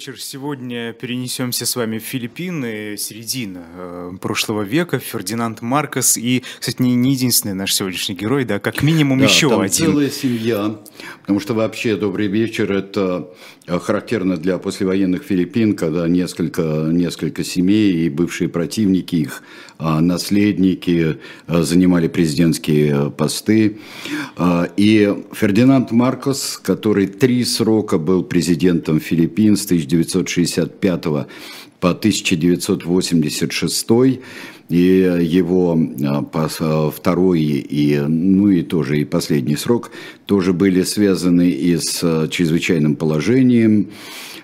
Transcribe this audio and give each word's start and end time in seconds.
вечер. 0.00 0.18
Сегодня 0.18 0.94
перенесемся 0.94 1.66
с 1.66 1.76
вами 1.76 1.98
в 1.98 2.02
Филиппины, 2.02 2.96
середина 2.96 3.66
э, 3.74 4.12
прошлого 4.18 4.62
века. 4.62 4.98
Фердинанд 4.98 5.60
Маркос 5.60 6.16
и, 6.16 6.42
кстати, 6.58 6.80
не, 6.80 6.94
не 6.94 7.12
единственный 7.12 7.52
наш 7.52 7.74
сегодняшний 7.74 8.14
герой, 8.14 8.46
да, 8.46 8.60
как 8.60 8.82
минимум 8.82 9.18
да, 9.18 9.26
еще 9.26 9.50
там 9.50 9.60
один. 9.60 9.88
целая 9.88 10.08
семья, 10.08 10.80
потому 11.20 11.38
что 11.38 11.52
вообще 11.52 11.96
«Добрый 11.96 12.28
вечер»— 12.28 12.72
это 12.72 13.28
характерно 13.78 14.36
для 14.36 14.58
послевоенных 14.58 15.22
Филиппин, 15.22 15.74
когда 15.74 16.08
несколько, 16.08 16.88
несколько 16.90 17.44
семей 17.44 17.92
и 17.92 18.08
бывшие 18.08 18.48
противники, 18.48 19.16
их 19.16 19.42
а, 19.78 20.00
наследники 20.00 21.18
а, 21.46 21.62
занимали 21.62 22.08
президентские 22.08 23.10
посты. 23.10 23.78
И 24.76 25.14
Фердинанд 25.32 25.90
Маркос, 25.90 26.58
который 26.62 27.06
три 27.06 27.44
срока 27.44 27.98
был 27.98 28.24
президентом 28.24 29.00
Филиппин 29.00 29.56
с 29.56 29.64
1965 29.66 31.04
по 31.80 31.90
1986 31.90 34.20
и 34.70 35.18
его 35.20 35.78
второй 36.94 37.40
и, 37.40 37.98
ну 38.00 38.48
и 38.48 38.62
тоже 38.62 39.00
и 39.00 39.04
последний 39.04 39.56
срок 39.56 39.90
тоже 40.26 40.52
были 40.52 40.82
связаны 40.82 41.50
и 41.50 41.76
с 41.76 42.28
чрезвычайным 42.30 42.96
положением, 42.96 43.90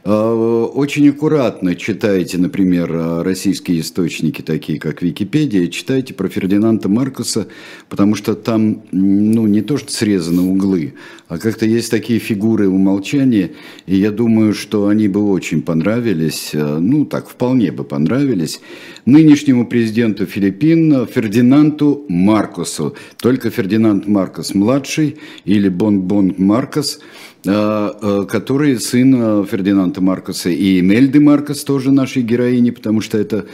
а, 0.09 0.65
очень 0.67 1.09
аккуратно 1.09 1.75
читайте, 1.75 2.39
например, 2.39 3.25
российские 3.25 3.81
источники, 3.81 4.41
такие 4.41 4.79
как 4.79 5.03
Википедия, 5.03 5.67
читайте 5.67 6.15
про 6.15 6.29
Фердинанда 6.29 6.89
Маркуса, 6.89 7.49
потому 7.89 8.15
что 8.15 8.35
там 8.35 8.83
ну, 8.93 9.49
не 9.49 9.63
то, 9.63 9.77
что 9.79 9.91
срезаны 9.91 10.43
углы, 10.43 10.95
а 11.29 11.39
как-то 11.39 11.67
есть 11.67 11.91
такие 11.91 12.19
фигуры 12.19 12.69
умолчания, 12.69 13.51
и 13.87 13.97
я 13.97 14.11
думаю, 14.11 14.55
что 14.55 14.89
они 14.89 15.09
бы 15.09 15.31
очень 15.31 15.63
понравились, 15.63 16.51
э, 16.53 16.79
ну 16.79 17.05
так, 17.05 17.29
вполне 17.29 17.73
бы 17.73 17.85
понравились 17.85 18.61
нынешнему 19.05 19.67
президенту 19.67 20.27
Филиппин 20.27 21.07
Фердинанду 21.07 22.05
Маркосу. 22.09 22.95
Только 23.19 23.51
Фердинанд 23.51 24.07
Маркос 24.07 24.55
младший 24.55 25.17
или 25.45 25.69
Бонг-Бонг 25.69 26.39
Маркос– 26.39 27.01
Э, 27.47 27.93
э, 28.03 28.27
который 28.29 28.81
сын 28.81 29.47
Фердинанда 29.47 30.01
Маркоса 30.01 30.51
и 30.51 30.81
Имельды 30.81 31.21
Маркос, 31.21 31.63
тоже 31.63 31.93
нашей 31.93 32.23
героини, 32.23 32.71
потому 32.71 33.01
что 33.01 33.19
это, 33.19 33.47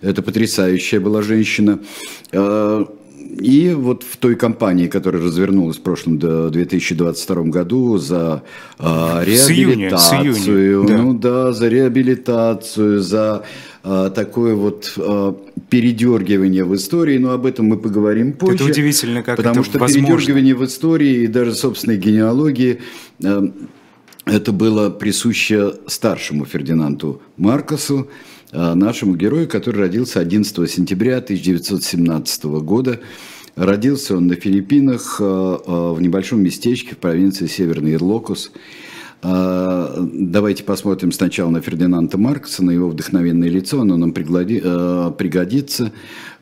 это 0.00 0.22
потрясающая 0.22 1.00
была 1.00 1.22
женщина. 1.22 1.80
И 3.38 3.72
вот 3.72 4.02
в 4.02 4.18
той 4.18 4.36
кампании, 4.36 4.88
которая 4.88 5.22
развернулась 5.22 5.78
в 5.78 5.80
прошлом 5.80 6.18
2022 6.18 7.42
году 7.44 7.96
за 7.96 8.42
э, 8.78 8.84
реабилитацию, 9.24 10.34
с 10.34 10.38
июня, 10.38 10.42
с 10.42 10.48
июня, 10.48 10.88
да. 10.88 11.02
ну 11.02 11.14
да, 11.14 11.52
за 11.52 11.68
реабилитацию, 11.68 13.00
за 13.00 13.44
э, 13.84 14.10
такое 14.14 14.54
вот 14.54 14.92
э, 14.96 15.32
передергивание 15.70 16.64
в 16.64 16.74
истории, 16.74 17.16
но 17.16 17.30
об 17.30 17.46
этом 17.46 17.66
мы 17.66 17.78
поговорим 17.78 18.34
позже. 18.34 18.56
Это 18.56 18.64
удивительно, 18.64 19.22
как 19.22 19.38
Потому 19.38 19.60
это 19.60 19.70
что 19.70 19.78
возможно. 19.78 20.06
передергивание 20.06 20.54
в 20.54 20.64
истории 20.64 21.22
и 21.22 21.26
даже 21.26 21.54
собственной 21.54 21.96
генеалогии 21.96 22.80
это 24.24 24.52
было 24.52 24.90
присуще 24.90 25.74
старшему 25.86 26.44
Фердинанду 26.44 27.22
Маркосу, 27.36 28.08
нашему 28.52 29.16
герою, 29.16 29.48
который 29.48 29.78
родился 29.78 30.20
11 30.20 30.70
сентября 30.70 31.18
1917 31.18 32.44
года. 32.44 33.00
Родился 33.56 34.16
он 34.16 34.28
на 34.28 34.34
Филиппинах 34.34 35.16
э, 35.20 35.24
э, 35.24 35.92
в 35.92 36.00
небольшом 36.00 36.42
местечке 36.42 36.94
в 36.94 36.98
провинции 36.98 37.46
Северный 37.46 37.94
Ирлокус. 37.94 38.50
Давайте 39.24 40.64
посмотрим 40.64 41.12
сначала 41.12 41.48
на 41.48 41.60
Фердинанда 41.60 42.18
Маркса, 42.18 42.64
на 42.64 42.72
его 42.72 42.88
вдохновенное 42.88 43.48
лицо, 43.48 43.80
оно 43.80 43.96
нам 43.96 44.12
пригодится, 44.12 45.92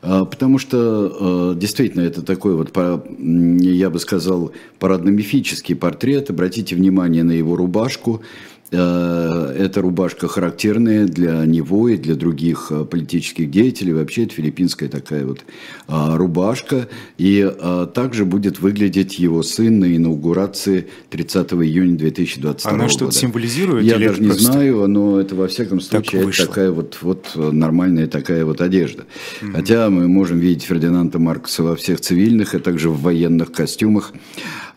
потому 0.01 0.57
что 0.57 1.53
действительно 1.55 2.01
это 2.01 2.23
такой 2.23 2.55
вот, 2.55 2.75
я 2.75 3.89
бы 3.91 3.99
сказал, 3.99 4.51
парадно-мифический 4.79 5.75
портрет. 5.75 6.31
Обратите 6.31 6.75
внимание 6.75 7.21
на 7.21 7.33
его 7.33 7.55
рубашку, 7.55 8.23
Э, 8.60 8.60
эта 8.71 9.81
рубашка 9.81 10.27
характерная 10.27 11.05
для 11.05 11.45
него 11.45 11.89
и 11.89 11.97
для 11.97 12.15
других 12.15 12.67
э, 12.69 12.85
политических 12.85 13.51
деятелей. 13.51 13.93
Вообще 13.93 14.23
это 14.23 14.35
филиппинская 14.35 14.87
такая 14.87 15.25
вот 15.25 15.43
а, 15.87 16.15
рубашка. 16.17 16.87
И 17.17 17.45
а, 17.45 17.85
также 17.87 18.23
будет 18.23 18.59
выглядеть 18.59 19.19
его 19.19 19.43
сын 19.43 19.79
на 19.79 19.95
инаугурации 19.95 20.87
30 21.09 21.53
июня 21.53 21.97
2022 21.97 22.71
Она 22.71 22.83
года. 22.83 22.93
что-то 22.93 23.11
символизирует? 23.11 23.83
Я 23.83 23.99
даже 23.99 24.21
не 24.21 24.29
просто... 24.29 24.51
знаю, 24.51 24.87
но 24.87 25.19
это 25.19 25.35
во 25.35 25.47
всяком 25.47 25.81
случае 25.81 26.25
так 26.25 26.47
такая 26.47 26.71
вот, 26.71 26.99
вот 27.01 27.31
нормальная 27.35 28.07
такая 28.07 28.45
вот 28.45 28.61
одежда. 28.61 29.03
Mm-hmm. 29.41 29.51
Хотя 29.51 29.89
мы 29.89 30.07
можем 30.07 30.39
видеть 30.39 30.63
Фердинанда 30.63 31.19
Маркса 31.19 31.63
во 31.63 31.75
всех 31.75 31.99
цивильных, 31.99 32.55
а 32.55 32.59
также 32.59 32.89
в 32.89 33.01
военных 33.01 33.51
костюмах. 33.51 34.13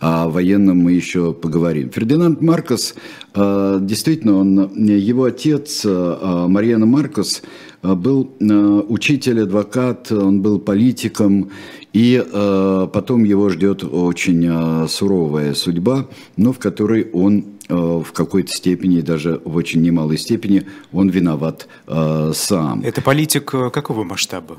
О 0.01 0.29
военном 0.29 0.79
мы 0.79 0.93
еще 0.93 1.33
поговорим. 1.33 1.91
Фердинанд 1.91 2.41
Маркос, 2.41 2.95
э, 3.35 3.79
действительно, 3.81 4.37
он, 4.37 4.73
его 4.75 5.25
отец 5.25 5.83
э, 5.85 6.47
Марьяна 6.49 6.87
Маркос 6.87 7.43
э, 7.83 7.95
был 7.95 8.31
учитель, 8.89 9.43
адвокат, 9.43 10.11
он 10.13 10.43
был 10.43 10.59
политиком, 10.59 11.51
и 11.93 12.21
потом 12.93 13.23
его 13.23 13.51
ждет 13.51 13.85
очень 13.85 14.89
суровая 14.89 15.55
судьба, 15.55 16.09
но 16.37 16.53
в 16.53 16.59
которой 16.59 17.09
он 17.13 17.45
в 17.69 18.13
какой-то 18.13 18.53
степени, 18.53 19.01
даже 19.01 19.41
в 19.45 19.57
очень 19.57 19.81
немалой 19.81 20.19
степени, 20.19 20.67
он 20.93 21.09
виноват 21.09 21.67
э, 21.87 22.33
сам. 22.35 22.83
Это 22.83 23.01
политик 23.01 23.55
э, 23.55 23.71
какого 23.71 24.05
масштаба? 24.05 24.59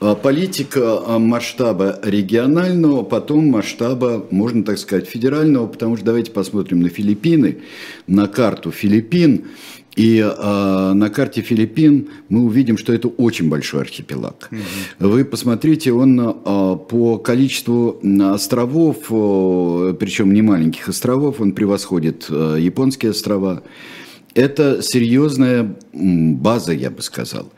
Э, 0.00 0.14
политика 0.20 1.18
масштаба 1.18 1.98
регионального, 2.02 3.02
потом 3.02 3.48
масштаба, 3.48 4.26
можно 4.30 4.64
так 4.64 4.78
сказать, 4.78 5.06
федерального, 5.06 5.66
потому 5.66 5.96
что 5.96 6.06
давайте 6.06 6.30
посмотрим 6.30 6.80
на 6.80 6.88
Филиппины, 6.88 7.58
на 8.06 8.26
карту 8.26 8.70
Филиппин. 8.70 9.44
И 9.96 10.18
э, 10.18 10.92
на 10.92 11.08
карте 11.08 11.40
Филиппин 11.40 12.08
мы 12.28 12.44
увидим, 12.44 12.76
что 12.76 12.92
это 12.92 13.08
очень 13.08 13.48
большой 13.48 13.80
архипелаг. 13.80 14.50
Угу. 14.52 15.08
Вы 15.08 15.24
посмотрите, 15.24 15.90
он 15.92 16.20
э, 16.20 16.32
по 16.44 17.18
количеству 17.18 17.98
островов, 18.34 18.98
э, 19.10 19.94
причем 19.98 20.34
не 20.34 20.42
маленьких 20.42 20.88
островов, 20.88 21.40
он 21.40 21.52
превосходит 21.52 22.26
э, 22.28 22.58
японские 22.60 23.12
острова. 23.12 23.62
Это 24.34 24.82
серьезная 24.82 25.74
база, 25.94 26.72
я 26.74 26.90
бы 26.90 27.00
сказал. 27.00 27.50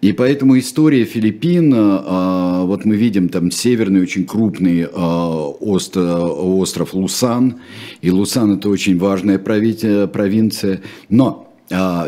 И 0.00 0.12
поэтому 0.12 0.58
история 0.58 1.04
Филиппин, 1.04 1.74
э, 1.74 2.64
вот 2.64 2.86
мы 2.86 2.96
видим 2.96 3.28
там 3.28 3.50
северный 3.50 4.00
очень 4.00 4.24
крупный 4.24 4.80
э, 4.80 4.86
остров, 4.88 6.38
остров 6.38 6.94
Лусан, 6.94 7.56
и 8.00 8.10
Лусан 8.10 8.56
это 8.56 8.70
очень 8.70 8.98
важная 8.98 9.38
провинция, 9.38 10.80
но 11.10 11.51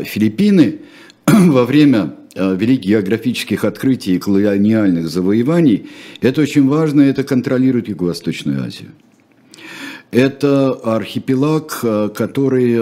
Филиппины 0.05 0.81
во 1.27 1.65
время 1.65 2.15
а, 2.37 2.55
великих 2.55 2.91
географических 2.91 3.65
открытий 3.65 4.17
и 4.17 4.19
колониальных 4.19 5.09
завоеваний, 5.09 5.87
это 6.21 6.43
очень 6.43 6.69
важно, 6.69 7.03
это 7.03 7.23
контролирует 7.23 7.89
Юго-Восточную 7.89 8.63
Азию. 8.63 8.91
Это 10.11 10.71
архипелаг, 10.71 11.81
э, 11.83 12.09
который 12.15 12.79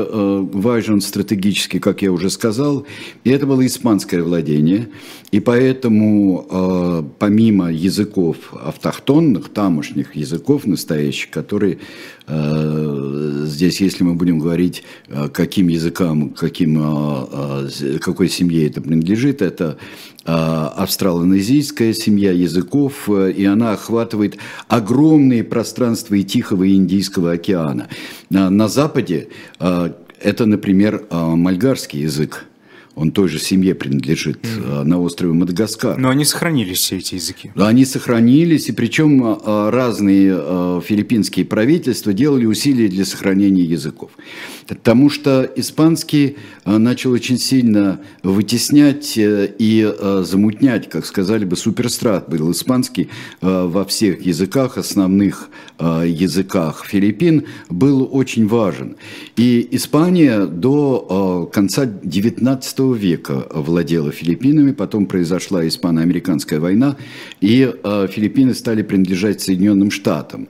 важен 0.53 1.01
стратегически, 1.01 1.79
как 1.79 2.03
я 2.03 2.13
уже 2.13 2.29
сказал, 2.29 2.87
и 3.25 3.31
это 3.31 3.47
было 3.47 3.65
испанское 3.65 4.23
владение, 4.23 4.89
и 5.31 5.41
поэтому 5.41 7.09
помимо 7.19 7.73
языков 7.73 8.37
автохтонных, 8.53 9.49
тамошних 9.49 10.15
языков 10.15 10.67
настоящих, 10.67 11.31
которые 11.31 11.79
здесь, 12.29 13.81
если 13.81 14.05
мы 14.05 14.15
будем 14.15 14.39
говорить, 14.39 14.85
каким 15.33 15.69
языкам, 15.69 16.31
каким, 16.31 16.81
какой 18.01 18.29
семье 18.29 18.69
это 18.69 18.81
принадлежит, 18.81 19.43
это 19.43 19.77
австралонезийская 20.25 21.93
семья 21.93 22.31
языков, 22.31 23.09
и 23.11 23.45
она 23.45 23.73
охватывает 23.73 24.39
огромные 24.69 25.43
пространства 25.43 26.15
и 26.15 26.23
Тихого 26.23 26.63
и 26.65 26.77
Индийского 26.77 27.33
океана. 27.33 27.89
На 28.31 28.69
Западе 28.69 29.29
это, 29.59 30.47
например, 30.47 31.05
мальгарский 31.11 32.03
язык. 32.03 32.47
Он 32.95 33.11
той 33.11 33.29
же 33.29 33.39
семье 33.39 33.75
принадлежит 33.75 34.39
mm. 34.43 34.85
на 34.85 35.01
острове 35.01 35.33
Мадагаскар. 35.33 35.99
Но 35.99 36.11
они 36.11 36.25
сохранились, 36.25 36.79
все 36.79 36.99
эти 36.99 37.15
языки. 37.15 37.51
Они 37.57 37.85
сохранились, 37.85 38.69
и 38.69 38.73
причем 38.73 39.23
а, 39.25 39.71
разные 39.71 40.81
филиппинские 40.83 41.45
правительства 41.45 42.13
делали 42.13 42.47
усилия 42.47 42.89
для 42.89 43.05
сохранения 43.05 43.63
языков. 43.63 44.11
Потому 44.67 45.11
что 45.11 45.51
испанский 45.57 46.37
начал 46.65 47.13
очень 47.13 47.39
сильно 47.39 48.01
вытеснять 48.23 49.19
э, 49.19 49.53
и 49.59 49.93
замутнять, 50.23 50.89
как 50.89 51.05
сказали 51.07 51.45
бы, 51.45 51.57
суперстрат 51.57 52.29
был 52.29 52.53
испанский 52.53 53.09
во 53.41 53.85
всех 53.85 54.25
языках, 54.25 54.79
основных 54.79 55.49
языках 55.79 56.85
Филиппин, 56.87 57.45
был 57.69 58.09
очень 58.11 58.47
важен. 58.47 58.97
И 59.37 59.69
Испания 59.73 60.47
до 60.47 61.51
конца 61.53 61.87
19 61.87 62.81
века 62.91 63.47
владела 63.55 64.11
Филиппинами, 64.11 64.73
потом 64.73 65.07
произошла 65.07 65.67
испано-американская 65.67 66.59
война, 66.59 66.97
и 67.41 67.73
э, 67.73 68.09
Филиппины 68.11 68.55
стали 68.55 68.83
принадлежать 68.83 69.41
Соединенным 69.41 69.91
Штатам. 69.91 70.49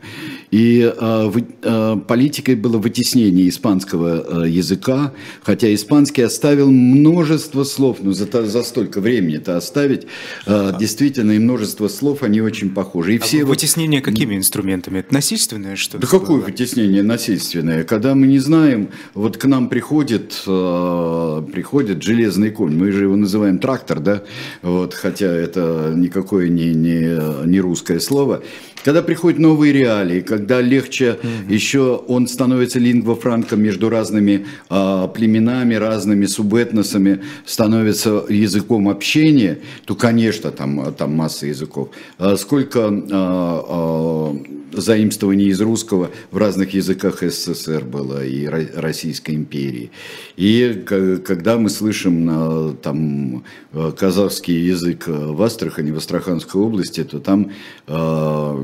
И 0.50 0.90
э, 0.94 1.32
э, 1.62 1.96
политикой 2.08 2.54
было 2.56 2.78
вытеснение 2.78 3.48
испанского 3.48 4.46
языка, 4.46 5.12
хотя 5.42 5.72
испанский 5.74 6.22
оставил 6.22 6.70
множество 6.70 7.64
слов, 7.64 7.98
ну 8.02 8.12
за, 8.12 8.26
за 8.46 8.62
столько 8.62 9.00
времени 9.00 9.36
это 9.36 9.56
оставить, 9.56 10.06
действительно, 10.46 11.32
и 11.32 11.38
множество 11.38 11.88
слов, 11.88 12.22
они 12.22 12.40
очень 12.40 12.70
похожи. 12.70 13.14
И 13.14 13.18
а 13.18 13.20
все 13.20 13.44
вытеснение 13.44 14.00
вот... 14.00 14.06
какими 14.06 14.36
инструментами? 14.36 15.00
Это 15.00 15.12
насильственное 15.14 15.76
что-то? 15.76 15.98
Да 15.98 16.06
какое 16.06 16.40
вытеснение 16.40 17.02
насильственное? 17.02 17.84
Когда 17.84 18.14
мы 18.14 18.26
не 18.26 18.38
знаем, 18.38 18.88
вот 19.14 19.36
к 19.36 19.44
нам 19.44 19.68
приходит, 19.68 20.42
приходит 20.44 22.02
железный 22.02 22.21
железный 22.22 22.50
конь. 22.50 22.74
Мы 22.74 22.92
же 22.92 23.04
его 23.04 23.16
называем 23.16 23.58
трактор, 23.58 23.98
да, 23.98 24.22
вот, 24.62 24.94
хотя 24.94 25.26
это 25.26 25.92
никакое 25.94 26.48
не, 26.48 26.72
не, 26.72 27.46
не 27.46 27.60
русское 27.60 27.98
слово. 27.98 28.42
Когда 28.84 29.02
приходят 29.02 29.38
новые 29.38 29.72
реалии, 29.72 30.20
когда 30.20 30.60
легче 30.60 31.18
mm-hmm. 31.22 31.52
еще 31.52 32.02
он 32.08 32.26
становится 32.26 32.78
лингвофранком 32.78 33.62
между 33.62 33.88
разными 33.88 34.46
а, 34.68 35.06
племенами, 35.06 35.74
разными 35.74 36.26
субэтносами, 36.26 37.20
становится 37.46 38.24
языком 38.28 38.88
общения, 38.88 39.58
то, 39.84 39.94
конечно, 39.94 40.50
там, 40.50 40.92
там 40.94 41.14
масса 41.14 41.46
языков. 41.46 41.90
А 42.18 42.36
сколько 42.36 42.88
а, 42.88 43.64
а, 43.68 44.36
заимствований 44.72 45.48
из 45.48 45.60
русского 45.60 46.10
в 46.30 46.36
разных 46.36 46.74
языках 46.74 47.22
СССР 47.22 47.84
было 47.84 48.24
и 48.24 48.46
Российской 48.46 49.36
империи. 49.36 49.90
И 50.36 50.84
когда 51.24 51.58
мы 51.58 51.68
слышим 51.68 52.76
там 52.82 53.44
казахский 53.98 54.58
язык 54.58 55.04
в 55.06 55.40
Астрахани, 55.42 55.90
в 55.90 55.98
Астраханской 55.98 56.60
области, 56.60 57.04
то 57.04 57.20
там 57.20 57.52
а, 57.86 58.56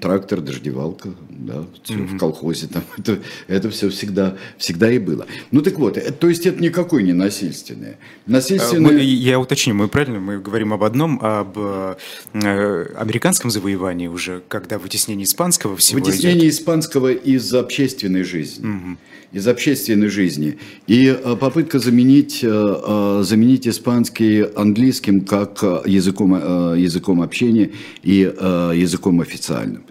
трактор, 0.00 0.40
дождевалка, 0.40 1.10
да, 1.30 1.64
mm-hmm. 1.88 2.06
в 2.06 2.18
колхозе, 2.18 2.68
там, 2.68 2.82
это, 2.98 3.18
это 3.48 3.70
все 3.70 3.88
всегда, 3.90 4.36
всегда 4.58 4.90
и 4.90 4.98
было. 4.98 5.26
Ну 5.50 5.62
так 5.62 5.78
вот, 5.78 5.96
это, 5.96 6.12
то 6.12 6.28
есть 6.28 6.46
это 6.46 6.62
никакой 6.62 7.02
не 7.02 7.12
насильственное. 7.12 7.98
Насильственное... 8.26 8.92
Мы, 8.92 9.00
я 9.00 9.38
уточню, 9.38 9.74
мы 9.74 9.88
правильно, 9.88 10.20
мы 10.20 10.38
говорим 10.38 10.72
об 10.72 10.84
одном, 10.84 11.20
об 11.22 11.58
э, 11.58 11.96
американском 12.34 13.50
завоевании 13.50 14.06
уже, 14.06 14.42
когда 14.48 14.78
вытеснение 14.78 15.24
испанского 15.24 15.76
всего 15.76 16.00
Вытеснение 16.00 16.48
идет. 16.48 16.54
испанского 16.54 17.12
из 17.12 17.52
общественной 17.54 18.22
жизни. 18.22 18.66
Mm-hmm 18.66 18.96
из 19.32 19.46
общественной 19.48 20.08
жизни. 20.08 20.58
И 20.86 21.06
э, 21.06 21.36
попытка 21.36 21.78
заменить, 21.78 22.40
э, 22.42 22.48
э, 22.48 23.22
заменить 23.24 23.66
испанский 23.68 24.42
английским 24.42 25.22
как 25.22 25.62
языком, 25.84 26.34
языком 26.76 27.22
общения 27.22 27.70
и 28.02 28.18
языком 28.20 29.20
официальным. 29.20 29.84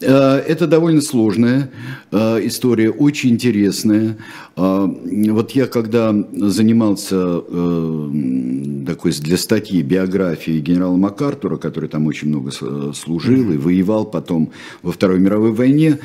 Это 0.00 0.68
довольно 0.68 1.00
сложная 1.00 1.70
история, 2.12 2.88
очень 2.88 3.30
интересная. 3.30 4.16
Вот 4.54 5.50
я 5.52 5.66
когда 5.66 6.14
занимался 6.32 7.40
такой 8.86 9.12
для 9.12 9.36
статьи 9.36 9.82
биографии 9.82 10.60
генерала 10.60 10.96
МакАртура, 10.96 11.56
который 11.56 11.88
там 11.88 12.06
очень 12.06 12.28
много 12.28 12.52
служил 12.94 13.50
и 13.50 13.56
воевал 13.56 14.04
потом 14.04 14.52
во 14.82 14.92
Второй 14.92 15.18
мировой 15.18 15.50
войне, 15.50 15.98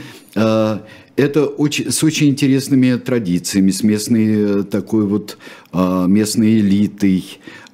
это 1.16 1.46
очень, 1.46 1.92
с 1.92 2.04
очень 2.04 2.30
интересными 2.30 2.96
традициями, 2.96 3.72
с 3.72 3.84
местной 3.84 4.62
э, 4.62 4.64
такой 4.64 5.06
вот 5.06 5.38
а, 5.72 6.08
местной 6.08 6.60
элитой, 6.60 7.24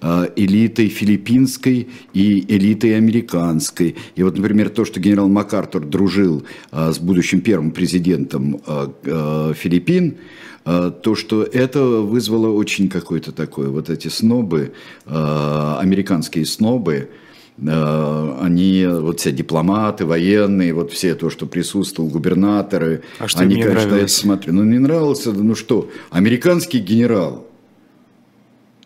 а, 0.02 0.30
элитой 0.36 0.88
филиппинской 0.88 1.88
и 2.14 2.46
элитой 2.54 2.98
американской. 2.98 3.96
И 4.16 4.24
вот, 4.24 4.38
например, 4.38 4.70
то, 4.70 4.84
что 4.84 5.00
генерал 5.00 5.30
МакАртур 5.30 5.86
дружил 5.86 6.44
а, 6.72 6.92
с 6.92 7.00
будущим 7.00 7.42
первым 7.42 7.72
президентом 7.72 8.62
Филиппин, 9.04 10.18
то, 10.66 11.16
что 11.16 11.44
это 11.44 11.82
вызвало 11.82 12.54
очень 12.54 12.90
какое-то 12.90 13.32
такое, 13.32 13.70
вот 13.70 13.90
эти 13.90 14.08
снобы, 14.10 14.74
американские 15.06 16.46
снобы, 16.46 17.10
они, 17.62 18.86
вот 18.88 19.20
все 19.20 19.32
дипломаты, 19.32 20.06
военные, 20.06 20.74
вот 20.74 20.92
все 20.92 21.16
то, 21.16 21.30
что 21.30 21.46
присутствовал, 21.46 22.10
губернаторы, 22.10 23.04
а 23.20 23.28
что 23.28 23.42
они, 23.42 23.56
конечно, 23.56 23.74
нравилось? 23.74 24.02
это 24.04 24.22
смотрели. 24.22 24.56
Ну, 24.56 24.64
не 24.64 24.80
нравился, 24.80 25.34
ну 25.34 25.56
что, 25.56 25.90
американский 26.10 26.80
генерал, 26.80 27.48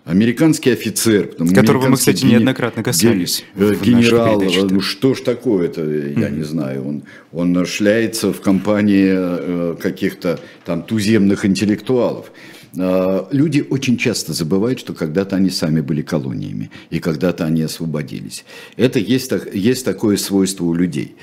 американский 0.06 0.72
офицер. 0.72 1.28
Которого 1.54 1.90
мы, 1.90 1.98
кстати, 1.98 2.26
неоднократно 2.26 2.84
касались. 2.84 3.44
Ген, 3.56 3.78
генерал, 3.82 4.42
ну 4.42 4.82
что 4.82 5.14
ж 5.14 5.22
такое-то, 5.22 5.82
я 5.82 5.88
mm-hmm. 5.88 6.36
не 6.36 6.44
знаю. 6.44 6.88
Он, 6.88 7.04
он 7.32 7.66
шляется 7.66 8.34
в 8.34 8.42
компании 8.42 9.14
э, 9.14 9.76
каких-то 9.80 10.40
там 10.66 10.84
туземных 10.84 11.46
интеллектуалов. 11.46 12.32
А, 12.78 13.28
люди 13.32 13.66
очень 13.70 13.98
часто 13.98 14.34
забывают, 14.34 14.80
что 14.80 14.94
когда-то 14.94 15.36
они 15.36 15.50
сами 15.50 15.82
были 15.82 16.02
колониями, 16.02 16.72
и 16.90 17.00
когда-то 17.00 17.46
они 17.46 17.62
освободились. 17.62 18.46
Это 18.78 19.00
есть, 19.00 19.32
есть 19.54 19.86
такое 19.86 20.18
свойство 20.18 20.66
у 20.66 20.74
людей. 20.74 21.16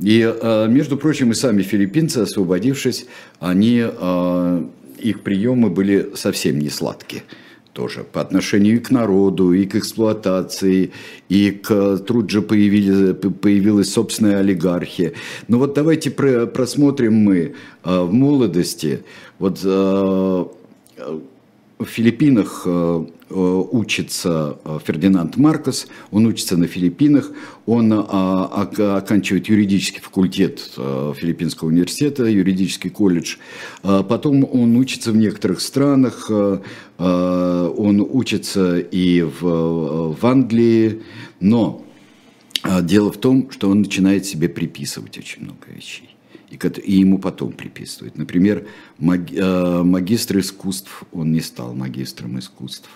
И, 0.00 0.22
а, 0.22 0.66
между 0.66 0.96
прочим, 0.96 1.30
и 1.30 1.34
сами 1.34 1.62
филиппинцы, 1.62 2.18
освободившись, 2.18 3.06
они, 3.38 3.82
а, 3.84 4.68
их 4.98 5.22
приемы 5.22 5.70
были 5.70 6.12
совсем 6.14 6.58
не 6.58 6.70
сладкие 6.70 7.22
тоже 7.72 8.04
по 8.10 8.22
отношению 8.22 8.76
и 8.76 8.78
к 8.78 8.90
народу, 8.90 9.52
и 9.52 9.66
к 9.66 9.74
эксплуатации, 9.74 10.92
и 11.28 11.50
к 11.50 11.98
тут 11.98 12.30
же 12.30 12.40
появилась 12.40 13.92
собственная 13.92 14.38
олигархия. 14.38 15.12
Но 15.46 15.58
вот 15.58 15.74
давайте 15.74 16.10
просмотрим 16.10 17.12
мы 17.12 17.54
в 17.84 18.10
молодости, 18.10 19.00
вот 19.38 19.58
в 21.78 21.84
Филиппинах 21.84 22.62
э, 22.64 23.06
э, 23.28 23.34
учится 23.34 24.58
э, 24.64 24.78
Фердинанд 24.84 25.36
Маркос, 25.36 25.88
он 26.10 26.26
учится 26.26 26.56
на 26.56 26.66
Филиппинах, 26.66 27.30
он 27.66 27.92
оканчивает 27.92 29.48
юридический 29.48 30.00
факультет 30.00 30.70
Филиппинского 30.76 31.68
университета, 31.68 32.24
юридический 32.24 32.90
колледж. 32.90 33.36
Потом 33.82 34.48
он 34.50 34.76
учится 34.76 35.10
в 35.10 35.16
некоторых 35.16 35.60
странах, 35.60 36.30
он 36.30 38.06
учится 38.08 38.78
и 38.78 39.22
в 39.22 40.16
Англии, 40.22 41.02
но 41.40 41.84
дело 42.82 43.10
в 43.10 43.18
том, 43.18 43.50
что 43.50 43.68
он 43.68 43.80
начинает 43.80 44.24
себе 44.24 44.48
приписывать 44.48 45.18
очень 45.18 45.42
много 45.42 45.66
вещей 45.74 46.15
и, 46.50 46.56
и 46.56 46.98
ему 46.98 47.18
потом 47.18 47.52
приписывают. 47.52 48.16
Например, 48.16 48.66
маги, 48.98 49.36
э, 49.36 49.82
магистр 49.82 50.38
искусств, 50.38 51.04
он 51.12 51.32
не 51.32 51.40
стал 51.40 51.74
магистром 51.74 52.38
искусств. 52.38 52.88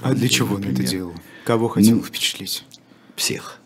А 0.00 0.14
для 0.14 0.28
чего 0.28 0.56
например. 0.56 0.78
он 0.78 0.84
это 0.84 0.90
делал? 0.90 1.12
Кого 1.44 1.68
хотел 1.68 1.96
ну, 1.96 2.02
впечатлить? 2.02 2.64
Всех. 3.16 3.58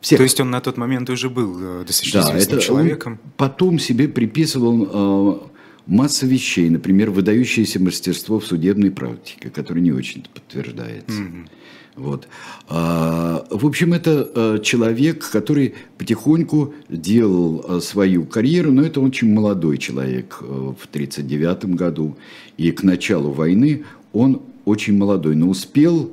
Всех. 0.00 0.18
То 0.18 0.22
есть 0.22 0.40
он 0.40 0.50
на 0.50 0.60
тот 0.60 0.76
момент 0.76 1.10
уже 1.10 1.30
был 1.30 1.80
э, 1.80 1.84
достаточно 1.86 2.22
да, 2.22 2.30
известным 2.30 2.58
это 2.58 2.66
человеком? 2.66 3.18
Потом 3.36 3.78
себе 3.78 4.08
приписывал 4.08 5.40
э, 5.44 5.55
массу 5.86 6.26
вещей, 6.26 6.68
например, 6.68 7.10
выдающееся 7.10 7.80
мастерство 7.80 8.40
в 8.40 8.46
судебной 8.46 8.90
практике, 8.90 9.50
которое 9.50 9.80
не 9.80 9.92
очень 9.92 10.24
подтверждается. 10.32 11.22
Mm-hmm. 11.22 11.48
Вот. 11.96 12.28
А, 12.68 13.46
в 13.50 13.66
общем, 13.66 13.94
это 13.94 14.28
а, 14.34 14.58
человек, 14.58 15.28
который 15.30 15.74
потихоньку 15.96 16.74
делал 16.90 17.64
а, 17.66 17.80
свою 17.80 18.26
карьеру, 18.26 18.70
но 18.70 18.82
это 18.82 19.00
очень 19.00 19.32
молодой 19.32 19.78
человек 19.78 20.40
в 20.40 20.86
1939 20.90 21.76
году. 21.76 22.16
И 22.58 22.70
к 22.70 22.82
началу 22.82 23.30
войны 23.32 23.84
он 24.12 24.42
очень 24.66 24.96
молодой, 24.96 25.36
но 25.36 25.48
успел 25.48 26.12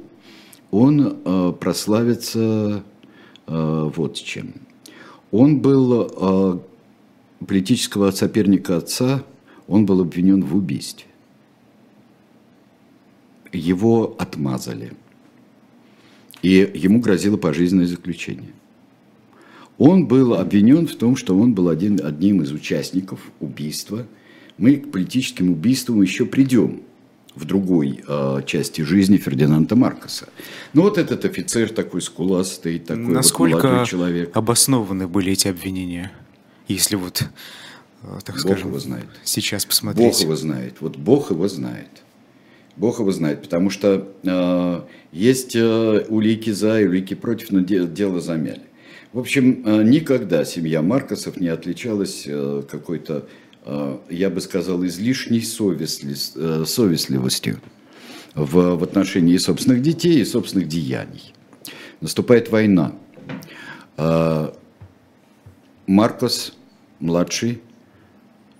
он 0.71 1.53
прославиться 1.59 2.83
вот 3.45 4.15
чем. 4.15 4.53
Он 5.31 5.59
был 5.59 6.63
политического 7.45 8.09
соперника 8.11 8.77
отца, 8.77 9.23
он 9.67 9.85
был 9.85 10.01
обвинен 10.01 10.43
в 10.43 10.55
убийстве. 10.55 11.05
его 13.51 14.15
отмазали. 14.17 14.93
И 16.41 16.71
ему 16.73 16.99
грозило 16.99 17.37
пожизненное 17.37 17.85
заключение. 17.85 18.51
Он 19.77 20.07
был 20.07 20.33
обвинен 20.33 20.87
в 20.87 20.95
том, 20.95 21.15
что 21.15 21.37
он 21.37 21.53
был 21.53 21.69
один, 21.69 22.03
одним 22.03 22.41
из 22.41 22.51
участников 22.51 23.19
убийства. 23.39 24.05
Мы 24.57 24.77
к 24.77 24.91
политическим 24.91 25.51
убийствам 25.51 26.01
еще 26.01 26.25
придем 26.25 26.81
в 27.35 27.45
другой 27.45 28.03
э, 28.07 28.41
части 28.45 28.81
жизни 28.81 29.17
Фердинанда 29.17 29.75
Маркоса. 29.75 30.29
Ну 30.73 30.83
вот 30.83 30.97
этот 30.97 31.25
офицер 31.25 31.69
такой 31.69 32.01
скуластый, 32.01 32.77
такой 32.77 33.05
Насколько 33.05 33.55
вот 33.55 33.63
молодой 33.63 33.85
человек. 33.87 34.37
обоснованы 34.37 35.07
были 35.07 35.31
эти 35.31 35.47
обвинения? 35.47 36.11
Если 36.67 36.95
вот, 36.95 37.23
так 38.25 38.35
Бог 38.35 38.41
скажем, 38.41 38.69
его 38.69 38.79
знает. 38.79 39.05
сейчас 39.23 39.65
посмотреть. 39.65 40.13
Бог 40.13 40.21
его 40.21 40.35
знает. 40.35 40.75
Вот 40.81 40.97
Бог 40.97 41.31
его 41.31 41.47
знает. 41.47 42.03
Бог 42.75 42.99
его 42.99 43.11
знает, 43.11 43.41
потому 43.41 43.69
что 43.69 44.07
э, 44.23 44.81
есть 45.11 45.55
э, 45.55 46.05
улики 46.09 46.49
за 46.49 46.81
и 46.81 46.87
улики 46.87 47.13
против, 47.13 47.51
но 47.51 47.59
де, 47.59 47.85
дело 47.85 48.19
замяли. 48.19 48.63
В 49.11 49.19
общем, 49.19 49.61
э, 49.63 49.83
никогда 49.83 50.43
семья 50.43 50.81
Маркосов 50.81 51.39
не 51.39 51.49
отличалась 51.49 52.23
э, 52.25 52.63
какой-то, 52.69 53.27
э, 53.65 53.97
я 54.09 54.31
бы 54.31 54.41
сказал, 54.41 54.83
излишней 54.85 55.41
совестли, 55.41 56.15
э, 56.35 56.65
совестливостью 56.65 57.61
в, 58.33 58.75
в 58.75 58.83
отношении 58.83 59.37
собственных 59.37 59.83
детей 59.83 60.19
и 60.19 60.25
собственных 60.25 60.67
деяний. 60.67 61.33
Наступает 62.01 62.49
война. 62.49 62.93
Э, 63.97 64.51
Маркос, 65.85 66.53
младший, 66.99 67.61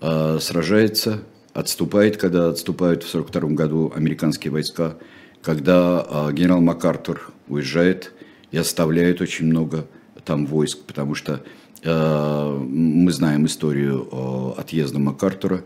э, 0.04 0.38
сражается, 0.40 1.22
отступает, 1.52 2.16
когда 2.16 2.48
отступают 2.48 3.02
в 3.02 3.08
1942 3.08 3.56
году 3.56 3.92
американские 3.94 4.52
войска, 4.52 4.96
когда 5.42 6.06
э, 6.08 6.32
генерал 6.32 6.60
МакАртур 6.60 7.32
уезжает 7.48 8.12
и 8.50 8.58
оставляет 8.58 9.20
очень 9.20 9.46
много 9.46 9.86
там 10.24 10.46
войск, 10.46 10.78
потому 10.86 11.14
что 11.14 11.42
э, 11.82 12.58
мы 12.68 13.12
знаем 13.12 13.46
историю 13.46 14.54
отъезда 14.58 14.98
МакАртура, 14.98 15.64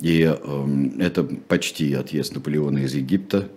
и 0.00 0.22
э, 0.22 0.88
это 1.00 1.24
почти 1.24 1.94
отъезд 1.94 2.34
Наполеона 2.34 2.78
из 2.78 2.94
Египта 2.94 3.48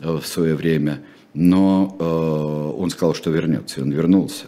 э, 0.00 0.18
в 0.18 0.26
свое 0.26 0.54
время, 0.54 1.02
но 1.34 1.96
э, 1.98 2.80
он 2.80 2.90
сказал, 2.90 3.14
что 3.14 3.30
вернется, 3.30 3.80
и 3.80 3.82
он 3.82 3.92
вернулся 3.92 4.46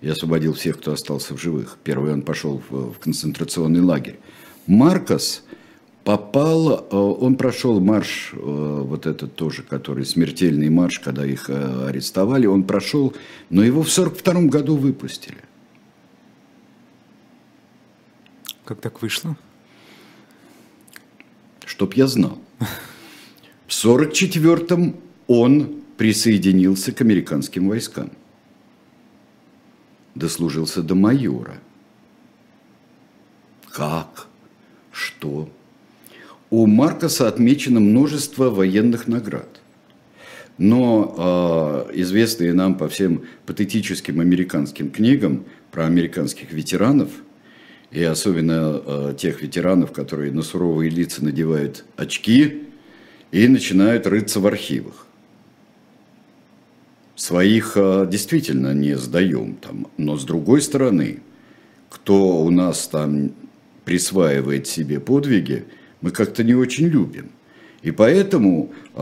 и 0.00 0.08
освободил 0.08 0.52
всех, 0.52 0.78
кто 0.78 0.92
остался 0.92 1.34
в 1.34 1.40
живых. 1.40 1.78
Первый 1.82 2.12
он 2.12 2.20
пошел 2.20 2.60
в 2.68 2.98
концентрационный 2.98 3.80
лагерь. 3.80 4.18
Маркос 4.66 5.44
попал, 6.04 6.86
э, 6.90 6.96
он 6.96 7.36
прошел 7.36 7.80
марш, 7.80 8.30
э, 8.32 8.36
вот 8.36 9.06
этот 9.06 9.34
тоже, 9.34 9.62
который 9.62 10.04
смертельный 10.04 10.68
марш, 10.68 10.98
когда 11.00 11.24
их 11.24 11.48
э, 11.48 11.88
арестовали, 11.88 12.46
он 12.46 12.64
прошел, 12.64 13.14
но 13.50 13.64
его 13.64 13.82
в 13.82 13.90
42 13.90 14.42
году 14.42 14.76
выпустили. 14.76 15.38
Как 18.64 18.80
так 18.80 19.02
вышло? 19.02 19.36
Чтоб 21.64 21.94
я 21.94 22.06
знал. 22.06 22.38
В 23.66 23.70
44-м 23.70 24.96
он 25.26 25.82
присоединился 25.96 26.92
к 26.92 27.00
американским 27.00 27.68
войскам. 27.68 28.10
Дослужился 30.14 30.82
до 30.82 30.94
майора. 30.94 31.58
Как? 33.70 34.28
Что? 34.94 35.48
У 36.50 36.66
Маркоса 36.66 37.26
отмечено 37.26 37.80
множество 37.80 38.48
военных 38.48 39.08
наград. 39.08 39.60
Но 40.56 41.88
э, 41.88 42.00
известные 42.00 42.52
нам 42.52 42.76
по 42.76 42.88
всем 42.88 43.24
патетическим 43.44 44.20
американским 44.20 44.92
книгам 44.92 45.46
про 45.72 45.86
американских 45.86 46.52
ветеранов, 46.52 47.10
и 47.90 48.04
особенно 48.04 48.80
э, 48.86 49.14
тех 49.18 49.42
ветеранов, 49.42 49.90
которые 49.90 50.30
на 50.30 50.42
суровые 50.42 50.90
лица 50.90 51.24
надевают 51.24 51.84
очки 51.96 52.68
и 53.32 53.48
начинают 53.48 54.06
рыться 54.06 54.38
в 54.38 54.46
архивах. 54.46 55.08
Своих 57.16 57.72
э, 57.74 58.06
действительно 58.08 58.72
не 58.72 58.96
сдаем 58.96 59.56
там, 59.56 59.88
но 59.96 60.16
с 60.16 60.24
другой 60.24 60.62
стороны, 60.62 61.18
кто 61.90 62.44
у 62.44 62.50
нас 62.50 62.86
там 62.86 63.32
присваивает 63.84 64.66
себе 64.66 65.00
подвиги, 65.00 65.64
мы 66.00 66.10
как-то 66.10 66.42
не 66.44 66.54
очень 66.54 66.86
любим. 66.86 67.30
И 67.82 67.90
поэтому 67.90 68.72
э, 68.94 68.98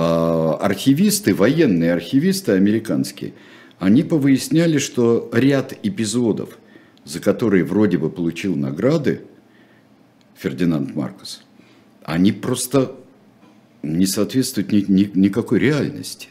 архивисты, 0.60 1.34
военные 1.34 1.92
архивисты 1.92 2.52
американские, 2.52 3.32
они 3.78 4.02
повыясняли, 4.02 4.78
что 4.78 5.30
ряд 5.32 5.74
эпизодов, 5.82 6.58
за 7.04 7.20
которые 7.20 7.64
вроде 7.64 7.98
бы 7.98 8.10
получил 8.10 8.56
награды 8.56 9.22
Фердинанд 10.36 10.94
Маркос, 10.96 11.44
они 12.04 12.32
просто 12.32 12.92
не 13.82 14.06
соответствуют 14.06 14.72
ни, 14.72 14.84
ни, 14.88 15.10
никакой 15.14 15.58
реальности. 15.58 16.28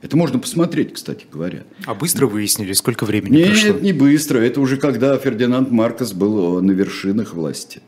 Это 0.00 0.16
можно 0.16 0.38
посмотреть, 0.38 0.94
кстати 0.94 1.26
говоря. 1.30 1.64
А 1.84 1.94
быстро 1.94 2.26
выяснили, 2.26 2.72
сколько 2.72 3.04
времени 3.04 3.38
Нет, 3.38 3.50
прошло? 3.50 3.80
не 3.80 3.92
быстро. 3.92 4.38
Это 4.38 4.60
уже 4.60 4.76
когда 4.76 5.16
Фердинанд 5.18 5.70
Маркос 5.70 6.12
был 6.12 6.62
на 6.62 6.70
вершинах 6.70 7.34
власти. 7.34 7.80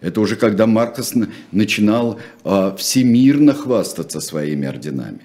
Это 0.00 0.20
уже 0.20 0.36
когда 0.36 0.66
Маркос 0.66 1.14
начинал 1.52 2.20
а, 2.44 2.76
всемирно 2.76 3.54
хвастаться 3.54 4.20
своими 4.20 4.66
орденами. 4.68 5.20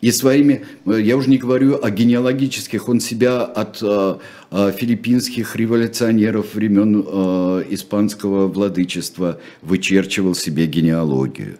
И 0.00 0.12
своими, 0.12 0.64
я 0.86 1.16
уже 1.16 1.28
не 1.28 1.36
говорю 1.36 1.78
о 1.82 1.90
генеалогических, 1.90 2.88
он 2.88 3.00
себя 3.00 3.42
от 3.42 3.80
э, 3.82 4.16
э, 4.50 4.72
филиппинских 4.74 5.56
революционеров 5.56 6.54
времен 6.54 7.04
э, 7.06 7.64
испанского 7.68 8.46
владычества 8.46 9.40
вычерчивал 9.60 10.34
себе 10.34 10.66
генеалогию. 10.66 11.58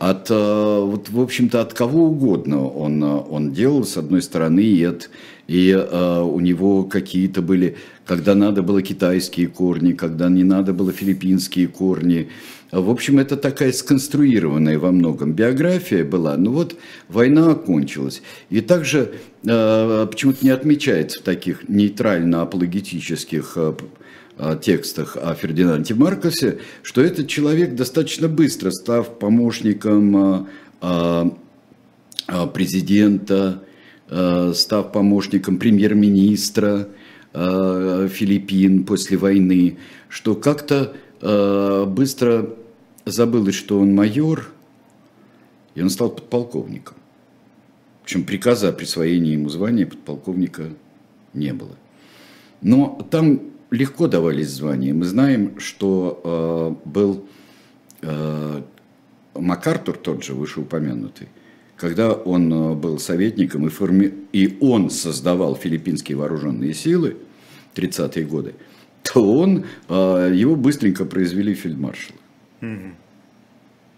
От, 0.00 0.30
вот, 0.30 1.10
в 1.10 1.20
общем-то, 1.20 1.60
от 1.60 1.74
кого 1.74 2.06
угодно 2.06 2.66
он, 2.66 3.02
он 3.02 3.52
делал, 3.52 3.84
с 3.84 3.98
одной 3.98 4.22
стороны, 4.22 4.60
и, 4.60 4.82
от, 4.82 5.10
и 5.46 5.74
у 5.74 6.40
него 6.40 6.84
какие-то 6.84 7.42
были, 7.42 7.76
когда 8.06 8.34
надо 8.34 8.62
было 8.62 8.80
китайские 8.80 9.48
корни, 9.48 9.92
когда 9.92 10.30
не 10.30 10.42
надо 10.42 10.72
было 10.72 10.90
филиппинские 10.90 11.68
корни, 11.68 12.30
в 12.72 12.88
общем, 12.88 13.18
это 13.18 13.36
такая 13.36 13.72
сконструированная 13.72 14.78
во 14.78 14.92
многом 14.92 15.32
биография 15.32 16.04
была. 16.04 16.36
Ну 16.36 16.52
вот, 16.52 16.76
война 17.08 17.50
окончилась. 17.50 18.22
И 18.48 18.60
также 18.60 19.14
э, 19.44 20.06
почему-то 20.08 20.44
не 20.44 20.50
отмечается 20.50 21.18
в 21.18 21.22
таких 21.22 21.68
нейтрально-апологетических 21.68 23.52
э, 23.56 23.72
э, 23.72 23.72
текстах 24.62 25.16
о 25.16 25.34
Фердинанде 25.34 25.94
Маркосе, 25.94 26.58
что 26.82 27.02
этот 27.02 27.28
человек 27.28 27.74
достаточно 27.74 28.28
быстро, 28.28 28.70
став 28.70 29.18
помощником 29.18 30.46
э, 30.80 31.30
э, 32.28 32.46
президента, 32.46 33.62
э, 34.08 34.52
став 34.54 34.92
помощником 34.92 35.58
премьер-министра 35.58 36.88
Филиппин 37.32 38.84
после 38.84 39.16
войны, 39.16 39.78
что 40.08 40.34
как-то 40.34 40.96
быстро 41.86 42.50
забылось, 43.04 43.54
что 43.54 43.78
он 43.78 43.94
майор, 43.94 44.50
и 45.76 45.82
он 45.82 45.90
стал 45.90 46.10
подполковником. 46.10 46.96
Причем 48.02 48.24
приказа 48.24 48.70
о 48.70 48.72
присвоении 48.72 49.34
ему 49.34 49.48
звания 49.48 49.86
подполковника 49.86 50.70
не 51.32 51.52
было. 51.52 51.76
Но 52.62 53.06
там 53.12 53.42
легко 53.70 54.08
давались 54.08 54.50
звания. 54.50 54.92
Мы 54.92 55.04
знаем, 55.04 55.58
что 55.58 56.76
э, 56.84 56.88
был 56.88 57.26
э, 58.02 58.62
МакАртур, 59.34 59.96
тот 59.96 60.24
же 60.24 60.34
вышеупомянутый, 60.34 61.28
когда 61.76 62.12
он 62.12 62.52
э, 62.52 62.74
был 62.74 62.98
советником, 62.98 63.66
и, 63.66 63.70
форми... 63.70 64.12
и 64.32 64.58
он 64.60 64.90
создавал 64.90 65.56
филиппинские 65.56 66.16
вооруженные 66.16 66.74
силы, 66.74 67.16
30-е 67.74 68.24
годы, 68.26 68.54
то 69.02 69.22
он, 69.22 69.64
э, 69.88 70.32
его 70.34 70.56
быстренько 70.56 71.04
произвели 71.04 71.54
фельдмаршала. 71.54 72.18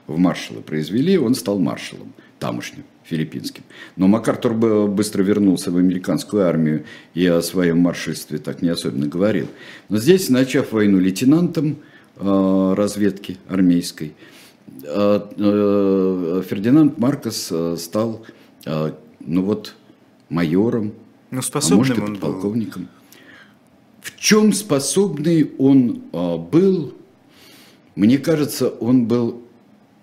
В 0.06 0.18
маршалы 0.18 0.60
произвели, 0.60 1.16
он 1.16 1.34
стал 1.34 1.58
маршалом 1.58 2.12
тамошним, 2.42 2.82
филиппинским. 3.04 3.62
Но 3.94 4.08
МакАртур 4.08 4.54
быстро 4.88 5.22
вернулся 5.22 5.70
в 5.70 5.76
американскую 5.76 6.44
армию 6.44 6.84
и 7.14 7.24
о 7.24 7.40
своем 7.40 7.78
маршальстве 7.78 8.38
так 8.38 8.62
не 8.62 8.68
особенно 8.68 9.06
говорил. 9.06 9.46
Но 9.88 9.98
здесь, 9.98 10.28
начав 10.28 10.72
войну 10.72 10.98
лейтенантом 10.98 11.76
э, 12.16 12.74
разведки 12.76 13.38
армейской, 13.48 14.14
э, 14.82 15.20
э, 15.36 16.42
Фердинанд 16.48 16.98
Маркос 16.98 17.52
стал, 17.76 18.26
ну 18.66 19.42
вот, 19.42 19.76
майором, 20.28 20.94
ну, 21.30 21.40
а 21.52 21.74
может 21.74 21.96
и 21.96 22.00
подполковником. 22.00 22.88
В 24.00 24.18
чем 24.18 24.52
способный 24.52 25.52
он 25.58 26.02
был, 26.50 26.92
мне 27.94 28.18
кажется, 28.18 28.68
он 28.68 29.06
был, 29.06 29.42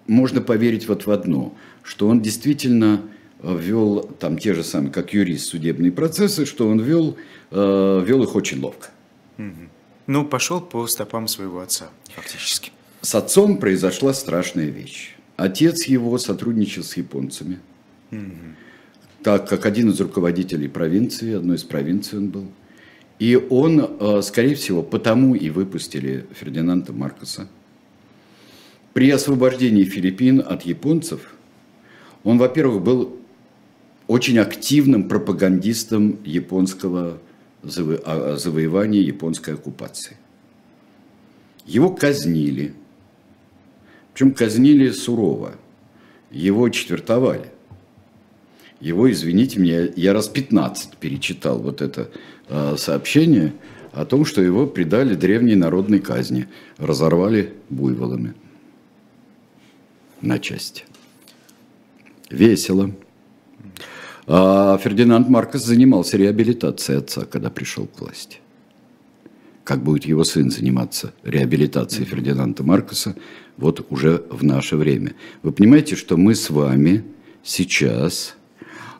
можно 0.07 0.39
поверить 0.39 0.87
вот 0.87 1.05
в 1.05 1.11
одно, 1.11 1.53
что 1.89 2.07
он 2.07 2.21
действительно 2.21 3.01
вел 3.41 4.01
там 4.19 4.37
те 4.37 4.53
же 4.53 4.63
самые, 4.63 4.91
как 4.91 5.11
юрист, 5.11 5.47
судебные 5.47 5.91
процессы, 5.91 6.45
что 6.45 6.67
он 6.67 6.79
вел, 6.79 7.17
вел 7.49 8.23
их 8.23 8.35
очень 8.35 8.61
ловко. 8.61 8.89
Ну, 10.05 10.23
пошел 10.23 10.61
по 10.61 10.85
стопам 10.85 11.27
своего 11.27 11.61
отца, 11.61 11.89
фактически. 12.13 12.71
С 13.01 13.15
отцом 13.15 13.57
произошла 13.57 14.13
страшная 14.13 14.67
вещь. 14.67 15.15
Отец 15.35 15.87
его 15.87 16.15
сотрудничал 16.19 16.83
с 16.83 16.95
японцами, 16.95 17.57
угу. 18.11 18.21
так 19.23 19.49
как 19.49 19.65
один 19.65 19.89
из 19.89 19.99
руководителей 19.99 20.67
провинции, 20.67 21.33
одной 21.33 21.55
из 21.55 21.63
провинций 21.63 22.19
он 22.19 22.29
был. 22.29 22.45
И 23.17 23.35
он, 23.35 23.97
э, 23.99 24.21
скорее 24.21 24.53
всего, 24.53 24.83
потому 24.83 25.33
и 25.33 25.49
выпустили 25.49 26.27
Фердинанда 26.33 26.93
Маркоса. 26.93 27.47
При 28.93 29.09
освобождении 29.09 29.85
Филиппин 29.85 30.39
от 30.39 30.63
японцев 30.63 31.33
он, 32.23 32.37
во-первых, 32.37 32.81
был 32.81 33.17
очень 34.07 34.39
активным 34.39 35.07
пропагандистом 35.07 36.19
японского 36.23 37.19
а, 37.63 38.35
завоевания, 38.37 39.01
японской 39.01 39.53
оккупации. 39.53 40.17
Его 41.65 41.89
казнили– 41.91 42.73
причем 44.19 44.33
казнили 44.33 44.91
сурово. 44.91 45.55
Его 46.29 46.67
четвертовали. 46.67 47.51
Его, 48.81 49.09
извините 49.09 49.61
меня, 49.61 49.87
я 49.95 50.11
раз 50.11 50.27
15 50.27 50.97
перечитал 50.97 51.59
вот 51.59 51.81
это 51.81 52.09
э, 52.49 52.75
сообщение 52.77 53.53
о 53.93 54.03
том, 54.03 54.25
что 54.25 54.41
его 54.41 54.67
предали 54.67 55.15
древней 55.15 55.55
народной 55.55 55.99
казни, 55.99 56.49
разорвали 56.77 57.53
буйволами 57.69 58.33
на 60.19 60.37
части. 60.37 60.83
Весело. 62.29 62.91
А 64.27 64.77
Фердинанд 64.77 65.29
Маркос 65.29 65.65
занимался 65.65 66.17
реабилитацией 66.17 66.99
отца, 66.99 67.25
когда 67.25 67.49
пришел 67.49 67.87
к 67.87 68.01
власти 68.01 68.39
как 69.69 69.83
будет 69.83 70.05
его 70.05 70.23
сын 70.23 70.49
заниматься 70.49 71.13
реабилитацией 71.21 72.03
Фердинанда 72.03 72.63
Маркоса 72.63 73.15
вот 73.55 73.85
уже 73.91 74.23
в 74.31 74.43
наше 74.43 74.77
время. 74.77 75.13
Вы 75.43 75.51
понимаете, 75.51 75.95
что 75.95 76.17
мы 76.17 76.33
с 76.33 76.49
вами 76.49 77.03
сейчас, 77.43 78.35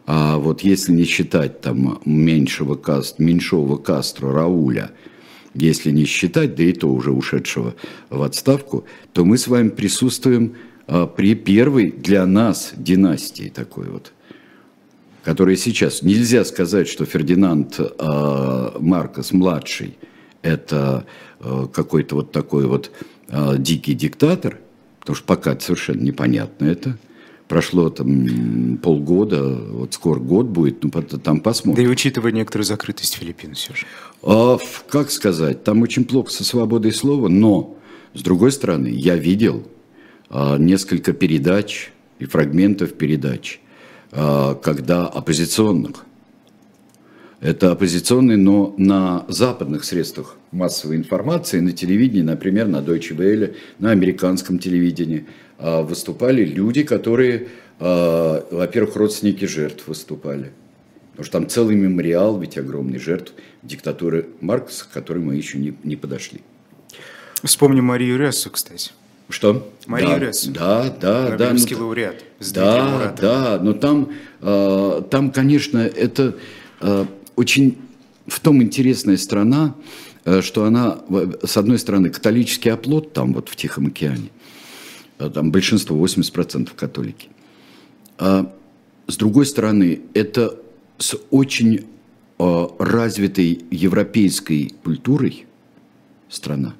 а 0.06 0.38
вот 0.38 0.62
если 0.62 0.92
не 0.92 1.06
считать 1.06 1.62
там 1.62 2.00
меньшего 2.06 2.76
каст, 2.76 3.18
меньшого 3.18 3.78
Кастро 3.78 4.32
Рауля, 4.32 4.92
если 5.56 5.90
не 5.90 6.06
считать, 6.06 6.54
да 6.54 6.62
и 6.62 6.72
то 6.74 6.88
уже 6.88 7.14
ушедшего 7.14 7.74
в 8.12 8.22
отставку, 8.22 8.86
то 9.12 9.26
мы 9.26 9.40
с 9.40 9.48
вами 9.48 9.70
присутствуем 9.70 10.54
при 11.16 11.36
первой 11.36 11.92
для 11.92 12.26
нас 12.26 12.74
династии 12.76 13.50
такой 13.50 13.90
вот, 13.90 14.12
которая 15.24 15.56
сейчас. 15.56 16.02
Нельзя 16.02 16.44
сказать, 16.46 16.88
что 16.88 17.06
Фердинанд 17.06 17.80
а, 17.80 18.78
Маркос 18.80 19.32
младший– 19.32 19.98
это 20.42 21.06
э, 21.42 21.68
какой-то 21.74 22.16
вот 22.16 22.32
такой 22.32 22.66
вот 22.66 22.92
дикий 23.58 23.94
диктатор, 23.94 24.58
потому 25.00 25.16
что 25.16 25.26
пока 25.26 25.60
совершенно 25.60 26.02
непонятно 26.02 26.66
это. 26.66 26.98
Прошло 27.48 27.90
там 27.90 28.78
полгода, 28.78 29.44
вот 29.44 29.96
скоро 29.96 30.20
год 30.20 30.46
будет, 30.46 30.84
ну 30.84 30.92
там 30.92 31.40
посмотрим. 31.40 31.84
Да 31.84 31.90
и 31.90 31.92
учитывая 31.92 32.32
некоторую 32.32 32.66
закрытость 32.66 33.16
Филиппин 33.16 33.56
все 33.56 33.74
же. 33.74 33.88
А, 34.22 34.60
как 34.88 35.10
сказать, 35.10 35.64
там 35.64 35.82
очень 35.82 36.06
плохо 36.06 36.32
со 36.32 36.44
свободой 36.44 36.94
слова, 36.94 37.28
но, 37.28 37.76
с 38.14 38.22
другой 38.22 38.52
стороны, 38.52 38.90
я 38.90 39.16
видел 39.16 39.64
а, 39.64 39.79
несколько 40.32 41.14
передач 41.14 41.92
и 42.20 42.26
фрагментов 42.26 42.94
передач, 42.94 43.60
а, 44.12 44.56
когда 44.56 45.08
оппозиционных 45.08 46.06
это 47.42 47.72
оппозиционные, 47.72 48.38
но 48.38 48.74
на 48.78 49.26
западных 49.30 49.86
средствах 49.86 50.36
массовой 50.52 50.98
информации, 50.98 51.62
на 51.62 51.72
телевидении, 51.72 52.22
например, 52.22 52.68
на 52.68 52.78
Deutsche 52.78 53.16
Welle, 53.16 53.56
на 53.80 53.92
американском 53.92 54.60
телевидении, 54.60 55.26
а, 55.58 55.82
выступали 55.82 56.44
люди, 56.44 56.84
которые, 56.84 57.48
а, 57.80 58.46
во-первых, 58.52 58.98
родственники 58.98 59.46
жертв 59.46 59.88
выступали. 59.88 60.52
Потому 61.12 61.26
что 61.26 61.32
там 61.32 61.48
целый 61.48 61.76
мемориал, 61.78 62.38
ведь 62.38 62.58
огромный 62.58 63.00
жертв 63.00 63.34
диктатуры 63.64 64.28
Маркса, 64.42 64.86
к 64.86 64.90
которой 64.90 65.20
мы 65.20 65.36
еще 65.36 65.60
не, 65.60 65.74
не 65.84 65.96
подошли. 65.96 66.42
Вспомним 67.42 67.86
Марию 67.86 68.18
Рессу, 68.18 68.50
кстати. 68.50 68.92
Что? 69.30 69.72
Марию 69.86 70.10
да, 70.10 70.20
Рессу. 70.20 70.52
Да, 70.52 70.84
да, 70.90 71.38
да. 71.38 71.46
Нобелевский 71.46 71.76
ну, 71.76 71.84
лауреат. 71.84 72.24
Да, 72.54 73.16
да, 73.20 73.60
но 73.62 73.74
там, 73.74 74.10
э, 74.42 75.02
там, 75.10 75.32
конечно, 75.32 75.78
это 75.78 76.36
э, 76.82 77.06
очень 77.36 77.78
в 78.28 78.40
том 78.40 78.62
интересная 78.64 79.18
страна, 79.18 79.76
э, 80.26 80.42
что 80.42 80.66
она, 80.66 81.00
с 81.44 81.58
одной 81.58 81.78
стороны, 81.78 82.10
католический 82.10 82.72
оплот 82.72 83.14
там 83.14 83.34
вот 83.34 83.50
в 83.50 83.56
Тихом 83.56 83.88
океане, 83.88 84.32
э, 85.20 85.30
там 85.30 85.52
большинство, 85.52 85.96
80% 85.96 86.72
католики. 86.76 87.30
А 88.18 88.52
с 89.08 89.18
другой 89.18 89.46
стороны, 89.46 90.02
это 90.14 90.56
с 90.98 91.18
очень 91.30 91.86
э, 92.40 92.68
развитой 92.80 93.64
европейской 93.70 94.74
культурой 94.84 95.46
страна. 96.30 96.76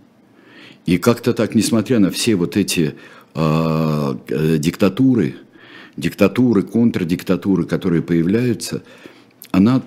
И 0.86 0.98
как-то 0.98 1.34
так, 1.34 1.56
несмотря 1.56 2.00
на 2.00 2.10
все 2.10 2.36
вот 2.36 2.58
эти 2.58 2.96
э, 3.36 4.16
диктатуры, 4.58 5.36
диктатуры, 5.98 6.64
контрдиктатуры, 6.64 7.66
которые 7.66 8.02
появляются, 8.02 8.84
она 9.52 9.84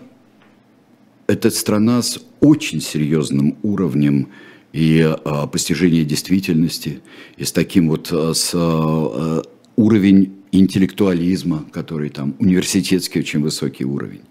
это 1.27 1.51
страна 1.51 2.03
с 2.03 2.21
очень 2.41 2.81
серьезным 2.81 3.57
уровнем 3.63 4.29
и 4.73 5.01
а, 5.03 5.47
постижения 5.47 6.05
действительности, 6.05 7.01
и 7.37 7.45
с 7.45 7.53
таким 7.53 7.89
вот 7.89 8.09
а, 8.13 8.33
с, 8.35 8.53
а, 8.55 9.43
уровень 9.77 10.33
интеллектуализма, 10.51 11.65
который 11.73 12.11
там 12.11 12.35
университетский 12.39 13.21
очень 13.21 13.41
высокий 13.41 13.85
уровень. 13.85 14.23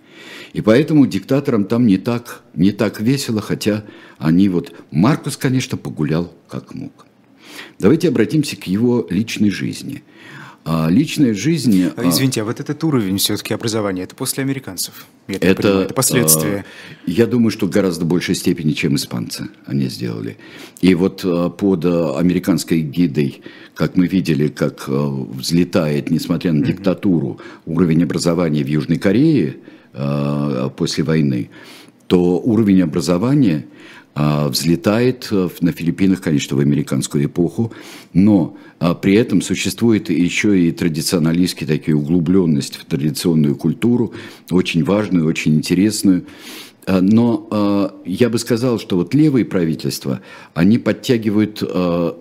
И 0.54 0.62
поэтому 0.62 1.08
диктаторам 1.08 1.66
там 1.66 1.88
не 1.88 1.98
так, 1.98 2.44
не 2.54 2.72
так 2.72 3.00
весело, 3.00 3.42
хотя 3.42 3.84
они 4.18 4.50
вот... 4.50 4.74
Маркус, 4.92 5.38
конечно, 5.38 5.78
погулял 5.78 6.34
как 6.48 6.74
мог. 6.74 7.06
Давайте 7.80 8.10
обратимся 8.10 8.56
к 8.56 8.66
его 8.68 9.08
личной 9.10 9.50
жизни. 9.50 10.04
А 10.64 10.90
личная 10.90 11.34
жизнь... 11.34 11.86
А, 11.96 12.08
извините, 12.08 12.42
а 12.42 12.46
вот 12.46 12.60
этот 12.60 12.84
уровень 12.84 13.18
все-таки 13.18 13.54
образования, 13.54 14.04
это 14.04 14.16
после 14.16 14.44
американцев? 14.44 15.08
Я 15.28 15.38
это, 15.38 15.64
понимаю, 15.64 15.86
это 15.86 15.94
последствия. 15.96 16.66
А, 17.08 17.10
я 17.10 17.26
думаю, 17.26 17.50
что 17.50 17.68
гораздо 17.68 18.06
большей 18.06 18.36
степени, 18.36 18.74
чем 18.74 18.96
испанцы 18.96 19.50
они 19.66 19.88
сделали. 19.88 20.38
И 20.82 20.94
вот 20.94 21.22
а, 21.24 21.50
под 21.50 21.86
американской 21.86 22.82
гидой, 22.82 23.42
как 23.74 23.96
мы 23.96 24.06
видели, 24.06 24.50
как 24.50 24.88
взлетает, 24.88 26.12
несмотря 26.12 26.54
на 26.54 26.64
диктатуру, 26.64 27.40
уровень 27.66 28.04
образования 28.04 28.64
в 28.64 28.68
Южной 28.68 29.00
Корее 29.00 29.56
после 30.77 31.04
войны, 31.04 31.49
то 32.08 32.39
уровень 32.39 32.82
образования 32.82 33.65
а, 34.13 34.49
взлетает 34.49 35.30
э, 35.32 35.47
на 35.62 35.71
Филиппинах, 35.71 36.19
конечно, 36.19 36.58
в 36.58 36.60
американскую 36.60 37.23
эпоху, 37.23 37.71
но 38.13 38.58
а, 38.80 38.93
при 38.93 39.13
этом 39.13 39.41
существует 39.41 40.10
еще 40.10 40.60
и 40.60 40.73
традиционалистская 40.73 41.65
такая 41.65 41.95
углубленность 41.95 42.75
в 42.75 42.84
традиционную 42.84 43.56
культуру, 43.56 44.13
очень 44.49 44.84
важную, 44.84 45.25
очень 45.25 45.56
интересную. 45.56 46.25
А, 46.86 46.99
но 46.99 47.93
я 48.06 48.30
бы 48.30 48.38
сказал, 48.38 48.80
что 48.80 48.97
вот 48.97 49.13
левые 49.13 49.45
правительства, 49.45 50.19
они 50.54 50.77
подтягивают 50.77 51.62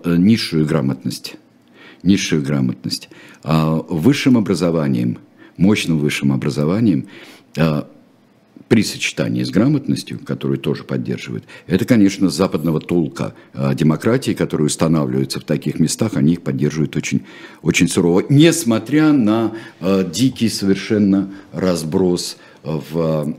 низшую 0.05 0.65
грамотность, 0.65 1.35
низшую 2.03 2.41
грамотность. 2.41 3.09
Высшим 3.43 4.37
образованием, 4.37 5.17
мощным 5.57 5.97
высшим 5.97 6.31
образованием 6.31 7.07
при 8.67 8.83
сочетании 8.83 9.43
с 9.43 9.49
грамотностью, 9.49 10.17
которую 10.19 10.57
тоже 10.57 10.85
поддерживают, 10.85 11.43
это, 11.67 11.83
конечно, 11.83 12.29
западного 12.29 12.79
толка 12.79 13.33
а, 13.53 13.73
демократии, 13.73 14.31
которые 14.31 14.67
устанавливаются 14.67 15.41
в 15.41 15.43
таких 15.43 15.77
местах, 15.77 16.15
они 16.15 16.33
их 16.33 16.41
поддерживают 16.41 16.95
очень, 16.95 17.25
очень 17.63 17.89
сурово, 17.89 18.23
несмотря 18.29 19.11
на 19.11 19.53
э, 19.81 20.09
дикий 20.09 20.47
совершенно 20.47 21.33
разброс 21.51 22.37
в 22.63 23.35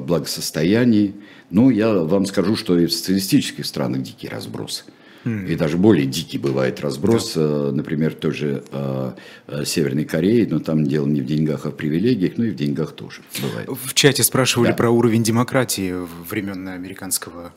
благосостоянии. 0.00 1.14
Ну, 1.50 1.70
я 1.70 1.92
вам 1.92 2.26
скажу, 2.26 2.56
что 2.56 2.78
и 2.78 2.86
в 2.86 2.92
социалистических 2.92 3.66
странах 3.66 4.02
дикий 4.02 4.28
разброс. 4.28 4.84
И 5.24 5.54
даже 5.54 5.76
более 5.76 6.06
дикий 6.06 6.38
бывает 6.38 6.80
разброс, 6.80 7.34
да. 7.34 7.40
Э, 7.42 7.70
например, 7.72 8.14
той 8.14 8.32
же 8.32 8.64
э, 8.72 9.12
э, 9.46 9.64
Северной 9.64 10.04
Кореи, 10.04 10.46
но 10.50 10.58
там 10.58 10.84
дело 10.84 11.06
не 11.06 11.20
в 11.20 11.26
деньгах, 11.26 11.66
а 11.66 11.70
в 11.70 11.76
привилегиях, 11.76 12.32
но 12.36 12.44
и 12.44 12.50
в 12.50 12.56
деньгах 12.56 12.92
тоже 12.92 13.22
бывает. 13.40 13.68
В 13.68 13.94
чате 13.94 14.24
спрашивали 14.24 14.68
да. 14.68 14.74
про 14.74 14.90
уровень 14.90 15.22
демократии 15.22 15.94
времен 16.28 16.66
американского 16.68 17.52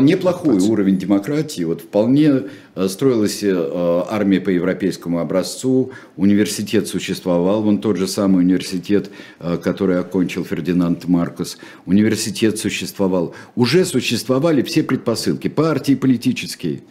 неплохой 0.00 0.58
уровень 0.60 0.96
демократии. 0.96 1.64
Вот 1.64 1.80
вполне 1.80 2.44
э, 2.74 2.88
строилась 2.88 3.42
э, 3.42 4.04
армия 4.08 4.40
по 4.40 4.50
европейскому 4.50 5.18
образцу, 5.18 5.90
университет 6.16 6.86
существовал, 6.86 7.62
вон 7.62 7.78
тот 7.78 7.96
же 7.96 8.06
самый 8.06 8.44
университет, 8.44 9.10
э, 9.40 9.56
который 9.56 9.98
окончил 9.98 10.44
Фердинанд 10.44 11.06
Маркос, 11.08 11.58
университет 11.84 12.58
существовал. 12.58 13.34
Уже 13.56 13.84
существовали 13.84 14.62
все 14.62 14.84
предпосылки, 14.84 15.48
партии 15.48 15.94
политические, 15.94 16.82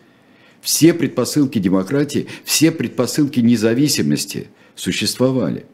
все 0.59 0.93
предпосылки 0.93 1.59
демократии, 1.59 2.27
все 2.43 2.71
предпосылки 2.71 3.39
независимости 3.39 4.47
существовали. 4.75 5.65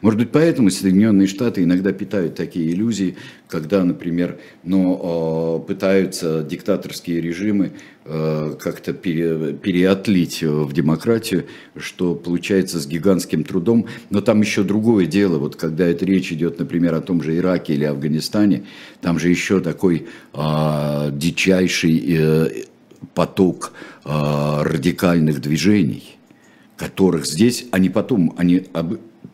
Может 0.00 0.18
быть, 0.20 0.30
поэтому 0.30 0.70
Соединенные 0.70 1.26
Штаты 1.26 1.62
иногда 1.62 1.92
питают 1.92 2.34
такие 2.34 2.72
иллюзии, 2.72 3.16
когда, 3.48 3.84
например, 3.84 4.38
ну, 4.64 5.64
пытаются 5.66 6.42
диктаторские 6.42 7.20
режимы 7.20 7.72
э, 8.04 8.54
как-то 8.60 8.92
пере, 8.92 9.54
переотлить 9.54 10.42
в 10.42 10.72
демократию, 10.72 11.46
что 11.76 12.14
получается 12.14 12.78
с 12.78 12.86
гигантским 12.86 13.44
трудом. 13.44 13.86
Но 14.10 14.20
там 14.20 14.40
еще 14.40 14.62
другое 14.62 15.06
дело, 15.06 15.38
вот 15.38 15.56
когда 15.56 15.86
это 15.86 16.04
речь 16.04 16.32
идет, 16.32 16.58
например, 16.58 16.94
о 16.94 17.00
том 17.00 17.22
же 17.22 17.36
Ираке 17.36 17.74
или 17.74 17.84
Афганистане, 17.84 18.64
там 19.00 19.18
же 19.18 19.28
еще 19.28 19.60
такой 19.60 20.06
а, 20.32 21.10
дичайший 21.10 22.04
э, 22.06 22.50
поток 23.14 23.72
а, 24.04 24.62
радикальных 24.64 25.40
движений, 25.40 26.18
которых 26.76 27.26
здесь, 27.26 27.66
они 27.72 27.90
потом, 27.90 28.34
они 28.36 28.64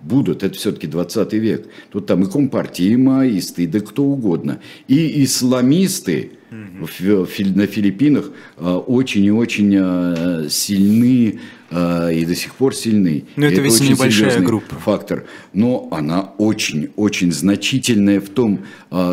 будут, 0.07 0.42
это 0.42 0.57
все-таки 0.57 0.87
20 0.87 1.33
век. 1.35 1.66
Тут 1.90 2.07
там 2.07 2.23
и 2.23 2.31
компартии, 2.31 2.87
и 2.87 2.97
маоисты, 2.97 3.66
да 3.66 3.81
кто 3.81 4.05
угодно. 4.05 4.61
И 4.88 5.25
исламисты 5.25 6.33
угу. 6.51 7.27
на 7.55 7.66
Филиппинах 7.66 8.31
а, 8.57 8.79
очень 8.79 9.25
и 9.25 9.31
очень 9.31 9.75
а, 9.77 10.47
сильны 10.49 11.40
а, 11.71 12.11
и 12.11 12.25
до 12.25 12.35
сих 12.35 12.55
пор 12.55 12.75
сильны. 12.75 13.25
Но 13.37 13.47
это, 13.47 13.57
это 13.57 13.62
ведь 13.62 13.81
небольшая 13.81 14.40
группа. 14.40 14.77
Фактор. 14.77 15.27
Но 15.53 15.88
она 15.90 16.33
очень-очень 16.38 17.33
значительная 17.33 18.21
в 18.21 18.29
том 18.29 18.61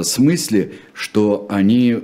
смысле, 0.03 0.73
что 0.93 1.47
они 1.49 1.99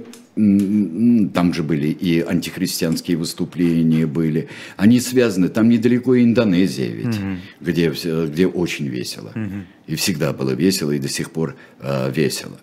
там 1.33 1.53
же 1.53 1.63
были 1.63 1.87
и 1.87 2.21
антихристианские 2.21 3.17
выступления 3.17 4.05
были. 4.05 4.47
Они 4.77 4.99
связаны, 4.99 5.49
там 5.49 5.67
недалеко 5.67 6.17
Индонезия 6.17 6.87
ведь, 6.87 7.17
угу. 7.17 7.37
где, 7.59 7.89
где 7.91 8.47
очень 8.47 8.87
весело. 8.87 9.31
Угу. 9.35 9.53
И 9.87 9.95
всегда 9.95 10.31
было 10.31 10.51
весело, 10.51 10.91
и 10.91 10.99
до 10.99 11.09
сих 11.09 11.31
пор 11.31 11.55
э, 11.81 12.11
весело. 12.11 12.57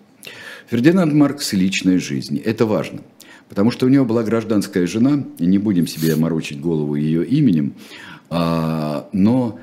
Фердинанд 0.69 1.13
Маркс 1.13 1.53
и 1.53 1.57
личная 1.57 1.99
жизнь. 1.99 2.39
Это 2.39 2.65
важно. 2.65 3.01
Потому 3.47 3.71
что 3.71 3.85
у 3.85 3.89
него 3.89 4.05
была 4.05 4.23
гражданская 4.23 4.87
жена, 4.87 5.23
и 5.37 5.45
не 5.45 5.57
будем 5.57 5.87
себе 5.87 6.15
морочить 6.15 6.59
голову 6.59 6.95
ее 6.95 7.25
именем, 7.25 7.73
а, 8.29 9.07
но 9.13 9.59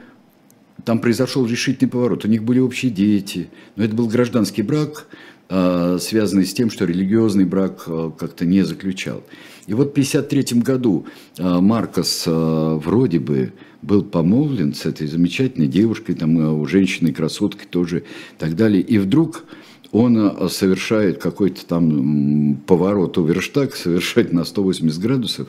там 0.85 1.01
произошел 1.01 1.47
решительный 1.47 1.91
поворот. 1.91 2.25
У 2.25 2.29
них 2.29 2.43
были 2.45 2.61
общие 2.61 2.91
дети, 2.91 3.49
но 3.77 3.85
это 3.85 3.95
был 3.95 4.09
гражданский 4.09 4.63
брак, 4.63 5.07
Э, 5.51 5.99
связанный 6.01 6.47
с 6.47 6.55
тем, 6.55 6.71
что 6.71 6.87
религиозный 6.87 7.45
брак 7.45 7.85
э, 7.87 8.11
как-то 8.19 8.47
не 8.47 8.63
заключал. 8.63 9.23
И 9.67 9.75
вот 9.75 9.89
в 9.89 9.91
1953 9.91 10.61
году 10.61 11.07
э, 11.37 11.61
Маркос 11.61 12.25
вроде 12.27 13.19
бы 13.19 13.53
был 13.83 14.03
помолвлен 14.03 14.73
с 14.75 14.87
этой 14.87 15.07
замечательной 15.07 15.67
девушкой, 15.67 16.15
там 16.15 16.37
у 16.37 16.67
женщины 16.67 17.13
красоткой 17.13 17.67
тоже 17.69 17.99
и 17.99 18.39
так 18.39 18.57
далее. 18.57 18.81
И 18.81 18.97
вдруг 18.97 19.45
он 19.93 20.49
совершает 20.49 21.19
какой-то 21.19 21.67
там 21.67 22.57
поворот 22.67 23.19
оверштаг, 23.19 23.77
совершает 23.77 24.33
на 24.33 24.45
180 24.45 24.99
градусов. 24.99 25.49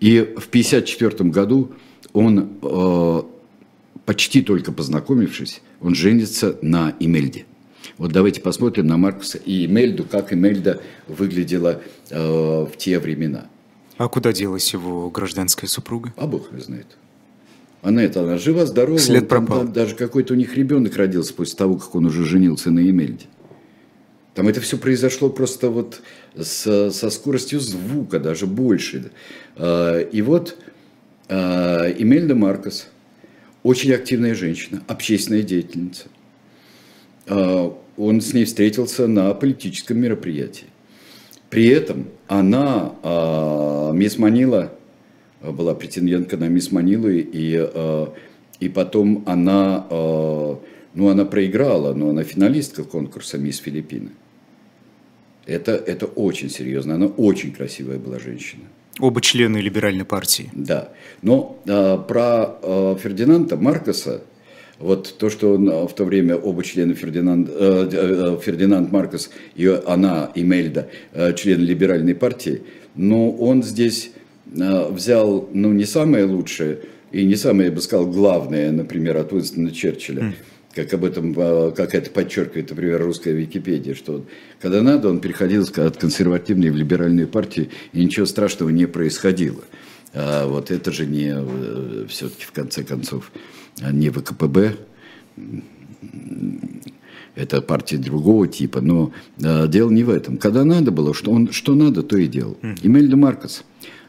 И 0.00 0.18
в 0.36 0.48
1954 0.48 1.30
году 1.30 1.72
он, 2.12 2.50
почти 4.04 4.42
только 4.42 4.72
познакомившись, 4.72 5.62
он 5.80 5.94
женится 5.94 6.58
на 6.62 6.94
Имельде. 7.00 7.46
Вот 8.00 8.12
давайте 8.12 8.40
посмотрим 8.40 8.86
на 8.86 8.96
Маркуса 8.96 9.36
и 9.36 9.66
Эмельду, 9.66 10.04
как 10.04 10.32
Эмельда 10.32 10.80
выглядела 11.06 11.82
э, 12.08 12.18
в 12.18 12.72
те 12.78 12.98
времена. 12.98 13.46
А 13.98 14.08
куда 14.08 14.32
делась 14.32 14.72
его 14.72 15.10
гражданская 15.10 15.68
супруга? 15.68 16.14
А 16.16 16.26
бог 16.26 16.50
не 16.50 16.62
знает. 16.62 16.86
Она 17.82 18.02
это, 18.02 18.22
она 18.22 18.38
жива, 18.38 18.64
здорова. 18.64 18.98
След 18.98 19.28
пропал. 19.28 19.64
Там, 19.64 19.72
даже 19.74 19.96
какой-то 19.96 20.32
у 20.32 20.36
них 20.38 20.56
ребенок 20.56 20.96
родился 20.96 21.34
после 21.34 21.58
того, 21.58 21.76
как 21.76 21.94
он 21.94 22.06
уже 22.06 22.24
женился 22.24 22.70
на 22.70 22.80
Эмельде. 22.80 23.26
Там 24.34 24.48
это 24.48 24.62
все 24.62 24.78
произошло 24.78 25.28
просто 25.28 25.68
вот 25.68 26.00
с, 26.34 26.90
со 26.92 27.10
скоростью 27.10 27.60
звука, 27.60 28.18
даже 28.18 28.46
больше. 28.46 29.10
Э, 29.56 30.08
и 30.10 30.22
вот 30.22 30.56
э, 31.28 31.94
Эмельда 31.98 32.34
Маркос, 32.34 32.86
очень 33.62 33.92
активная 33.92 34.34
женщина, 34.34 34.82
общественная 34.88 35.42
деятельница– 35.42 36.06
а, 37.30 37.76
он 37.96 38.20
с 38.20 38.32
ней 38.32 38.44
встретился 38.44 39.06
на 39.06 39.32
политическом 39.34 39.98
мероприятии. 39.98 40.66
При 41.48 41.66
этом 41.68 42.06
она, 42.28 42.94
а, 43.02 43.92
мисс 43.92 44.18
Манила, 44.18 44.72
была 45.42 45.74
претендентка 45.74 46.36
на 46.36 46.48
мисс 46.48 46.70
Манилы, 46.70 47.20
и, 47.20 47.56
а, 47.56 48.12
и 48.60 48.68
потом 48.68 49.24
она, 49.26 49.86
ну, 49.88 51.08
она 51.08 51.24
проиграла, 51.24 51.94
но 51.94 52.10
она 52.10 52.24
финалистка 52.24 52.84
конкурса 52.84 53.38
мисс 53.38 53.58
Филиппины. 53.58 54.10
Это, 55.46 55.72
это 55.72 56.06
очень 56.06 56.50
серьезно, 56.50 56.94
она 56.94 57.06
очень 57.06 57.52
красивая 57.52 57.98
была 57.98 58.18
женщина. 58.18 58.64
Оба 59.00 59.20
члены 59.20 59.58
либеральной 59.58 60.04
партии. 60.04 60.50
Да. 60.52 60.90
Но 61.22 61.58
а, 61.66 61.96
про 61.96 62.58
а, 62.62 62.96
Фердинанда 62.96 63.56
Маркоса 63.56 64.22
вот 64.80 65.14
то, 65.18 65.30
что 65.30 65.54
он 65.54 65.68
а, 65.68 65.86
в 65.86 65.94
то 65.94 66.04
время 66.04 66.36
оба 66.36 66.64
члена 66.64 66.94
Фердинанд, 66.94 67.48
э, 67.50 67.88
э, 67.92 68.38
Фердинанд 68.42 68.90
Маркос 68.90 69.30
и 69.54 69.66
она, 69.86 70.32
Имельда, 70.34 70.88
э, 71.12 71.34
члены 71.34 71.62
либеральной 71.62 72.14
партии, 72.14 72.62
но 72.96 73.30
он 73.30 73.62
здесь 73.62 74.10
э, 74.56 74.88
взял, 74.90 75.48
ну, 75.52 75.72
не 75.72 75.84
самое 75.84 76.24
лучшее 76.24 76.78
и 77.12 77.24
не 77.24 77.36
самое, 77.36 77.68
я 77.68 77.74
бы 77.74 77.80
сказал, 77.82 78.06
главное, 78.06 78.72
например, 78.72 79.18
от 79.18 79.32
Уинстона 79.32 79.70
Черчилля. 79.70 80.22
Mm. 80.22 80.32
Как 80.74 80.94
об 80.94 81.04
этом, 81.04 81.34
э, 81.36 81.72
как 81.76 81.94
это 81.94 82.10
подчеркивает, 82.10 82.70
например, 82.70 83.02
русская 83.02 83.32
Википедия, 83.32 83.94
что 83.94 84.24
когда 84.60 84.80
надо, 84.80 85.10
он 85.10 85.20
переходил 85.20 85.66
от 85.76 85.96
консервативной 85.98 86.70
в 86.70 86.76
либеральную 86.76 87.28
партию, 87.28 87.68
и 87.92 88.02
ничего 88.02 88.24
страшного 88.24 88.70
не 88.70 88.86
происходило. 88.86 89.62
А 90.12 90.46
вот 90.46 90.70
это 90.70 90.90
же 90.92 91.06
не, 91.06 91.32
э, 91.34 92.06
все-таки 92.08 92.44
в 92.44 92.52
конце 92.52 92.82
концов, 92.82 93.30
не 93.80 94.10
ВКПБ, 94.10 94.76
это 97.34 97.62
партия 97.62 97.96
другого 97.96 98.48
типа, 98.48 98.80
но 98.80 99.12
э, 99.40 99.68
дело 99.68 99.90
не 99.90 100.04
в 100.04 100.10
этом. 100.10 100.36
Когда 100.36 100.64
надо 100.64 100.90
было, 100.90 101.14
что 101.14 101.30
он 101.30 101.52
что 101.52 101.74
надо, 101.74 102.02
то 102.02 102.16
и 102.16 102.26
делал. 102.26 102.56
Имельда 102.82 103.16
Маркос 103.16 103.64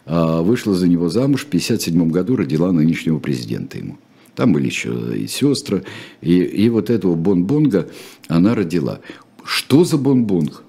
э, 0.06 0.42
вышла 0.42 0.74
за 0.74 0.88
него 0.88 1.10
замуж 1.10 1.46
в 1.46 1.48
1957 1.48 2.10
году, 2.10 2.36
родила 2.36 2.72
нынешнего 2.72 3.20
президента 3.20 3.78
ему. 3.78 3.98
Там 4.36 4.54
были 4.54 4.66
еще 4.66 5.18
и 5.18 5.28
сестры, 5.28 5.84
и, 6.22 6.40
и 6.40 6.70
вот 6.70 6.90
этого 6.90 7.16
Бон-Бонга 7.16 7.90
она 8.28 8.56
родила. 8.56 9.00
Что 9.44 9.84
за 9.84 9.98
Бон-Бонг? 9.98 10.64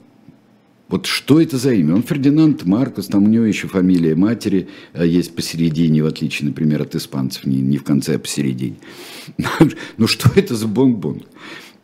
Вот 0.92 1.06
что 1.06 1.40
это 1.40 1.56
за 1.56 1.72
имя? 1.72 1.94
Он 1.94 2.02
Фердинанд 2.02 2.66
Маркос, 2.66 3.06
там 3.06 3.24
у 3.24 3.26
него 3.26 3.46
еще 3.46 3.66
фамилия 3.66 4.14
матери 4.14 4.68
э, 4.92 5.06
есть 5.06 5.34
посередине, 5.34 6.02
в 6.02 6.06
отличие, 6.06 6.50
например, 6.50 6.82
от 6.82 6.94
испанцев, 6.94 7.46
не, 7.46 7.62
не 7.62 7.78
в 7.78 7.82
конце, 7.82 8.16
а 8.16 8.18
посередине. 8.18 8.76
Ну 9.96 10.06
что 10.06 10.30
это 10.36 10.54
за 10.54 10.66
бонг-бонг? 10.68 11.22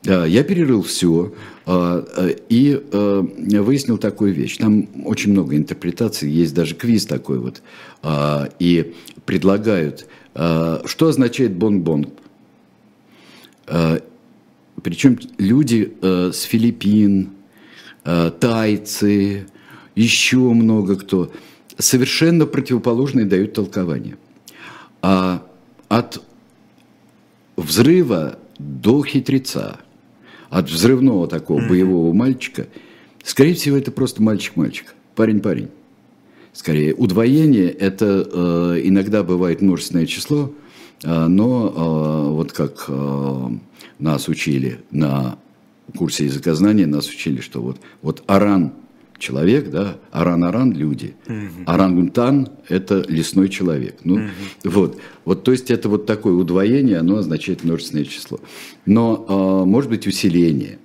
Я 0.04 0.44
перерыл 0.44 0.82
все 0.82 1.32
э, 1.64 2.34
и 2.50 2.82
э, 2.92 3.22
выяснил 3.62 3.96
такую 3.96 4.34
вещь. 4.34 4.58
Там 4.58 4.86
очень 5.06 5.32
много 5.32 5.56
интерпретаций, 5.56 6.30
есть 6.30 6.52
даже 6.52 6.74
квиз 6.74 7.06
такой 7.06 7.38
вот. 7.38 7.62
И 8.58 8.92
предлагают, 9.24 10.06
что 10.34 11.08
означает 11.08 11.52
бонг-бонг. 11.52 12.10
Причем 14.82 15.18
люди 15.38 15.94
с 16.02 16.42
Филиппин, 16.42 17.30
Э, 17.30 17.38
тайцы, 18.40 19.46
еще 19.94 20.38
много 20.38 20.96
кто, 20.96 21.30
совершенно 21.76 22.46
противоположные 22.46 23.26
дают 23.26 23.52
толкования. 23.52 24.16
А 25.02 25.42
от 25.88 26.22
взрыва 27.56 28.38
до 28.58 29.04
хитреца, 29.04 29.80
от 30.50 30.70
взрывного 30.70 31.26
такого 31.28 31.66
боевого 31.68 32.12
мальчика, 32.12 32.66
скорее 33.22 33.54
всего, 33.54 33.76
это 33.76 33.90
просто 33.90 34.22
мальчик-мальчик, 34.22 34.94
парень-парень. 35.14 35.68
Скорее, 36.52 36.94
удвоение– 36.94 37.68
это 37.70 38.28
э, 38.32 38.80
иногда 38.84 39.22
бывает 39.22 39.60
множественное 39.60 40.06
число, 40.06 40.52
э, 41.04 41.26
но 41.26 41.68
э, 41.68 42.32
вот 42.32 42.52
как 42.52 42.86
э, 42.88 43.50
нас 43.98 44.28
учили 44.28 44.80
на 44.90 45.38
курсе 45.92 46.24
языкознания 46.24 46.87
нас 46.87 47.09
учили, 47.09 47.40
что 47.40 47.61
вот, 47.62 47.79
вот 48.03 48.22
Аран 48.27 48.72
человек, 49.18 49.70
да, 49.70 49.98
аран-аран– 50.12 50.72
люди, 50.74 51.14
орангутан– 51.66 52.48
это 52.68 53.05
лесной 53.09 53.48
человек. 53.48 53.96
Ну, 54.05 54.29
вот, 54.64 55.01
вот, 55.24 55.44
то 55.44 55.53
есть 55.53 55.70
это 55.70 55.88
вот 55.88 56.07
такое 56.07 56.35
удвоение, 56.35 56.98
оно 56.98 57.18
означает 57.18 57.64
множественное 57.64 58.05
число. 58.05 58.38
Но, 58.87 59.27
э, 59.29 59.68
может 59.68 59.90
быть, 59.90 60.07
усиление. 60.07 60.79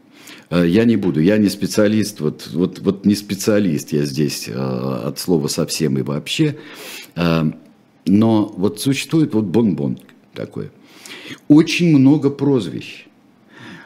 Э, 0.49 0.67
я 0.67 0.85
не 0.85 0.97
буду, 0.97 1.19
я 1.19 1.37
не 1.37 1.49
специалист, 1.49 2.19
вот, 2.19 2.49
вот, 2.53 2.79
вот 2.79 3.05
не 3.05 3.15
специалист 3.15 3.93
я 3.93 4.05
здесь 4.05 4.47
э, 4.47 4.53
от 4.53 5.19
слова 5.19 5.47
совсем 5.47 5.97
и 5.97 6.01
вообще. 6.01 6.57
Э, 7.15 7.43
но 8.05 8.53
вот 8.57 8.81
существует 8.81 9.33
вот 9.33 9.45
бон-бон 9.45 9.99
такое. 10.33 10.71
Очень 11.47 11.97
много 11.97 12.29
прозвищ. 12.29 13.07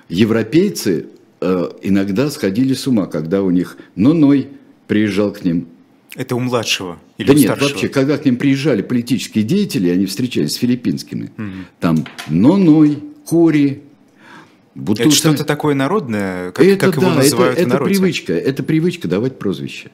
Европейцы 0.10 1.08
Э, 1.40 1.70
иногда 1.84 2.30
сходили 2.32 2.74
с 2.74 2.88
ума, 2.88 3.06
когда 3.06 3.44
у 3.44 3.52
них 3.52 3.78
Ноной 3.96 4.48
приезжал 4.88 5.32
к 5.32 5.44
ним. 5.44 5.68
Это 6.16 6.36
у 6.36 6.40
младшего 6.40 6.98
или 7.18 7.28
да 7.28 7.34
у 7.34 7.36
нет, 7.36 7.46
старшего? 7.46 7.70
вообще, 7.70 7.90
когда 7.90 8.18
к 8.18 8.26
ним 8.26 8.38
приезжали 8.38 8.82
политические 8.82 9.44
деятели, 9.44 9.90
они 9.90 10.08
встречались 10.08 10.54
с 10.54 10.56
филиппинскими. 10.56 11.32
Угу. 11.38 11.52
Там 11.80 12.06
Ноной, 12.28 13.04
Кори, 13.26 13.84
Бутуса. 14.74 15.04
Это 15.04 15.16
что-то 15.16 15.44
такое 15.44 15.76
народное, 15.76 16.52
как, 16.52 16.66
это, 16.66 16.88
как 16.88 16.96
его 16.96 17.10
да, 17.10 17.16
называют 17.16 17.60
это, 17.60 17.70
в 17.70 17.74
народе? 17.74 17.92
Это 17.92 18.00
привычка, 18.00 18.34
это 18.34 18.64
привычка 18.64 19.08
давать 19.08 19.38
прозвища. 19.38 19.92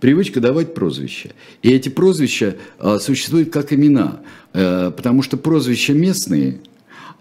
Привычка 0.00 0.40
давать 0.40 0.74
прозвища. 0.74 1.32
И 1.60 1.70
эти 1.70 1.90
прозвища 1.90 2.56
а, 2.78 2.98
существуют 2.98 3.52
как 3.52 3.72
имена, 3.72 4.20
а, 4.52 4.90
потому 4.90 5.22
что 5.22 5.36
прозвища 5.36 5.92
местные, 5.92 6.60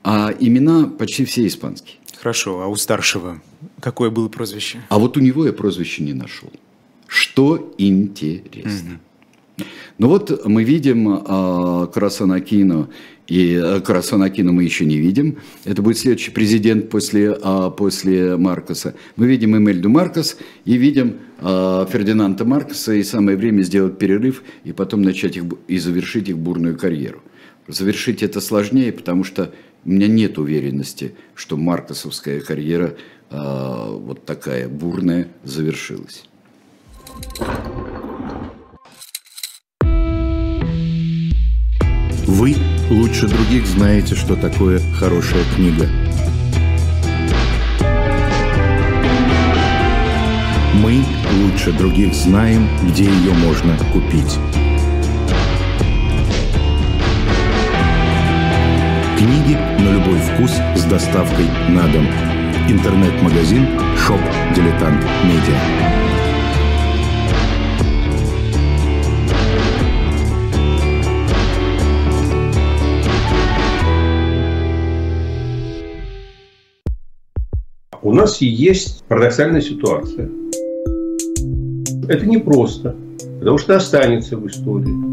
а 0.04 0.34
имена 0.40 0.88
почти 0.88 1.26
все 1.26 1.46
испанские. 1.46 1.98
Хорошо, 2.22 2.62
а 2.62 2.68
у 2.68 2.76
старшего 2.76 3.42
какое 3.80 4.12
было 4.12 4.28
прозвище? 4.30 4.80
А 4.90 5.00
вот 5.00 5.18
у 5.18 5.20
него 5.20 5.46
я 5.46 5.54
прозвище 5.54 6.04
не 6.04 6.14
нашел. 6.14 6.52
Что 7.08 7.74
интересно. 7.80 9.00
Угу. 9.58 9.66
Ну 9.98 10.08
вот 10.08 10.46
мы 10.46 10.64
видим 10.64 11.10
э, 11.10 11.88
Красанакино, 11.92 12.90
и 13.28 13.54
э, 13.54 13.80
Красанакино 13.82 14.52
мы 14.52 14.64
еще 14.64 14.86
не 14.86 14.98
видим. 14.98 15.40
Это 15.66 15.82
будет 15.82 15.98
следующий 15.98 16.30
президент 16.30 16.90
после, 16.90 17.38
э, 17.42 17.72
после 17.76 18.38
Маркоса. 18.38 18.94
Мы 19.16 19.26
видим 19.26 19.58
Эмельду 19.58 19.90
Маркос 19.90 20.38
и 20.64 20.78
видим 20.78 21.18
э, 21.40 21.86
Фердинанда 21.92 22.46
Маркоса, 22.46 22.94
и 22.94 23.04
самое 23.04 23.36
время 23.36 23.64
сделать 23.64 23.98
перерыв 23.98 24.44
и 24.64 24.74
потом 24.74 25.02
начать 25.02 25.38
их 25.38 25.46
и 25.68 25.80
завершить 25.80 26.30
их 26.30 26.38
бурную 26.38 26.78
карьеру. 26.78 27.24
Завершить 27.68 28.22
это 28.22 28.42
сложнее, 28.42 28.92
потому 28.92 29.24
что 29.24 29.54
у 29.84 29.90
меня 29.90 30.08
нет 30.08 30.38
уверенности, 30.38 31.16
что 31.34 31.58
маркосовская 31.58 32.40
карьера 32.42 32.96
э, 33.30 33.88
вот 33.90 34.26
такая 34.26 34.68
бурная 34.70 35.28
завершилась. 35.44 36.26
Вы 42.28 42.56
лучше 42.90 43.28
других 43.28 43.66
знаете, 43.66 44.16
что 44.16 44.36
такое 44.36 44.80
хорошая 44.96 45.44
книга. 45.56 45.88
Мы 50.76 51.04
лучше 51.44 51.72
других 51.72 52.14
знаем, 52.14 52.68
где 52.90 53.04
ее 53.04 53.34
можно 53.34 53.78
купить. 53.92 54.40
Книги 59.22 59.54
на 59.54 59.94
любой 59.94 60.18
вкус 60.18 60.50
с 60.76 60.84
доставкой 60.86 61.46
на 61.70 61.84
дом. 61.94 62.08
Интернет-магазин 62.68 63.68
Shop 63.96 64.20
Дилетант 64.56 65.06
Медиа. 65.24 65.60
У 78.02 78.12
нас 78.12 78.42
есть 78.42 79.04
парадоксальная 79.08 79.62
ситуация. 79.62 80.32
Это 82.10 82.26
непросто. 82.26 82.96
Потому 83.38 83.60
что 83.60 83.76
останется 83.76 84.36
в 84.36 84.48
истории. 84.48 85.11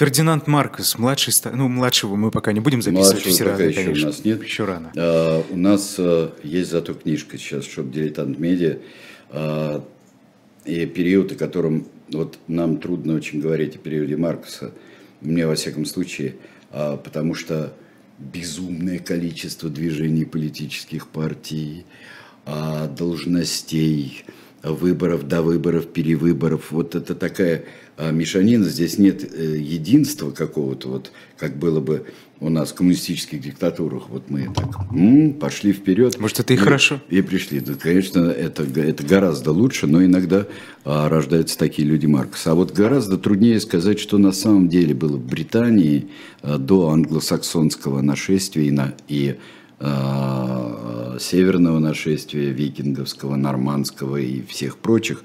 Фердинанд 0.00 0.46
Маркос, 0.46 0.96
младший, 0.96 1.34
ну, 1.52 1.68
младшего 1.68 2.16
мы 2.16 2.30
пока 2.30 2.52
не 2.54 2.60
будем 2.60 2.80
записывать. 2.80 3.22
Младшего 3.26 3.34
все 3.34 3.44
пока 3.44 3.56
рано, 3.58 3.68
еще 3.68 3.82
конечно. 3.82 4.02
у 4.02 4.06
нас 4.06 4.24
нет. 4.24 4.42
Еще 4.42 4.64
рано. 4.64 4.92
А, 4.96 5.44
у 5.50 5.56
нас 5.58 5.96
а, 5.98 6.34
есть 6.42 6.70
зато 6.70 6.94
книжка 6.94 7.36
сейчас, 7.36 7.66
чтобы 7.66 7.92
«Дилетант 7.92 8.38
Медиа». 8.38 8.78
А, 9.28 9.84
и 10.64 10.86
период, 10.86 11.32
о 11.32 11.34
котором 11.34 11.86
вот 12.10 12.38
нам 12.48 12.78
трудно 12.78 13.12
очень 13.12 13.42
говорить 13.42 13.76
о 13.76 13.78
периоде 13.78 14.16
Маркоса, 14.16 14.72
мне 15.20 15.46
во 15.46 15.54
всяком 15.54 15.84
случае, 15.84 16.36
а, 16.70 16.96
потому 16.96 17.34
что 17.34 17.74
безумное 18.18 19.00
количество 19.00 19.68
движений 19.68 20.24
политических 20.24 21.08
партий, 21.08 21.84
а, 22.46 22.86
должностей, 22.86 24.24
выборов 24.62 25.26
до 25.28 25.42
выборов, 25.42 25.88
перевыборов. 25.88 26.70
Вот 26.70 26.94
это 26.94 27.14
такая 27.14 27.64
мешанина, 28.12 28.64
здесь 28.64 28.98
нет 28.98 29.22
э, 29.22 29.56
единства 29.58 30.30
какого-то, 30.30 30.88
вот 30.88 31.12
как 31.36 31.56
было 31.56 31.80
бы 31.80 32.06
у 32.40 32.48
нас 32.48 32.70
в 32.70 32.74
коммунистических 32.74 33.40
диктатурах. 33.40 34.08
Вот 34.08 34.30
мы 34.30 34.50
так 34.54 34.90
м-м, 34.90 35.34
пошли 35.34 35.72
вперед. 35.72 36.18
Может, 36.18 36.40
это 36.40 36.54
и, 36.54 36.56
и 36.56 36.58
хорошо? 36.58 37.00
И 37.10 37.20
пришли. 37.20 37.60
Да, 37.60 37.74
конечно, 37.74 38.20
это, 38.20 38.62
это 38.62 39.04
гораздо 39.04 39.52
лучше, 39.52 39.86
но 39.86 40.02
иногда 40.02 40.46
а, 40.84 41.08
рождаются 41.08 41.58
такие 41.58 41.86
люди 41.86 42.06
Маркса. 42.06 42.52
А 42.52 42.54
вот 42.54 42.72
гораздо 42.72 43.18
труднее 43.18 43.60
сказать, 43.60 44.00
что 44.00 44.16
на 44.16 44.32
самом 44.32 44.68
деле 44.68 44.94
было 44.94 45.18
в 45.18 45.26
Британии 45.26 46.08
а, 46.40 46.56
до 46.56 46.88
англосаксонского 46.88 48.00
нашествия 48.00 48.64
и, 48.64 48.70
на, 48.70 48.94
и 49.06 49.36
северного 51.20 51.78
нашествия, 51.78 52.50
викинговского, 52.50 53.36
нормандского 53.36 54.16
и 54.16 54.42
всех 54.42 54.78
прочих, 54.78 55.22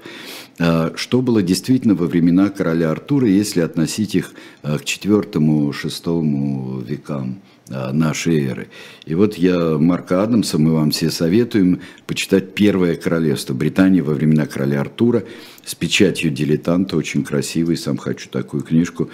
э, 0.58 0.90
что 0.94 1.22
было 1.22 1.42
действительно 1.42 1.94
во 1.94 2.06
времена 2.06 2.50
короля 2.50 2.90
Артура, 2.90 3.26
если 3.26 3.60
относить 3.60 4.14
их 4.14 4.32
э, 4.62 4.78
к 4.78 4.82
IV-VI 4.82 6.84
векам 6.84 7.40
нашей 7.68 8.46
эры. 8.46 8.68
И 9.06 9.14
вот 9.14 9.36
я, 9.36 9.76
Марка 9.78 10.22
Адамса, 10.22 10.58
мы 10.58 10.72
вам 10.72 10.92
все 10.92 11.10
советуем 11.10 11.80
почитать 12.06 12.54
«Первое 12.54 12.94
королевство» 12.94 13.54
Британии 13.54 14.00
во 14.00 14.14
времена 14.14 14.46
короля 14.46 14.82
Артура 14.82 15.24
с 15.64 15.74
печатью 15.74 16.30
дилетанта, 16.30 16.96
очень 16.96 17.24
красивый, 17.24 17.76
сам 17.76 17.96
хочу 17.96 18.28
такую 18.28 18.62
книжку 18.62 19.10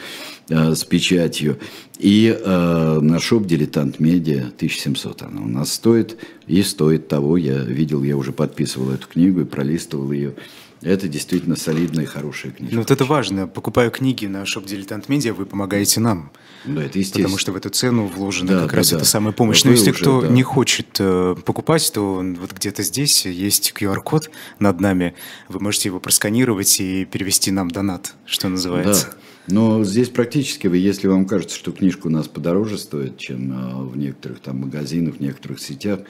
с 0.48 0.84
печатью. 0.84 1.58
И 1.98 2.36
э, 2.36 2.98
на 3.00 3.20
shop 3.20 3.46
Diletant 3.46 4.00
Media 4.00 4.48
1700 4.56 5.22
она 5.22 5.40
у 5.40 5.46
нас 5.46 5.72
стоит, 5.72 6.18
и 6.48 6.62
стоит 6.62 7.06
того, 7.06 7.36
я 7.36 7.58
видел, 7.58 8.02
я 8.02 8.16
уже 8.16 8.32
подписывал 8.32 8.90
эту 8.90 9.06
книгу 9.06 9.42
и 9.42 9.44
пролистывал 9.44 10.10
ее. 10.10 10.34
Это 10.82 11.06
действительно 11.06 11.54
солидная 11.56 12.04
и 12.04 12.06
хорошая 12.06 12.52
книга. 12.52 12.74
Ну 12.74 12.80
вот 12.80 12.90
это 12.90 13.04
важно. 13.04 13.46
Покупая 13.46 13.90
книги 13.90 14.26
на 14.26 14.44
shop 14.44 14.66
Diletant 14.66 15.08
Media, 15.08 15.32
вы 15.32 15.46
помогаете 15.46 16.00
нам. 16.00 16.32
Да, 16.64 16.82
это 16.82 16.98
естественно. 16.98 17.24
Потому 17.24 17.38
что 17.38 17.52
в 17.52 17.56
эту 17.56 17.70
цену 17.70 18.06
вложена 18.06 18.52
да, 18.52 18.60
как 18.62 18.70
да, 18.72 18.76
раз 18.78 18.90
да. 18.90 18.96
эта 18.96 19.04
самая 19.04 19.32
помощь. 19.32 19.62
Вы 19.62 19.70
Но 19.70 19.76
если 19.76 19.90
уже, 19.90 20.00
кто 20.00 20.22
да. 20.22 20.28
не 20.28 20.42
хочет 20.42 20.96
э, 20.98 21.36
покупать, 21.44 21.90
то 21.94 22.16
вот 22.16 22.52
где-то 22.52 22.82
здесь 22.82 23.26
есть 23.26 23.72
QR-код 23.76 24.30
над 24.58 24.80
нами. 24.80 25.14
Вы 25.48 25.60
можете 25.60 25.88
его 25.88 26.00
просканировать 26.00 26.80
и 26.80 27.04
перевести 27.04 27.52
нам 27.52 27.70
донат, 27.70 28.14
что 28.26 28.48
называется. 28.48 29.08
Да. 29.12 29.16
Но 29.48 29.82
здесь 29.84 30.08
практически 30.08 30.68
вы, 30.68 30.78
если 30.78 31.08
вам 31.08 31.26
кажется, 31.26 31.56
что 31.56 31.72
книжка 31.72 32.06
у 32.06 32.10
нас 32.10 32.28
подороже 32.28 32.78
стоит, 32.78 33.18
чем 33.18 33.52
а, 33.52 33.82
в 33.82 33.96
некоторых 33.96 34.40
там 34.40 34.60
магазинах, 34.60 35.16
в 35.16 35.20
некоторых 35.20 35.60
сетях, 35.60 36.00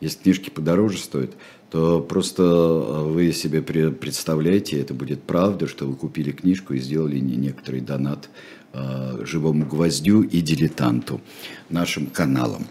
если 0.00 0.18
книжки 0.22 0.50
подороже 0.50 0.98
стоят, 0.98 1.36
то 1.70 2.00
просто 2.00 2.42
а, 2.42 3.04
вы 3.04 3.32
себе 3.32 3.60
пре- 3.60 3.92
представляете, 3.92 4.80
это 4.80 4.92
будет 4.92 5.22
правда, 5.22 5.66
что 5.66 5.86
вы 5.86 5.94
купили 5.94 6.32
книжку 6.32 6.74
и 6.74 6.80
сделали 6.80 7.18
не- 7.18 7.36
некоторый 7.36 7.80
донат 7.80 8.28
а, 8.72 9.20
живому 9.24 9.64
гвоздю 9.66 10.22
и 10.22 10.40
дилетанту 10.40 11.20
нашим 11.68 12.06
каналам. 12.06 12.66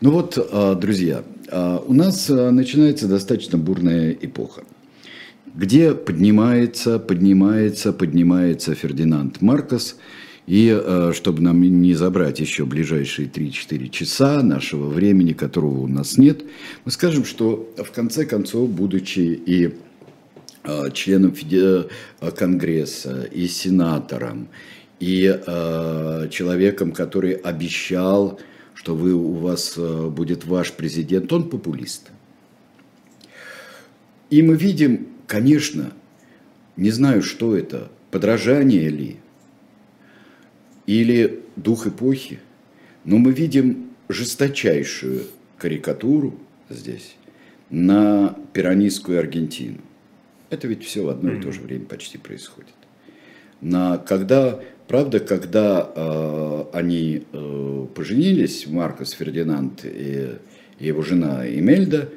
Ну 0.00 0.12
вот, 0.12 0.38
а, 0.38 0.74
друзья, 0.74 1.24
у 1.86 1.94
нас 1.94 2.28
начинается 2.28 3.08
достаточно 3.08 3.58
бурная 3.58 4.12
эпоха 4.12 4.64
где 5.54 5.92
поднимается, 5.94 7.00
поднимается, 7.00 7.92
поднимается 7.92 8.76
Фердинанд 8.76 9.40
Маркос 9.40 9.96
И 10.48 10.70
э, 10.74 11.12
чтобы 11.14 11.42
нам 11.42 11.60
не 11.60 11.92
забрать 11.92 12.40
еще 12.40 12.64
ближайшие 12.64 13.28
3-4 13.28 13.88
часа 13.90 14.42
нашего 14.42 14.88
времени, 14.88 15.34
которого 15.34 15.80
у 15.80 15.86
нас 15.86 16.16
нет, 16.16 16.42
мы 16.86 16.90
скажем, 16.90 17.26
что 17.26 17.70
в 17.76 17.90
конце 17.90 18.24
концов, 18.24 18.70
будучи 18.70 19.18
и 19.18 19.74
э, 20.64 20.90
членом 20.94 21.34
Конгресса, 22.34 23.28
и 23.30 23.46
сенатором, 23.46 24.48
и 25.00 25.38
человеком, 26.30 26.92
который 26.92 27.32
обещал, 27.34 28.40
что 28.72 28.96
вы, 28.96 29.12
у 29.12 29.34
вас 29.34 29.78
будет 29.78 30.46
ваш 30.46 30.72
президент, 30.72 31.30
он 31.30 31.50
популист. 31.50 32.08
И 34.30 34.42
мы 34.42 34.56
видим, 34.56 35.08
конечно, 35.26 35.92
не 36.76 36.90
знаю, 36.90 37.22
что 37.22 37.54
это, 37.54 37.90
подражание 38.10 38.88
ли, 38.88 39.18
или 40.88 41.40
дух 41.56 41.86
эпохи, 41.86 42.38
но 43.04 43.18
мы 43.18 43.32
видим 43.32 43.90
жесточайшую 44.08 45.24
карикатуру 45.58 46.34
здесь 46.70 47.14
на 47.68 48.34
пиранистскую 48.54 49.18
Аргентину. 49.18 49.82
Это 50.48 50.66
ведь 50.66 50.82
все 50.84 51.04
в 51.04 51.10
одно 51.10 51.34
и 51.34 51.42
то 51.42 51.52
же 51.52 51.60
время 51.60 51.84
почти 51.84 52.16
происходит. 52.16 52.72
На, 53.60 53.98
когда, 53.98 54.60
правда, 54.86 55.20
когда 55.20 55.92
э, 55.94 56.64
они 56.72 57.24
э, 57.32 57.86
поженились, 57.94 58.66
Маркос 58.66 59.10
Фердинанд 59.10 59.84
и, 59.84 60.36
и 60.78 60.86
его 60.86 61.02
жена 61.02 61.46
Эмельда, 61.46 62.08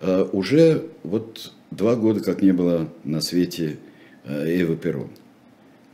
э, 0.00 0.26
уже 0.32 0.86
вот 1.02 1.52
два 1.70 1.94
года 1.94 2.20
как 2.20 2.40
не 2.40 2.52
было 2.52 2.88
на 3.04 3.20
свете 3.20 3.76
э, 4.24 4.62
Эвы 4.62 4.76
Перрон. 4.76 5.10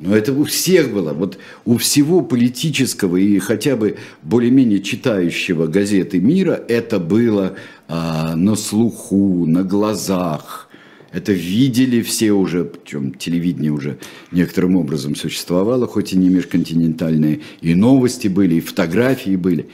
Но 0.00 0.16
это 0.16 0.32
у 0.32 0.44
всех 0.44 0.92
было. 0.92 1.12
Вот 1.12 1.38
у 1.64 1.76
всего 1.76 2.20
политического 2.20 3.16
и 3.16 3.38
хотя 3.38 3.76
бы 3.76 3.96
более-менее 4.22 4.80
читающего 4.80 5.66
газеты 5.68 6.18
мира 6.20 6.60
это 6.68 6.98
было 6.98 7.54
а, 7.86 8.34
на 8.34 8.56
слуху, 8.56 9.46
на 9.46 9.62
глазах. 9.62 10.68
Это 11.12 11.32
видели 11.32 12.02
все 12.02 12.32
уже, 12.32 12.64
причем 12.64 13.14
телевидение 13.14 13.70
уже 13.70 13.98
некоторым 14.32 14.74
образом 14.76 15.14
существовало, 15.14 15.86
хоть 15.86 16.12
и 16.12 16.16
не 16.16 16.28
межконтинентальное, 16.28 17.38
и 17.60 17.74
новости 17.76 18.26
были, 18.26 18.56
и 18.56 18.60
фотографии 18.60 19.36
были. 19.36 19.68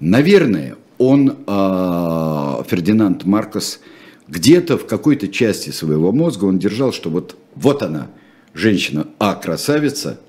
Наверное, 0.00 0.76
он, 0.98 1.38
а, 1.46 2.62
Фердинанд 2.68 3.24
Маркос, 3.24 3.80
где-то 4.28 4.76
в 4.76 4.86
какой-то 4.86 5.28
части 5.28 5.70
своего 5.70 6.12
мозга 6.12 6.44
он 6.44 6.58
держал, 6.58 6.92
что 6.92 7.08
вот, 7.08 7.38
вот 7.54 7.82
она– 7.82 8.08
женщина 8.54 9.06
А 9.18 9.34
красавица, 9.34 10.20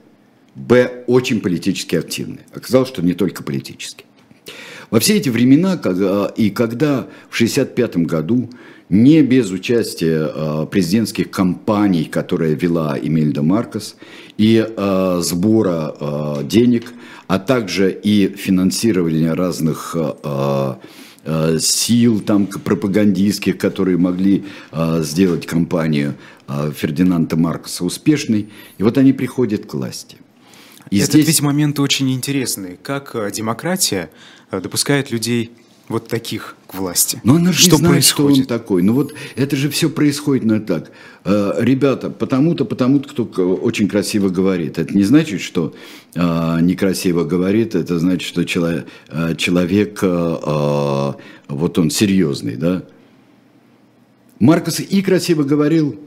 Б 0.56 1.04
очень 1.08 1.40
политически 1.40 1.96
активная. 1.96 2.46
Оказалось, 2.54 2.90
что 2.90 3.02
не 3.02 3.14
только 3.14 3.44
политически. 3.44 4.06
Во 4.90 5.00
все 5.00 5.16
эти 5.16 5.30
времена, 5.30 5.76
и 6.36 6.50
когда 6.50 7.08
в 7.30 7.36
1965 7.36 7.98
году 7.98 8.50
не 8.90 9.22
без 9.22 9.50
участия 9.52 10.30
э, 10.30 10.66
президентских 10.70 11.32
кампаний, 11.32 12.04
которые 12.04 12.56
вела 12.56 13.00
Эмильда 13.02 13.42
Маркос, 13.42 13.96
и 14.38 14.66
э, 14.68 15.20
сбора 15.24 15.96
э, 15.98 16.44
денег, 16.44 16.92
а 17.28 17.40
также 17.40 17.90
и 17.90 18.28
финансирования 18.36 19.34
разных 19.34 19.96
сил 21.60 22.20
там 22.20 22.48
пропагандистских, 22.48 23.58
которые 23.58 23.98
могли 23.98 24.46
э, 24.72 25.04
сделать 25.04 25.46
кампанию 25.46 26.16
а, 26.48 26.72
Фердинанда 26.72 27.36
Маркоса 27.38 27.86
успешный, 27.86 28.50
и 28.78 28.84
вот 28.84 28.98
они 28.98 29.14
приходят 29.14 29.66
к 29.66 29.74
власти. 29.74 30.18
И 30.90 30.98
Этот 30.98 31.14
здесь... 31.14 31.28
ведь 31.28 31.42
момент 31.42 31.80
очень 31.80 32.12
интересный. 32.12 32.78
Как 32.82 33.16
демократия 33.32 34.10
допускает 34.52 35.12
людей 35.12 35.52
вот 35.88 36.08
таких 36.08 36.56
к 36.68 36.76
власти. 36.76 37.20
Но 37.24 37.36
она 37.36 37.52
же 37.52 37.60
что 37.60 37.72
не 37.72 37.78
знает, 37.78 37.94
происходит? 37.96 38.46
что 38.46 38.54
он 38.54 38.60
такой. 38.60 38.82
Ну 38.84 38.94
вот 38.94 39.14
это 39.36 39.56
же 39.56 39.70
все 39.70 39.90
происходит 39.90 40.46
ну 40.46 40.60
так. 40.60 40.92
Ребята, 41.24 42.10
потому-то, 42.10 42.66
потому-то, 42.66 43.10
кто 43.10 43.24
очень 43.56 43.88
красиво 43.88 44.30
говорит. 44.30 44.80
Это 44.80 44.96
не 44.96 45.04
значит, 45.04 45.42
что 45.42 45.74
э, 46.16 46.58
некрасиво 46.62 47.26
говорит, 47.26 47.76
это 47.76 48.00
значит, 48.00 48.28
что 48.28 48.44
человек, 48.44 48.88
человек 49.38 50.00
э, 50.02 51.14
вот 51.48 51.78
он 51.78 51.90
серьезный, 51.92 52.56
да. 52.56 52.84
Маркос 54.40 54.80
и 54.80 55.02
красиво 55.04 55.44
говорил, 55.44 56.00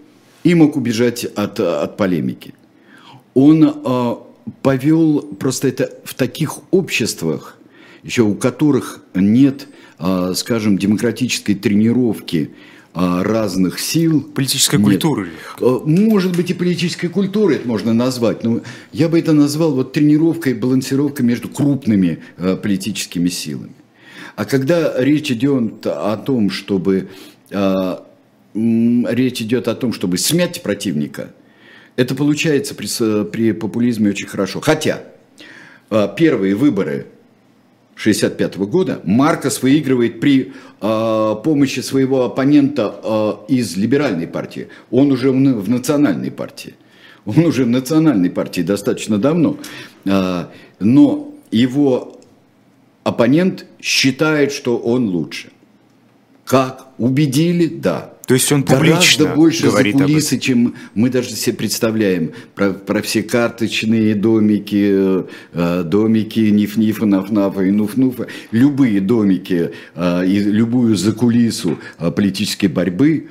и 0.42 0.54
мог 0.54 0.76
убежать 0.76 1.24
от, 1.24 1.60
от 1.60 1.96
полемики. 1.96 2.54
Он 3.34 3.64
э, 3.64 4.14
повел 4.62 5.22
просто 5.22 5.68
это 5.68 5.90
в 6.04 6.14
таких 6.14 6.58
обществах, 6.70 7.58
еще 8.04 8.22
у 8.22 8.34
которых 8.34 9.02
нет, 9.14 9.66
э, 9.98 10.32
скажем, 10.36 10.78
демократической 10.78 11.54
тренировки 11.54 12.50
э, 12.94 13.22
разных 13.22 13.80
сил. 13.80 14.20
Политической 14.20 14.76
нет. 14.76 14.84
культуры. 14.84 15.30
Может 15.60 16.36
быть 16.36 16.50
и 16.50 16.54
политической 16.54 17.08
культуры 17.08 17.56
это 17.56 17.66
можно 17.66 17.92
назвать, 17.92 18.44
но 18.44 18.60
я 18.92 19.08
бы 19.08 19.18
это 19.18 19.32
назвал 19.32 19.74
вот 19.74 19.92
тренировкой, 19.92 20.54
балансировкой 20.54 21.24
между 21.24 21.48
крупными 21.48 22.20
политическими 22.36 23.28
силами. 23.28 23.72
А 24.36 24.44
когда 24.44 24.94
речь 24.98 25.30
идет 25.30 25.86
о 25.86 26.16
том, 26.16 26.50
чтобы 26.50 27.08
речь 28.54 29.42
идет 29.42 29.68
о 29.68 29.74
том, 29.74 29.92
чтобы 29.92 30.18
смять 30.18 30.62
противника, 30.62 31.34
это 31.96 32.14
получается 32.14 32.74
при, 32.74 33.24
при 33.24 33.52
популизме 33.52 34.10
очень 34.10 34.26
хорошо. 34.26 34.60
Хотя 34.60 35.02
а, 35.90 36.08
первые 36.08 36.54
выборы 36.54 37.06
1965 37.96 38.56
года 38.68 39.00
Маркос 39.04 39.62
выигрывает 39.62 40.20
при 40.20 40.52
э, 40.80 41.34
помощи 41.44 41.80
своего 41.80 42.24
оппонента 42.24 42.94
э, 43.02 43.32
из 43.48 43.76
либеральной 43.76 44.26
партии. 44.26 44.68
Он 44.90 45.12
уже 45.12 45.30
в, 45.30 45.34
в 45.34 45.68
национальной 45.68 46.30
партии. 46.30 46.74
Он 47.24 47.38
уже 47.46 47.64
в 47.64 47.68
национальной 47.68 48.30
партии 48.30 48.62
достаточно 48.62 49.18
давно. 49.18 49.58
Э, 50.04 50.46
но 50.80 51.32
его 51.52 52.20
оппонент 53.04 53.66
считает, 53.80 54.50
что 54.52 54.76
он 54.76 55.08
лучше. 55.08 55.50
Как? 56.44 56.88
Убедили? 56.98 57.66
Да. 57.68 58.13
То 58.26 58.34
есть 58.34 58.50
он 58.52 58.62
публично 58.62 59.24
Гораздо 59.24 59.34
больше 59.34 59.66
говорит 59.66 59.98
за 59.98 60.04
кулисы, 60.04 60.38
чем 60.38 60.74
мы 60.94 61.10
даже 61.10 61.30
себе 61.30 61.56
представляем. 61.56 62.32
Про, 62.54 62.70
про 62.72 63.02
все 63.02 63.22
карточные 63.22 64.14
домики, 64.14 65.26
э, 65.52 65.82
домики 65.84 66.40
Ниф-Нифа, 66.40 67.04
Наф-Нафа 67.04 67.66
и 67.66 67.70
Нуф-Нуфа. 67.70 68.26
Любые 68.50 69.00
домики 69.00 69.72
э, 69.94 70.26
и 70.26 70.38
любую 70.38 70.96
закулису 70.96 71.78
э, 71.98 72.10
политической 72.10 72.68
борьбы 72.68 73.28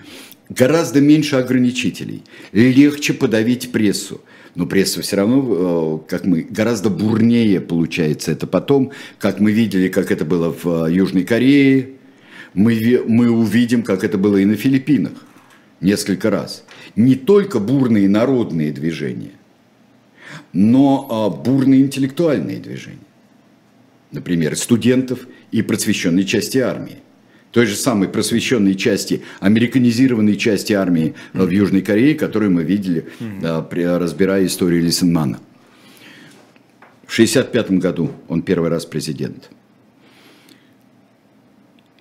гораздо 0.49 1.01
меньше 1.01 1.38
ограничителей. 1.38 2.23
Легче 2.51 3.13
подавить 3.13 3.71
прессу. 3.71 4.21
Но 4.53 4.67
пресса 4.67 5.01
все 5.01 5.15
равно, 5.15 5.97
как 6.08 6.25
мы, 6.25 6.45
гораздо 6.47 6.91
бурнее 6.91 7.60
получается 7.60 8.32
это 8.32 8.45
потом, 8.45 8.91
как 9.17 9.39
мы 9.39 9.51
видели, 9.51 9.88
как 9.88 10.12
это 10.12 10.25
было 10.25 10.53
в 10.63 10.86
Южной 10.91 11.23
Корее, 11.23 11.93
мы, 12.54 13.04
мы 13.08 13.30
увидим, 13.30 13.84
как 13.84 14.04
это 14.04 14.18
было 14.18 14.38
и 14.38 14.46
на 14.46 14.56
Филиппинах 14.56 15.13
несколько 15.82 16.30
раз. 16.30 16.63
Не 16.96 17.16
только 17.16 17.60
бурные 17.60 18.08
народные 18.10 18.72
движения, 18.72 19.32
но 20.52 21.08
а, 21.10 21.30
бурные 21.30 21.82
интеллектуальные 21.82 22.58
движения. 22.58 23.00
Например, 24.12 24.56
студентов 24.56 25.28
и 25.52 25.62
просвещенной 25.62 26.24
части 26.24 26.60
армии. 26.60 26.98
Той 27.52 27.66
же 27.68 27.76
самой 27.76 28.10
просвещенной 28.10 28.76
части, 28.76 29.22
американизированной 29.39 30.38
части 30.38 30.74
армии 30.74 31.13
mm-hmm. 31.34 31.46
в 31.46 31.50
Южной 31.50 31.82
Корее, 31.82 32.16
которую 32.16 32.51
мы 32.51 32.64
видели, 32.64 33.08
mm-hmm. 33.20 33.70
при, 33.70 33.84
разбирая 33.84 34.45
историю 34.45 34.82
Лисенмана. 34.84 35.39
В 37.06 37.14
1965 37.14 37.72
году 37.80 38.12
он 38.28 38.41
первый 38.41 38.70
раз 38.70 38.86
президент. 38.86 39.51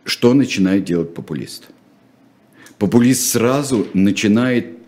Что 0.04 0.34
начинает 0.34 0.84
делать 0.84 1.14
популист? 1.14 1.68
Популист 2.78 3.30
сразу 3.30 3.86
начинает 3.94 4.78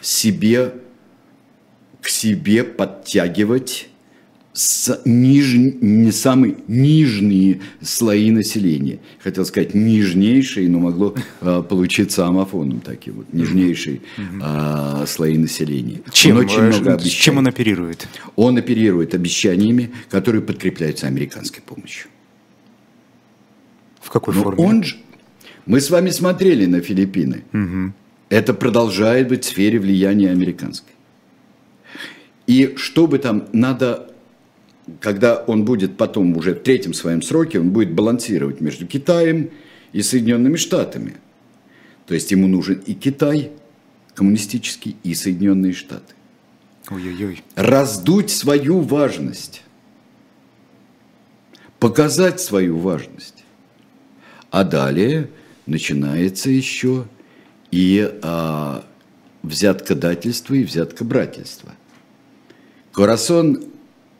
себе, 0.00 0.74
к 2.00 2.08
себе 2.08 2.64
подтягивать 2.64 3.88
с 4.52 5.00
ниж... 5.06 5.54
не 5.54 6.12
самые 6.12 6.56
нижние 6.68 7.60
слои 7.80 8.30
населения. 8.30 8.98
Хотел 9.22 9.46
сказать 9.46 9.72
нижнейшие, 9.72 10.68
но 10.68 10.78
могло 10.78 11.14
э, 11.40 11.62
получиться 11.66 12.26
амофоном 12.26 12.80
такие 12.80 13.14
вот 13.14 13.32
нижнейшие 13.32 14.02
э, 14.18 15.04
слои 15.06 15.38
населения. 15.38 16.02
Чем, 16.12 16.36
он 16.36 16.44
очень 16.44 16.60
много 16.60 16.92
обещает. 16.94 17.14
чем 17.14 17.38
он 17.38 17.46
оперирует? 17.46 18.06
Он 18.36 18.58
оперирует 18.58 19.14
обещаниями, 19.14 19.90
которые 20.10 20.42
подкрепляются 20.42 21.06
американской 21.06 21.62
помощью 21.62 22.08
какой 24.12 24.34
Но 24.34 24.42
форме? 24.42 24.64
Он 24.64 24.82
же... 24.82 24.96
Мы 25.64 25.80
с 25.80 25.90
вами 25.90 26.10
смотрели 26.10 26.66
на 26.66 26.80
Филиппины. 26.80 27.44
Угу. 27.52 27.92
Это 28.28 28.54
продолжает 28.54 29.28
быть 29.28 29.44
в 29.44 29.48
сфере 29.48 29.78
влияния 29.78 30.30
американской. 30.30 30.92
И 32.46 32.74
чтобы 32.76 33.18
там 33.18 33.48
надо, 33.52 34.10
когда 35.00 35.36
он 35.36 35.64
будет 35.64 35.96
потом 35.96 36.36
уже 36.36 36.54
в 36.54 36.60
третьем 36.60 36.94
своем 36.94 37.22
сроке, 37.22 37.60
он 37.60 37.70
будет 37.70 37.92
балансировать 37.92 38.60
между 38.60 38.86
Китаем 38.86 39.50
и 39.92 40.02
Соединенными 40.02 40.56
Штатами. 40.56 41.16
То 42.06 42.14
есть 42.14 42.30
ему 42.32 42.48
нужен 42.48 42.82
и 42.84 42.94
Китай 42.94 43.52
коммунистический, 44.14 44.96
и 45.02 45.14
Соединенные 45.14 45.72
Штаты. 45.72 46.14
Ой-ой-ой. 46.90 47.42
Раздуть 47.54 48.30
свою 48.30 48.80
важность. 48.80 49.62
Показать 51.78 52.40
свою 52.40 52.76
важность. 52.78 53.31
А 54.52 54.64
далее 54.64 55.30
начинается 55.64 56.50
еще 56.50 57.06
и 57.70 58.18
а, 58.22 58.84
взяткодательство 59.42 60.52
и 60.52 60.62
взяткобрательство. 60.62 61.72
Корасон, 62.92 63.64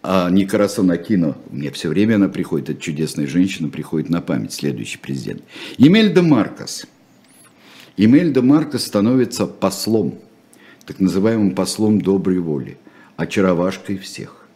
а 0.03 0.31
не 0.31 0.47
Корасон 0.47 0.91
Акино, 0.91 1.37
мне 1.51 1.71
все 1.71 1.91
время 1.91 2.15
она 2.15 2.29
приходит, 2.29 2.71
эта 2.71 2.81
чудесная 2.81 3.27
женщина 3.27 3.69
приходит 3.69 4.09
на 4.09 4.23
память, 4.23 4.55
следующий 4.55 4.97
президент. 4.97 5.43
Емельда 5.77 6.23
Маркос. 6.23 6.87
Емельда 7.99 8.41
Маркос 8.41 8.87
становится 8.87 9.47
послом, 9.47 10.19
так 10.87 10.99
называемым 10.99 11.55
послом 11.55 12.01
доброй 12.01 12.39
воли, 12.39 12.79
очаровашкой 13.19 13.99
всех. 13.99 14.47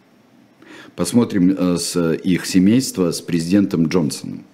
Посмотрим 0.95 1.51
э, 1.51 1.77
с 1.77 2.15
их 2.15 2.47
семейства 2.47 3.13
с 3.13 3.21
президентом 3.21 3.89
Джонсоном. 3.89 4.47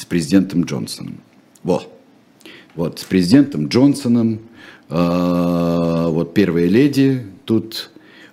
С 0.00 0.06
президентом 0.06 0.64
Джонсоном. 0.64 1.20
Во. 1.62 1.82
Вот, 2.74 3.00
с 3.00 3.04
президентом 3.04 3.68
Джонсоном, 3.68 4.40
э, 4.88 6.06
вот 6.08 6.32
первая 6.32 6.64
леди 6.68 7.26
тут, 7.44 7.90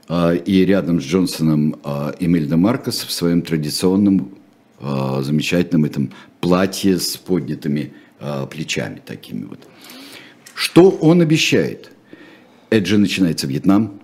э, 0.08 0.38
и 0.46 0.64
рядом 0.64 1.02
с 1.02 1.04
Джонсоном 1.04 1.76
э, 1.84 2.14
Эмильда 2.22 2.56
Маркос 2.56 3.02
в 3.02 3.12
своем 3.12 3.42
традиционном 3.42 4.32
э, 4.80 5.22
замечательном 5.24 5.84
этом 5.84 6.14
платье 6.40 6.98
с 7.00 7.18
поднятыми 7.18 7.92
э, 8.22 8.48
плечами 8.50 9.02
такими 9.06 9.44
вот. 9.44 9.60
Что 10.54 10.90
он 10.90 11.20
обещает? 11.20 11.92
Это 12.70 12.86
же 12.86 12.98
начинается 12.98 13.46
Вьетнам. 13.46 14.00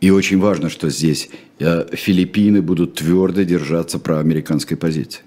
И 0.00 0.10
очень 0.10 0.38
важно, 0.38 0.70
что 0.70 0.88
здесь 0.88 1.28
э, 1.58 1.94
Филиппины 1.94 2.62
будут 2.62 2.94
твердо 2.94 3.42
держаться 3.42 3.98
проамериканской 3.98 4.76
позиции. 4.76 5.22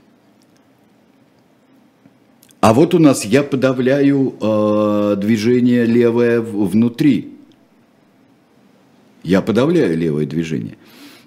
А 2.59 2.73
вот 2.73 2.95
у 2.95 2.99
нас 2.99 3.23
я 3.25 3.43
подавляю 3.43 4.35
э, 4.39 5.15
движение 5.17 5.85
левое 5.85 6.41
внутри. 6.41 7.33
Я 9.21 9.41
подавляю 9.41 9.97
левое 9.97 10.25
движение. 10.25 10.77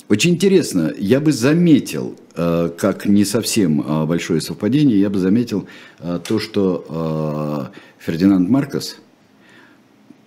Очень 0.08 0.32
интересно, 0.32 0.92
я 0.98 1.20
бы 1.20 1.32
заметил, 1.32 2.16
э, 2.34 2.70
как 2.76 3.06
не 3.06 3.24
совсем 3.24 3.80
э, 3.80 4.06
большое 4.06 4.40
совпадение, 4.40 4.98
я 4.98 5.10
бы 5.10 5.18
заметил 5.18 5.68
э, 6.00 6.18
то, 6.26 6.40
что 6.40 7.70
э, 7.70 8.04
Фердинанд 8.04 8.48
Маркос 8.48 8.98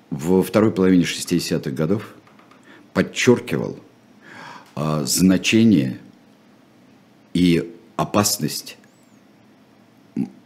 во 0.10 0.42
второй 0.42 0.72
половине 0.72 1.04
60-х 1.04 1.72
годов 1.72 2.14
подчеркивал 3.00 3.80
э, 4.76 5.04
значение 5.06 6.02
и 7.34 7.74
опасность 7.96 8.78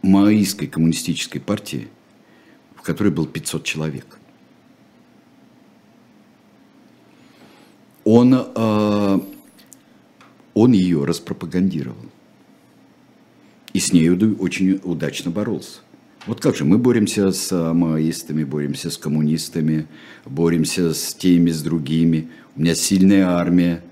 маоистской 0.02 0.68
коммунистической 0.68 1.40
партии, 1.40 1.88
в 2.76 2.82
которой 2.82 3.10
был 3.10 3.26
500 3.26 3.64
человек. 3.64 4.18
Он, 8.04 8.32
э, 8.34 9.20
он 10.54 10.72
ее 10.72 11.04
распропагандировал. 11.04 12.06
И 13.72 13.80
с 13.80 13.92
ней 13.92 14.08
очень 14.10 14.80
удачно 14.84 15.32
боролся. 15.32 15.80
Вот 16.26 16.40
как 16.40 16.56
же, 16.56 16.64
мы 16.64 16.78
боремся 16.78 17.32
с 17.32 17.52
маоистами, 17.74 18.44
боремся 18.44 18.90
с 18.90 18.96
коммунистами, 18.96 19.86
боремся 20.24 20.94
с 20.94 21.14
теми, 21.14 21.50
с 21.50 21.62
другими. 21.62 22.28
У 22.56 22.62
меня 22.62 22.74
сильная 22.74 23.28
армия. 23.28 23.82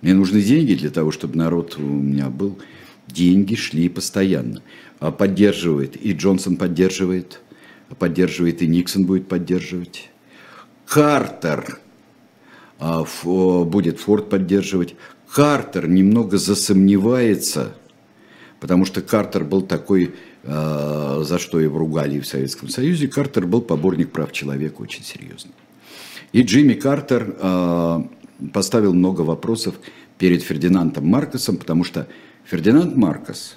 Мне 0.00 0.14
нужны 0.14 0.42
деньги 0.42 0.74
для 0.74 0.90
того, 0.90 1.12
чтобы 1.12 1.36
народ 1.36 1.76
у 1.78 1.82
меня 1.82 2.28
был. 2.30 2.58
Деньги 3.06 3.54
шли 3.54 3.88
постоянно. 3.88 4.62
А 4.98 5.12
Поддерживает. 5.12 5.96
И 6.04 6.12
Джонсон 6.12 6.56
поддерживает. 6.56 7.40
Поддерживает, 7.98 8.62
и 8.62 8.66
Никсон 8.66 9.04
будет 9.04 9.28
поддерживать. 9.28 10.10
Картер 10.86 11.78
а, 12.80 13.02
ф- 13.02 13.24
о, 13.24 13.64
будет 13.64 14.00
Форд 14.00 14.28
поддерживать. 14.28 14.96
Картер 15.32 15.88
немного 15.88 16.36
засомневается, 16.38 17.74
потому 18.58 18.84
что 18.84 19.02
Картер 19.02 19.44
был 19.44 19.62
такой, 19.62 20.04
э, 20.04 20.10
за 20.44 21.38
что 21.38 21.60
его 21.60 21.78
ругали 21.78 22.18
в 22.18 22.26
Советском 22.26 22.68
Союзе, 22.68 23.06
Картер 23.06 23.46
был 23.46 23.62
поборник 23.62 24.10
прав 24.10 24.32
человека 24.32 24.80
очень 24.80 25.04
серьезный. 25.04 25.52
И 26.32 26.42
Джимми 26.42 26.72
Картер 26.72 27.36
э, 27.38 28.02
поставил 28.52 28.94
много 28.94 29.20
вопросов 29.20 29.74
перед 30.18 30.42
Фердинандом 30.42 31.06
Маркосом, 31.06 31.58
потому 31.58 31.84
что 31.84 32.08
Фердинанд 32.44 32.96
Маркос, 32.96 33.56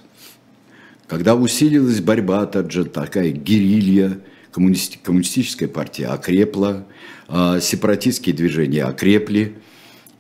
когда 1.07 1.35
усилилась 1.35 2.01
борьба, 2.01 2.45
также 2.45 2.85
такая 2.85 3.31
герилья, 3.31 4.19
коммунисти- 4.51 4.99
коммунистическая 5.01 5.67
партия 5.67 6.07
окрепла, 6.07 6.85
э, 7.29 7.59
сепаратистские 7.61 8.35
движения 8.35 8.83
окрепли, 8.83 9.55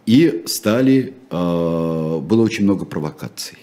и 0.05 0.43
стали, 0.45 1.15
было 1.31 2.43
очень 2.43 2.63
много 2.63 2.85
провокаций. 2.85 3.57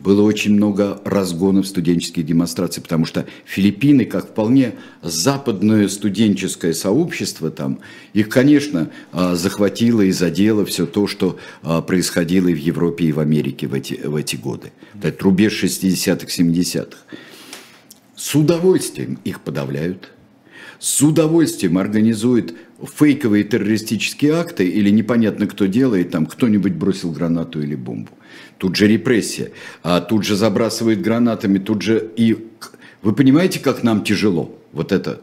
Было 0.00 0.22
очень 0.22 0.54
много 0.54 1.00
разгонов 1.04 1.66
студенческих 1.66 2.26
демонстраций, 2.26 2.82
потому 2.82 3.06
что 3.06 3.26
Филиппины, 3.44 4.04
как 4.04 4.28
вполне 4.28 4.74
западное 5.02 5.88
студенческое 5.88 6.72
сообщество 6.72 7.50
там, 7.50 7.78
их, 8.12 8.28
конечно, 8.28 8.90
э, 9.12 9.34
захватило 9.34 10.02
и 10.02 10.10
задело 10.10 10.64
все 10.64 10.86
то, 10.86 11.06
что 11.06 11.38
э, 11.62 11.82
происходило 11.86 12.48
и 12.48 12.54
в 12.54 12.58
Европе, 12.58 13.06
и 13.06 13.12
в 13.12 13.20
Америке 13.20 13.66
в 13.66 13.74
эти, 13.74 13.94
в 13.94 14.16
эти 14.16 14.36
годы. 14.36 14.72
Это 15.00 15.24
рубеж 15.24 15.62
60-х, 15.62 16.26
70-х. 16.26 16.98
С 18.16 18.34
удовольствием 18.34 19.18
их 19.24 19.40
подавляют, 19.40 20.10
с 20.78 21.00
удовольствием 21.02 21.78
организуют 21.78 22.54
фейковые 22.82 23.44
террористические 23.44 24.34
акты 24.34 24.68
или 24.68 24.90
непонятно 24.90 25.46
кто 25.46 25.66
делает, 25.66 26.10
там 26.10 26.26
кто-нибудь 26.26 26.72
бросил 26.72 27.10
гранату 27.12 27.62
или 27.62 27.74
бомбу. 27.74 28.10
Тут 28.64 28.76
же 28.76 28.86
репрессия, 28.86 29.50
а 29.82 30.00
тут 30.00 30.24
же 30.24 30.36
забрасывают 30.36 31.02
гранатами, 31.02 31.58
тут 31.58 31.82
же 31.82 32.10
и... 32.16 32.48
Вы 33.02 33.12
понимаете, 33.12 33.60
как 33.60 33.82
нам 33.82 34.02
тяжело? 34.02 34.58
Вот 34.72 34.90
это, 34.90 35.20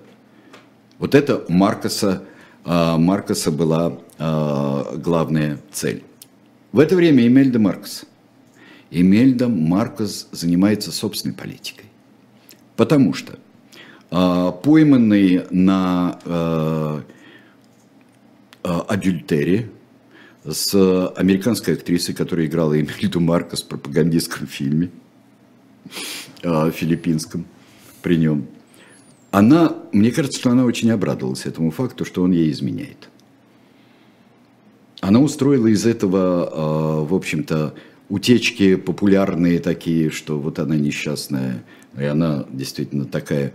вот 1.00 1.16
это 1.16 1.44
Маркоса, 1.48 2.22
а, 2.64 3.00
Маркоса 3.00 3.50
была 3.50 3.98
а, 4.20 4.96
главная 4.96 5.58
цель. 5.72 6.04
В 6.72 6.78
это 6.78 6.96
время 6.96 7.26
Эмельда 7.26 7.58
Маркос. 7.58 8.06
Эмельда 8.92 9.48
Маркос 9.48 10.28
занимается 10.32 10.92
собственной 10.92 11.34
политикой. 11.34 11.86
Потому 12.76 13.16
что 13.16 13.40
а, 14.12 14.52
пойманный 14.52 15.48
на 15.50 16.20
а, 16.26 17.04
а, 18.62 18.82
адюльтере 18.82 19.72
с 20.44 21.08
американской 21.16 21.76
актрисой, 21.76 22.16
которая 22.16 22.48
играла 22.48 22.80
Эмильду 22.80 23.20
Маркос 23.20 23.64
в 23.64 23.68
пропагандистском 23.68 24.48
фильме 24.48 24.90
а, 26.44 26.72
филиппинском 26.72 27.46
при 28.02 28.18
нем. 28.18 28.48
Она, 29.30 29.76
мне 29.92 30.12
кажется, 30.12 30.40
что 30.40 30.50
она 30.50 30.66
очень 30.66 30.92
обрадовалась 30.92 31.46
этому 31.46 31.72
факту, 31.72 32.06
что 32.06 32.24
он 32.24 32.32
ей 32.32 32.52
изменяет. 32.52 33.10
Она 35.00 35.20
устроила 35.20 35.68
из 35.68 35.86
этого, 35.86 36.50
а, 36.52 37.06
в 37.06 37.14
общем-то, 37.14 37.76
утечки 38.10 38.76
популярные 38.76 39.60
такие, 39.60 40.10
что 40.10 40.40
вот 40.40 40.60
она 40.60 40.76
несчастная, 40.76 41.64
и 41.98 42.04
она 42.04 42.46
действительно 42.52 43.06
такая 43.06 43.54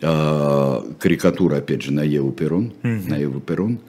а, 0.00 0.84
карикатура, 1.00 1.56
опять 1.56 1.82
же, 1.82 1.92
на 1.92 2.04
Еву 2.04 2.30
Перрон, 2.30 2.72
на 2.82 3.16
Еву 3.16 3.40
Перрон, 3.40 3.80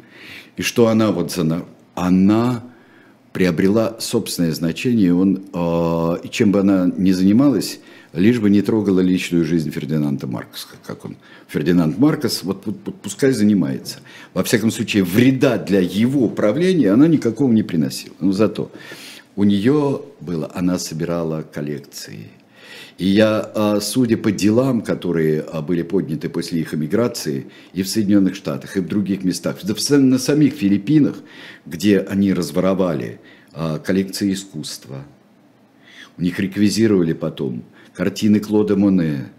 и 0.58 0.62
что 0.62 0.88
она 0.88 1.12
вот 1.12 1.32
за, 1.32 1.66
она 2.08 2.64
приобрела 3.34 3.98
собственное 4.00 4.54
значение, 4.54 5.14
он, 5.14 5.44
и 6.24 6.30
чем 6.30 6.52
бы 6.52 6.60
она 6.62 6.92
ни 6.98 7.12
занималась, 7.12 7.80
лишь 8.14 8.40
бы 8.40 8.50
не 8.50 8.62
трогала 8.62 9.02
личную 9.02 9.46
жизнь 9.46 9.70
Фердинанда 9.70 10.26
Маркоса, 10.26 10.68
как 10.86 11.06
он. 11.06 11.16
Фердинанд 11.48 11.98
Маркос, 12.00 12.44
вот, 12.44 12.66
вот- 12.66 12.78
вот 12.86 13.02
пускай 13.02 13.32
занимается. 13.32 14.00
Во 14.34 14.44
всяком 14.44 14.72
случае, 14.72 15.04
вреда 15.04 15.58
для 15.58 15.80
его 15.80 16.28
правления 16.28 16.92
она 16.92 17.08
никакого 17.08 17.52
не 17.52 17.64
приносила. 17.64 18.16
Но 18.20 18.32
зато 18.32 18.72
у 19.36 19.44
нее 19.44 20.02
было, 20.22 20.50
она 20.56 20.80
собирала 20.80 21.44
коллекции. 21.44 22.30
И 23.00 23.06
я, 23.06 23.50
а, 23.56 23.80
судя 23.80 24.18
по 24.18 24.30
делам, 24.30 24.82
которые 24.82 25.40
а, 25.42 25.62
были 25.62 25.84
подняты 25.84 26.28
после 26.28 26.60
их 26.60 26.74
эмиграции 26.74 27.48
и 27.74 27.82
в 27.82 27.88
Соединенных 27.88 28.36
Штатах, 28.36 28.76
и 28.76 28.82
в 28.82 28.88
других 28.88 29.24
местах, 29.24 29.58
да 29.64 29.74
на 29.98 30.20
самих 30.20 30.54
Филиппинах, 30.54 31.16
где 31.66 32.00
они 32.00 32.34
разворовали 32.34 33.22
а, 33.54 33.80
коллекции 33.80 34.34
искусства, 34.34 35.06
у 36.18 36.22
них 36.22 36.40
реквизировали 36.40 37.14
потом 37.14 37.64
картины 37.94 38.42
Клода 38.42 38.76
Моне, 38.76 39.30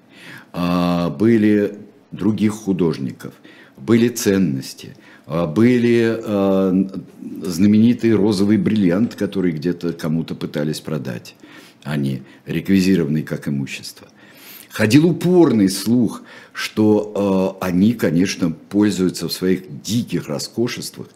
были 1.18 1.78
других 2.10 2.52
художников, 2.52 3.34
были 3.76 4.08
ценности, 4.08 4.96
были 5.26 6.18
знаменитый 7.46 8.14
розовый 8.14 8.56
бриллиант, 8.56 9.14
который 9.14 9.52
где-то 9.52 9.92
кому-то 9.92 10.34
пытались 10.34 10.80
продать 10.80 11.36
они 11.82 12.22
реквизированы 12.46 13.22
как 13.22 13.48
имущество. 13.48 14.08
Ходил 14.70 15.08
упорный 15.08 15.68
слух, 15.68 16.22
что 16.52 17.58
э, 17.60 17.64
они, 17.66 17.94
конечно, 17.94 18.50
пользуются 18.50 19.28
в 19.28 19.32
своих 19.32 19.82
диких 19.82 20.28
роскошествах. 20.28 21.08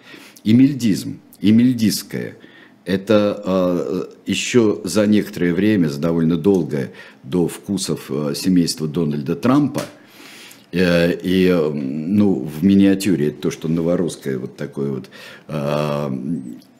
Эмильдизм, 0.42 1.20
эмильдистское– 1.40 2.36
это 2.84 3.42
э, 3.44 4.04
еще 4.26 4.80
за 4.84 5.06
некоторое 5.06 5.54
время, 5.54 5.88
за 5.88 6.00
довольно 6.00 6.36
долгое, 6.36 6.92
до 7.22 7.46
вкусов 7.46 8.10
э, 8.10 8.34
семейства 8.34 8.88
Дональда 8.88 9.36
Трампа– 9.36 9.82
Э, 10.74 11.12
и 11.22 11.48
ну, 11.72 12.34
в 12.34 12.64
миниатюре 12.64 13.28
это 13.28 13.42
то, 13.42 13.50
что 13.52 13.68
новорусское 13.68 14.38
вот 14.38 14.56
такое 14.56 14.90
вот 14.90 15.10
э, 15.46 16.10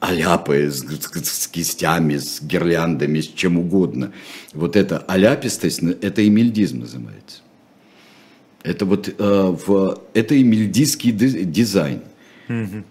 аляпы 0.07 0.69
с, 0.69 0.83
с 0.83 1.47
кистями, 1.47 2.17
с 2.17 2.41
гирляндами, 2.41 3.21
с 3.21 3.27
чем 3.27 3.57
угодно. 3.57 4.11
Вот 4.53 4.75
эта 4.75 4.99
аляпистость, 4.99 5.81
это 5.81 6.27
эмильдизм 6.27 6.79
называется. 6.79 7.41
Это 8.63 8.85
вот 8.85 9.07
э, 9.07 9.13
в, 9.19 10.01
это 10.13 10.41
эмильдийский 10.41 11.11
дизайн. 11.11 12.01
Mm-hmm. 12.47 12.83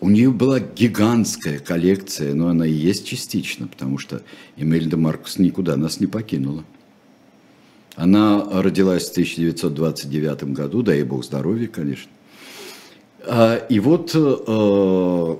У 0.00 0.10
нее 0.10 0.30
была 0.30 0.60
гигантская 0.60 1.58
коллекция, 1.58 2.34
но 2.34 2.48
она 2.48 2.66
и 2.66 2.72
есть 2.72 3.06
частично, 3.06 3.66
потому 3.66 3.98
что 3.98 4.22
Эмельда 4.56 4.96
Маркус 4.96 5.38
никуда 5.38 5.76
нас 5.76 6.00
не 6.00 6.06
покинула. 6.06 6.64
Она 7.94 8.44
родилась 8.62 9.08
в 9.08 9.12
1929 9.12 10.52
году, 10.52 10.82
дай 10.82 11.02
бог 11.02 11.24
здоровья, 11.24 11.66
конечно. 11.66 12.10
А, 13.26 13.56
и 13.56 13.80
вот 13.80 14.12
э, 14.14 15.36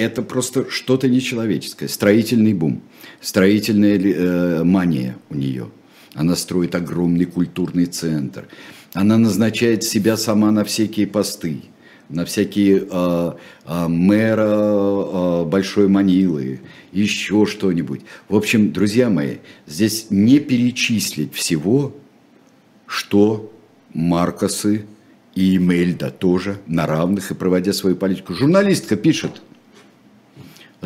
это 0.00 0.22
просто 0.22 0.68
что-то 0.70 1.08
нечеловеческое, 1.08 1.88
строительный 1.88 2.54
бум, 2.54 2.82
строительная 3.20 3.98
э, 3.98 4.64
мания 4.64 5.16
у 5.28 5.34
нее. 5.34 5.70
Она 6.14 6.36
строит 6.36 6.74
огромный 6.74 7.24
культурный 7.24 7.86
центр. 7.86 8.48
Она 8.92 9.18
назначает 9.18 9.84
себя 9.84 10.16
сама 10.16 10.50
на 10.50 10.64
всякие 10.64 11.06
посты, 11.06 11.62
на 12.08 12.24
всякие 12.24 12.86
э, 12.90 13.32
э, 13.66 13.88
мэра 13.88 14.48
э, 14.48 15.44
Большой 15.44 15.88
Манилы, 15.88 16.60
еще 16.92 17.46
что-нибудь. 17.46 18.00
В 18.28 18.36
общем, 18.36 18.72
друзья 18.72 19.08
мои, 19.08 19.36
здесь 19.66 20.06
не 20.10 20.40
перечислить 20.40 21.32
всего, 21.34 21.94
что 22.86 23.52
Маркосы 23.94 24.86
и 25.36 25.58
Мельда 25.58 26.10
тоже 26.10 26.58
на 26.66 26.86
равных 26.86 27.30
и 27.30 27.34
проводя 27.34 27.72
свою 27.72 27.94
политику. 27.94 28.34
Журналистка 28.34 28.96
пишет 28.96 29.40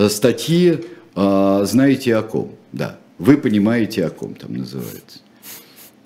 статьи, 0.08 0.84
э, 1.14 1.62
знаете 1.66 2.16
о 2.16 2.22
ком, 2.22 2.54
да, 2.72 2.98
вы 3.18 3.36
понимаете 3.36 4.04
о 4.06 4.10
ком 4.10 4.34
там 4.34 4.54
называется. 4.54 5.20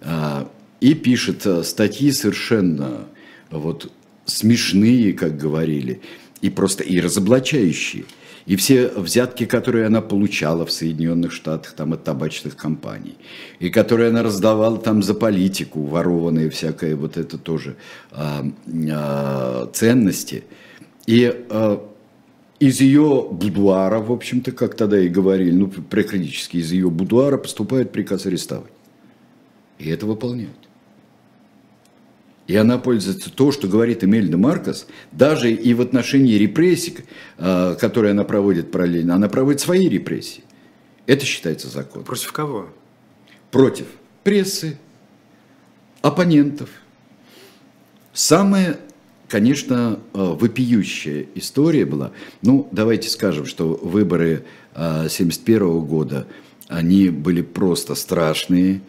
А, 0.01 0.49
и 0.81 0.95
пишет 0.95 1.47
э, 1.47 1.63
статьи 1.63 2.11
совершенно 2.13 3.07
вот 3.51 3.93
смешные, 4.25 5.13
как 5.13 5.37
говорили, 5.37 6.01
и 6.41 6.51
просто 6.51 6.85
и 6.85 7.01
разоблачающие– 7.01 8.05
и 8.49 8.57
все 8.57 8.89
взятки, 8.89 9.45
которые 9.45 9.85
она 9.85 10.01
получала 10.01 10.65
в 10.65 10.73
Соединенных 10.73 11.33
Штатах 11.33 11.75
там, 11.75 11.93
от 11.93 12.05
табачных 12.05 12.57
компаний, 12.57 13.17
и 13.59 13.69
которые 13.69 14.09
она 14.09 14.23
раздавала 14.23 14.79
там 14.79 15.03
за 15.03 15.13
политику, 15.13 15.83
ворованные 15.83 16.49
всякое 16.49 16.97
вот 16.97 17.19
это 17.19 17.37
тоже 17.37 17.77
а, 18.11 18.43
а, 18.91 19.71
ценности. 19.75 20.45
И 21.07 21.31
а, 21.51 21.88
из 22.61 22.81
ее 22.81 23.27
будуара, 23.31 24.01
в 24.01 24.11
общем-то, 24.11 24.53
как 24.53 24.75
тогда 24.75 24.99
и 25.01 25.09
говорили, 25.09 25.53
ну, 25.53 25.69
практически 25.69 26.57
из 26.57 26.73
ее 26.73 26.91
будуара 26.91 27.39
поступает 27.39 27.93
приказ 27.93 28.27
арестовать. 28.27 28.73
И 29.79 29.89
это 29.89 30.07
выполняют. 30.07 30.69
И 32.49 32.57
она 32.57 32.79
пользуется 32.79 33.31
то, 33.31 33.53
что 33.53 33.69
говорит 33.69 34.03
Эмельда 34.03 34.39
Маркос, 34.39 34.87
даже 35.13 35.53
и 35.53 35.75
в 35.75 35.83
отношении 35.83 36.35
репрессий, 36.35 36.97
а, 37.37 37.75
которые 37.75 38.13
она 38.13 38.25
проводит 38.25 38.73
параллельно, 38.73 39.15
она 39.15 39.29
проводит 39.29 39.61
свои 39.61 39.89
репрессии. 39.89 40.43
Это 41.07 41.25
считается 41.27 41.69
законом. 41.69 42.07
Против 42.07 42.33
кого? 42.33 42.69
Против 43.51 43.87
прессы, 44.25 44.79
оппонентов. 46.01 46.71
Самая, 48.15 48.79
конечно, 49.29 50.01
а, 50.13 50.35
вопиющая 50.35 51.27
история 51.35 51.85
была, 51.85 52.13
ну, 52.43 52.69
давайте 52.73 53.09
скажем, 53.09 53.47
что 53.47 53.79
выборы 53.83 54.45
1971 54.75 55.63
а, 55.63 55.81
года, 55.81 56.27
они 56.69 57.09
были 57.11 57.43
просто 57.43 57.95
страшные, 57.95 58.81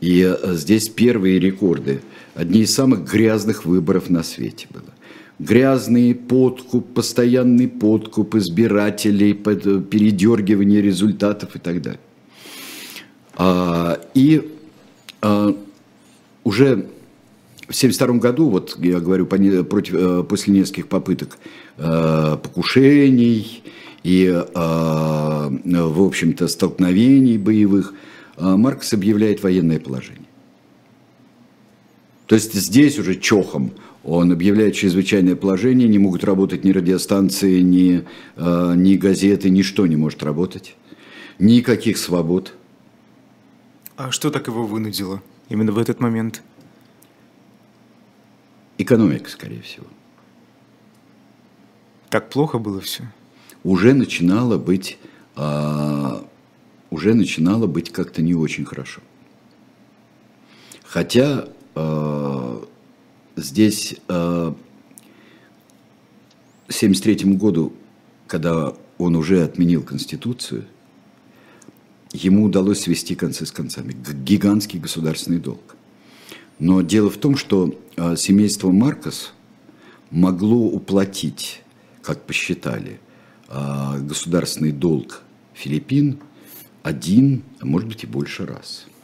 и 0.00 0.36
здесь 0.52 0.88
первые 0.88 1.40
рекорды– 1.40 2.00
одни 2.36 2.60
из 2.60 2.74
самых 2.74 3.10
грязных 3.10 3.64
выборов 3.64 4.10
на 4.10 4.22
свете 4.22 4.68
было. 4.70 4.84
Грязный 5.38 6.14
подкуп, 6.14 6.94
постоянный 6.94 7.68
подкуп 7.68 8.36
избирателей, 8.36 9.34
передергивание 9.34 10.80
результатов 10.80 11.56
и 11.56 11.58
так 11.58 11.82
далее. 11.82 12.00
А, 13.34 13.98
и 14.14 14.50
а, 15.20 15.56
уже 16.44 16.86
в 17.68 17.70
1972 17.70 18.18
году, 18.18 18.48
вот 18.48 18.78
я 18.78 19.00
говорю, 19.00 19.26
против, 19.26 19.94
э, 19.94 20.22
после 20.22 20.54
нескольких 20.54 20.86
попыток 20.86 21.38
э, 21.78 22.36
покушений 22.40 23.62
и, 24.04 24.26
э, 24.26 24.42
в 24.52 26.02
общем-то, 26.02 26.46
столкновений 26.46 27.38
боевых, 27.38 27.92
Маркс 28.38 28.92
объявляет 28.92 29.42
военное 29.42 29.80
положение. 29.80 30.26
То 32.26 32.34
есть 32.34 32.52
здесь 32.54 32.98
уже 32.98 33.16
чохом 33.16 33.72
он 34.04 34.30
объявляет 34.30 34.74
чрезвычайное 34.74 35.34
положение, 35.34 35.88
не 35.88 35.98
могут 35.98 36.22
работать 36.22 36.62
ни 36.62 36.70
радиостанции, 36.70 37.60
ни, 37.60 38.04
ни 38.36 38.96
газеты, 38.96 39.48
ничто 39.48 39.86
не 39.86 39.96
может 39.96 40.22
работать. 40.22 40.76
Никаких 41.38 41.96
свобод. 41.96 42.54
А 43.96 44.12
что 44.12 44.30
так 44.30 44.46
его 44.48 44.66
вынудило 44.66 45.22
именно 45.48 45.72
в 45.72 45.78
этот 45.78 45.98
момент? 46.00 46.42
Экономика, 48.78 49.30
скорее 49.30 49.62
всего. 49.62 49.86
Так 52.10 52.30
плохо 52.30 52.58
было 52.58 52.80
все? 52.80 53.04
Уже 53.64 53.94
начинало 53.94 54.58
быть, 54.58 54.98
э, 55.36 56.22
уже 56.90 57.14
начинало 57.14 57.66
быть 57.66 57.90
как-то 57.90 58.22
не 58.22 58.34
очень 58.34 58.64
хорошо. 58.64 59.00
Хотя 60.84 61.48
Э, 61.76 62.64
здесь 63.36 63.96
в 64.08 64.54
1973 66.68 67.36
году, 67.36 67.74
когда 68.26 68.72
он 68.98 69.14
уже 69.14 69.44
отменил 69.44 69.82
Конституцию, 69.82 70.64
ему 72.12 72.44
удалось 72.44 72.80
свести 72.80 73.14
концы 73.14 73.44
с 73.44 73.52
концами. 73.52 73.94
Гигантский 74.24 74.80
государственный 74.80 75.38
долг. 75.38 75.76
Но 76.58 76.82
дело 76.82 77.10
в 77.10 77.16
том, 77.16 77.36
что 77.36 77.78
э, 77.96 78.16
семейство 78.16 78.70
Маркос 78.70 79.32
могло 80.10 80.66
уплатить, 80.66 81.62
как 82.02 82.24
посчитали, 82.24 83.00
государственный 83.48 84.72
долг 84.72 85.22
Филиппин 85.54 86.18
один, 86.82 87.44
а 87.60 87.66
может 87.66 87.88
быть 87.88 88.02
и 88.02 88.06
больше 88.06 88.44
раз– 88.44 88.86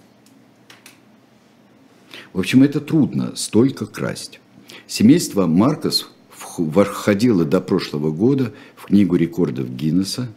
в 2.33 2.39
общем, 2.39 2.63
это 2.63 2.81
трудно 2.81 3.37
столько 3.37 3.87
красть. 3.87 4.41
Семейство 4.87 5.47
Маркос 5.47 6.09
входило 6.31 7.45
до 7.45 7.61
прошлого 7.61 8.11
года 8.11 8.53
в 8.75 8.87
книгу 8.87 9.17
рекордов 9.17 9.71
Гиннесса 9.71 10.29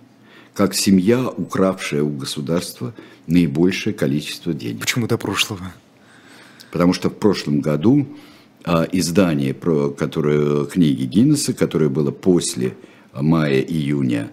как 0.53 0.73
семья, 0.73 1.27
укравшая 1.27 2.01
у 2.03 2.09
государства 2.09 2.93
наибольшее 3.27 3.93
количество 3.93 4.53
денег. 4.53 4.79
Почему 4.79 5.05
до 5.07 5.17
прошлого? 5.17 5.73
Потому 6.75 6.91
что 6.91 7.09
в 7.09 7.15
прошлом 7.15 7.61
году 7.61 8.05
а, 8.65 8.85
издание 8.91 9.53
про 9.53 9.91
которое, 9.91 10.65
книги 10.65 11.05
Гиннесса, 11.05 11.53
которое 11.53 11.87
было 11.87 12.11
после 12.11 12.75
мая-июня 13.13 14.29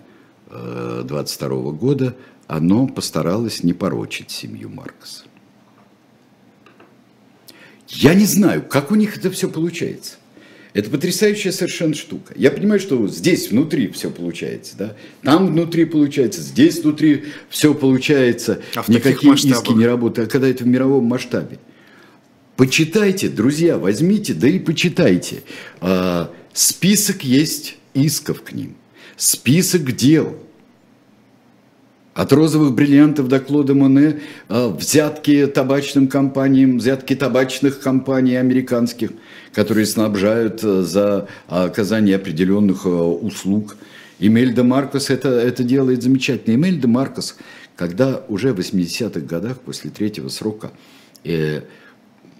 22 0.51 1.71
года, 1.71 2.17
оно 2.49 2.89
постаралось 2.89 3.63
не 3.63 3.75
порочить 3.75 4.33
семью 4.33 4.71
Маркоса. 4.71 5.23
Я 7.87 8.15
не 8.15 8.25
знаю, 8.25 8.65
как 8.69 8.91
у 8.91 8.97
них 8.97 9.17
это 9.17 9.31
все 9.31 9.49
получается. 9.49 10.17
Это 10.75 10.91
потрясающая 10.91 11.53
совершенно 11.53 11.95
штука. 11.95 12.35
Я 12.37 12.51
понимаю, 12.51 12.81
что 12.81 13.07
здесь 13.07 13.53
внутри 13.53 13.87
все 13.93 14.11
получается, 14.11 14.77
да? 14.77 14.97
Там 15.23 15.47
внутри 15.47 15.85
получается, 15.85 16.41
здесь 16.41 16.83
внутри 16.83 17.27
все 17.51 17.73
получается. 17.73 18.63
А 18.75 18.83
в 18.83 18.89
Никакие 18.89 19.33
таких 19.33 19.45
иски 19.53 19.73
не 19.75 19.87
работают. 19.87 20.29
А 20.29 20.33
когда 20.33 20.49
это 20.49 20.65
в 20.65 20.67
мировом 20.67 21.05
масштабе? 21.05 21.61
Почитайте, 22.57 23.29
друзья, 23.29 23.79
возьмите, 23.79 24.35
да 24.35 24.47
и 24.47 24.59
почитайте. 24.59 25.43
А, 25.81 26.31
список 26.53 27.25
есть 27.25 27.79
исков 27.95 28.43
к 28.43 28.53
ним. 28.53 28.77
Список 29.17 29.93
дел. 29.93 30.37
От 32.15 32.31
розовых 32.31 32.75
бриллиантов 32.75 33.29
до 33.29 33.41
Клода 33.41 33.75
Моне 33.75 34.21
а, 34.49 34.69
взятки 34.69 35.47
табачным 35.47 36.09
компаниям, 36.09 36.77
взятки 36.77 37.17
табачных 37.17 37.81
компаний 37.81 38.37
американских, 38.37 39.13
которые 39.55 39.87
снабжают 39.87 40.61
а, 40.63 40.83
за 40.83 41.29
оказание 41.49 42.17
определенных 42.17 42.85
услуг. 42.85 43.77
Имельда 44.19 44.63
Маркос 44.63 45.09
это, 45.09 45.31
это 45.31 45.65
делает 45.65 46.03
замечательно. 46.03 46.55
Имельда 46.55 46.87
Маркос, 46.87 47.37
когда 47.77 48.23
уже 48.29 48.53
в 48.53 48.61
80-х 48.61 49.21
годах, 49.21 49.59
после 49.61 49.91
третьего 49.91 50.29
срока, 50.29 50.71
э, 51.25 51.63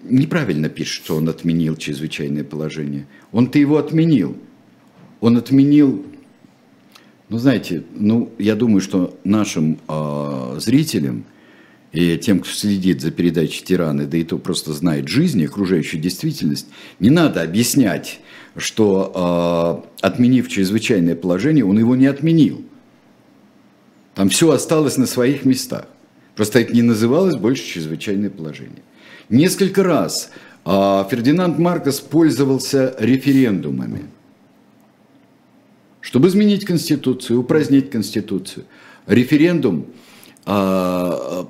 неправильно 0.03 0.69
пишет, 0.69 1.03
что 1.03 1.15
он 1.15 1.29
отменил 1.29 1.75
чрезвычайное 1.75 2.43
положение. 2.43 3.07
Он-то 3.31 3.59
его 3.59 3.77
отменил. 3.77 4.37
Он 5.21 5.37
отменил 5.37 6.05
ну, 7.33 7.39
знаете, 7.39 7.83
ну, 7.95 8.31
я 8.37 8.53
думаю, 8.53 8.79
что 8.79 9.17
нашим 9.23 9.79
э, 9.87 10.55
зрителям 10.59 11.25
и 11.91 12.15
тем, 12.17 12.41
кто 12.41 12.51
следит 12.51 13.01
за 13.01 13.09
передачей 13.09 13.63
«Тираны», 13.63 14.05
да 14.05 14.17
и 14.17 14.23
то 14.23 14.37
просто 14.37 14.71
знает 14.73 15.07
жизнь, 15.07 15.43
окружающую 15.43 15.99
действительность, 15.99 16.67
не 16.99 17.09
надо 17.09 17.41
объяснять, 17.41 18.19
что 18.55 19.83
э, 20.01 20.05
отменив 20.05 20.47
чрезвычайное 20.47 21.15
положение, 21.15 21.65
он 21.65 21.79
его 21.79 21.95
не 21.95 22.05
отменил. 22.05 22.63
Там 24.13 24.29
все 24.29 24.51
осталось 24.51 24.97
на 24.97 25.07
своих 25.07 25.43
местах. 25.43 25.87
Просто 26.35 26.59
это 26.59 26.71
не 26.71 26.83
называлось 26.83 27.35
больше 27.35 27.65
чрезвычайное 27.65 28.29
положение. 28.29 28.83
Несколько 29.29 29.83
раз 29.83 30.29
э, 30.65 30.69
Фердинанд 31.09 31.59
Маркос 31.59 31.99
пользовался 31.99 32.95
референдумами– 32.99 34.05
чтобы 36.03 36.27
изменить 36.27 36.65
Конституцию, 36.65 37.39
упразднить 37.39 37.89
Конституцию. 37.89 38.65
Референдум, 39.07 39.87
а, 40.45 41.47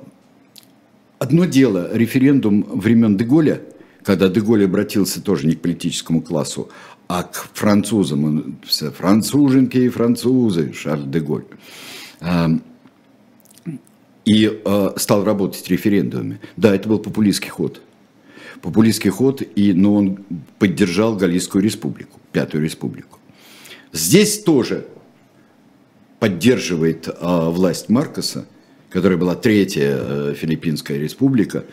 одно 1.17 1.45
дело, 1.45 1.89
референдум 1.91 2.63
времен 2.63 3.17
Деголя, 3.17 3.61
когда 4.03 4.29
Деголь 4.29 4.63
обратился 4.63 5.21
тоже 5.21 5.47
не 5.47 5.55
к 5.55 5.61
политическому 5.61 6.21
классу, 6.21 6.69
а 7.07 7.23
к 7.23 7.49
французам, 7.53 8.25
он, 8.25 8.57
француженки 8.97 9.77
и 9.77 9.89
французы, 9.89 10.71
Шарль 10.71 11.09
Деголь, 11.09 11.45
а, 12.21 12.51
и 14.25 14.61
а, 14.65 14.93
стал 14.97 15.23
работать 15.23 15.67
референдумами. 15.69 16.39
Да, 16.57 16.73
это 16.73 16.87
был 16.87 16.99
популистский 16.99 17.49
ход. 17.49 17.81
Популистский 18.61 19.09
ход, 19.09 19.41
и, 19.55 19.73
но 19.73 19.95
он 19.95 20.19
поддержал 20.59 21.17
Галийскую 21.17 21.63
республику, 21.63 22.19
Пятую 22.31 22.63
республику. 22.63 23.19
Здесь 23.91 24.41
тоже 24.41 24.87
поддерживает 26.19 27.07
э, 27.07 27.13
власть 27.19 27.89
Маркоса, 27.89 28.47
которая 28.89 29.17
была 29.17 29.35
третья 29.35 29.97
э, 29.99 30.33
Филиппинская 30.37 30.97
республика, 30.97 31.65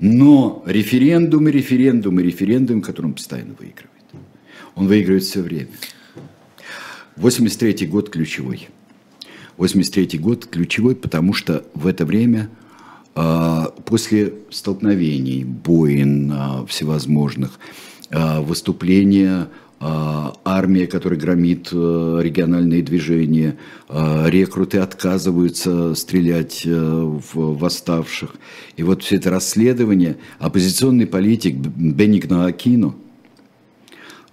но 0.00 0.64
референдумы, 0.66 1.52
референдумы, 1.52 2.22
референдумы, 2.22 2.82
который 2.82 3.06
он 3.06 3.14
постоянно 3.14 3.54
выигрывает. 3.54 3.92
Он 4.74 4.88
выигрывает 4.88 5.22
все 5.22 5.42
время. 5.42 5.68
83 7.16 7.86
год 7.86 8.10
ключевой. 8.10 8.68
83 9.58 10.18
год 10.18 10.46
ключевой, 10.46 10.96
потому 10.96 11.34
что 11.34 11.64
в 11.74 11.86
это 11.86 12.06
время 12.06 12.48
э, 13.14 13.64
после 13.84 14.34
столкновений, 14.50 15.44
боин 15.44 16.32
э, 16.32 16.66
всевозможных, 16.66 17.58
э, 18.10 18.40
выступления 18.40 19.48
а, 19.80 20.34
армия, 20.44 20.88
которая 20.88 21.20
громит 21.20 21.68
э, 21.70 22.20
региональные 22.20 22.82
движения, 22.82 23.58
а, 23.88 24.26
рекруты 24.26 24.78
отказываются 24.78 25.94
стрелять 25.94 26.62
э, 26.64 26.70
в 26.72 27.56
восставших. 27.56 28.34
И 28.76 28.82
вот 28.82 29.04
все 29.04 29.16
это 29.16 29.30
расследование, 29.30 30.16
оппозиционный 30.40 31.06
политик 31.06 31.54
Бенигно 31.54 32.46
Акино 32.46 32.96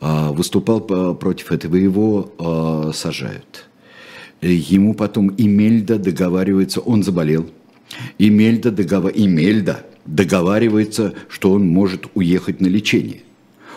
а, 0.01 0.32
выступал 0.32 0.82
против 0.82 1.51
этого, 1.51 1.76
его 1.76 2.91
сажают. 2.95 3.67
Ему 4.54 4.93
потом 4.93 5.34
Имельда 5.38 5.98
договаривается, 5.98 6.80
он 6.80 7.04
заболел, 7.04 7.50
Имельда, 8.20 8.72
договор... 8.72 9.12
Имельда 9.16 9.86
договаривается, 10.06 11.14
что 11.30 11.52
он 11.52 11.68
может 11.68 12.08
уехать 12.14 12.62
на 12.62 12.68
лечение– 12.68 13.22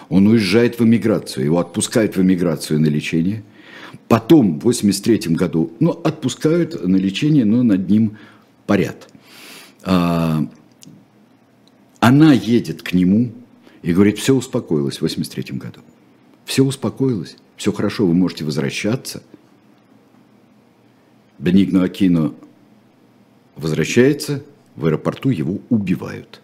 он 0.09 0.27
уезжает 0.27 0.79
в 0.79 0.85
эмиграцию, 0.85 1.45
его 1.45 1.59
отпускают 1.59 2.17
в 2.17 2.23
эмиграцию 2.23 2.81
на 2.81 2.87
лечение. 2.87 3.45
Потом, 4.09 4.59
в 4.59 4.65
83 4.65 5.35
году, 5.35 5.73
ну, 5.81 5.91
отпускают 5.91 6.87
на 6.87 6.97
лечение, 6.97 7.45
но 7.45 7.63
над 7.63 7.89
ним 7.91 8.17
парят. 8.67 9.09
А, 9.83 10.49
она 12.01 12.33
едет 12.33 12.83
к 12.83 12.95
нему 12.95 13.33
и 13.83 13.93
говорит, 13.93 14.19
все 14.19 14.35
успокоилось 14.35 14.99
в 14.99 15.03
83 15.03 15.59
году. 15.59 15.81
Все 16.47 16.65
успокоилось, 16.65 17.37
все 17.57 17.73
хорошо, 17.73 18.07
вы 18.07 18.15
можете 18.15 18.45
возвращаться. 18.45 19.23
Бенигно 21.39 21.85
Акино 21.85 22.35
возвращается, 23.57 24.45
в 24.77 24.87
аэропорту 24.87 25.31
его 25.31 25.61
убивают. 25.69 26.41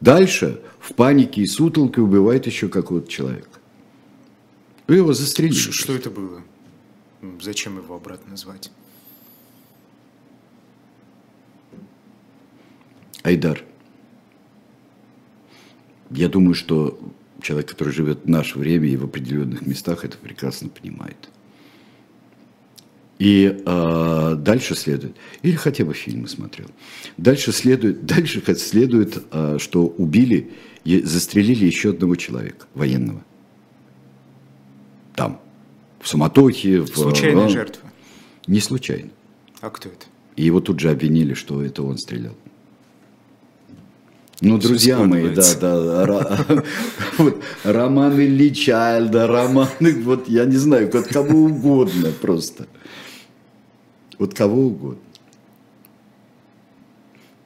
Дальше 0.00 0.60
в 0.78 0.94
панике 0.94 1.42
и 1.42 1.46
сутолке 1.46 2.00
убивает 2.00 2.46
еще 2.46 2.68
какого-то 2.68 3.10
человека. 3.10 3.48
Вы 4.86 4.96
его 4.96 5.12
застрелили. 5.12 5.54
Что 5.54 5.94
это 5.94 6.10
было? 6.10 6.42
Зачем 7.40 7.78
его 7.78 7.96
обратно 7.96 8.36
звать? 8.36 8.70
Айдар. 13.22 13.64
Я 16.10 16.28
думаю, 16.28 16.54
что 16.54 17.00
человек, 17.42 17.68
который 17.68 17.92
живет 17.92 18.24
в 18.24 18.28
наше 18.28 18.58
время 18.58 18.88
и 18.88 18.96
в 18.96 19.04
определенных 19.04 19.66
местах, 19.66 20.04
это 20.04 20.16
прекрасно 20.18 20.68
понимает. 20.68 21.28
И 23.18 23.62
э, 23.64 24.34
дальше 24.36 24.74
следует, 24.74 25.16
или 25.40 25.54
хотя 25.54 25.84
бы 25.84 25.94
фильмы 25.94 26.28
смотрел, 26.28 26.68
дальше 27.16 27.52
следует, 27.52 28.04
дальше 28.06 28.42
следует, 28.56 29.24
э, 29.30 29.56
что 29.58 29.86
убили, 29.86 30.50
застрелили 30.84 31.64
еще 31.64 31.90
одного 31.90 32.16
человека, 32.16 32.66
военного. 32.74 33.24
Там, 35.14 35.40
в 36.00 36.08
суматохе. 36.08 36.82
В, 36.82 36.88
Случайная 36.88 37.46
э, 37.46 37.48
жертва? 37.48 37.90
Не 38.46 38.60
случайно. 38.60 39.10
А 39.60 39.70
кто 39.70 39.88
это? 39.88 40.06
И 40.36 40.44
его 40.44 40.60
тут 40.60 40.78
же 40.78 40.90
обвинили, 40.90 41.32
что 41.32 41.64
это 41.64 41.82
он 41.82 41.96
стрелял. 41.96 42.34
Ну, 44.42 44.58
друзья 44.58 44.98
мои, 44.98 45.34
да, 45.34 45.54
да, 45.58 46.46
вот, 47.18 47.42
романы 47.64 48.26
Ли 48.26 48.54
Чайльда, 48.54 49.26
романы, 49.26 50.02
вот 50.04 50.28
я 50.28 50.44
не 50.44 50.56
знаю, 50.56 50.94
от 50.94 51.06
кого 51.06 51.46
угодно 51.46 52.12
просто. 52.20 52.66
Вот 54.18 54.34
кого 54.34 54.66
угодно. 54.66 55.00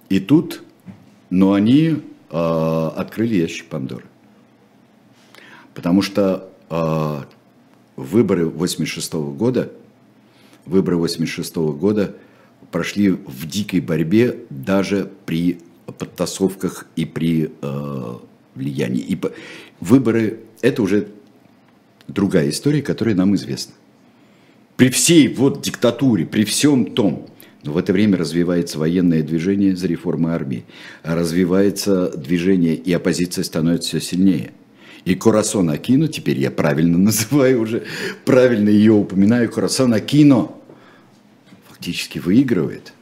И 0.09 0.19
тут, 0.21 0.63
но 1.31 1.53
они 1.53 2.03
э, 2.31 2.91
открыли 2.97 3.37
ящик 3.37 3.67
Пандоры. 3.67 4.05
Потому 5.75 6.03
что 6.03 6.51
э, 6.69 7.23
выборы 7.97 8.47
86 8.47 9.13
-го 9.13 9.35
года, 9.35 9.73
выборы 10.67 10.97
86 10.97 11.55
-го 11.55 11.77
года 11.77 12.17
прошли 12.71 13.11
в 13.11 13.47
дикой 13.47 13.81
борьбе 13.81 14.41
даже 14.51 15.11
при 15.27 15.61
подтасовках 15.87 16.87
и 16.97 17.05
при 17.05 17.53
э, 17.61 18.15
влиянии. 18.55 19.03
И 19.03 19.21
выборы– 19.81 20.41
это 20.61 20.83
уже 20.83 21.09
другая 22.09 22.51
история, 22.51 22.83
которая 22.83 23.15
нам 23.15 23.35
известна 23.35 23.75
при 24.81 24.89
всей 24.89 25.29
вот 25.29 25.61
диктатуре, 25.61 26.25
при 26.25 26.45
всем 26.45 26.87
том, 26.87 27.27
но 27.65 27.73
в 27.73 27.77
это 27.77 27.93
время 27.93 28.17
развивается 28.17 28.79
военное 28.79 29.23
движение 29.23 29.77
за 29.77 29.87
реформы 29.87 30.33
армии, 30.33 30.65
развивается 31.03 32.09
движение, 32.17 32.77
и 32.77 32.91
оппозиция 32.91 33.45
становится 33.45 33.91
все 33.91 34.01
сильнее. 34.01 34.53
И 35.05 35.15
Курасон 35.15 35.69
Акино, 35.69 36.09
теперь 36.09 36.39
я 36.39 36.51
правильно 36.51 36.97
называю 37.11 37.61
уже, 37.61 37.83
правильно 38.25 38.71
ее 38.71 38.93
упоминаю, 38.93 39.51
Курасон 39.51 39.93
Акино 39.93 40.51
фактически 41.69 42.19
выигрывает. 42.19 42.95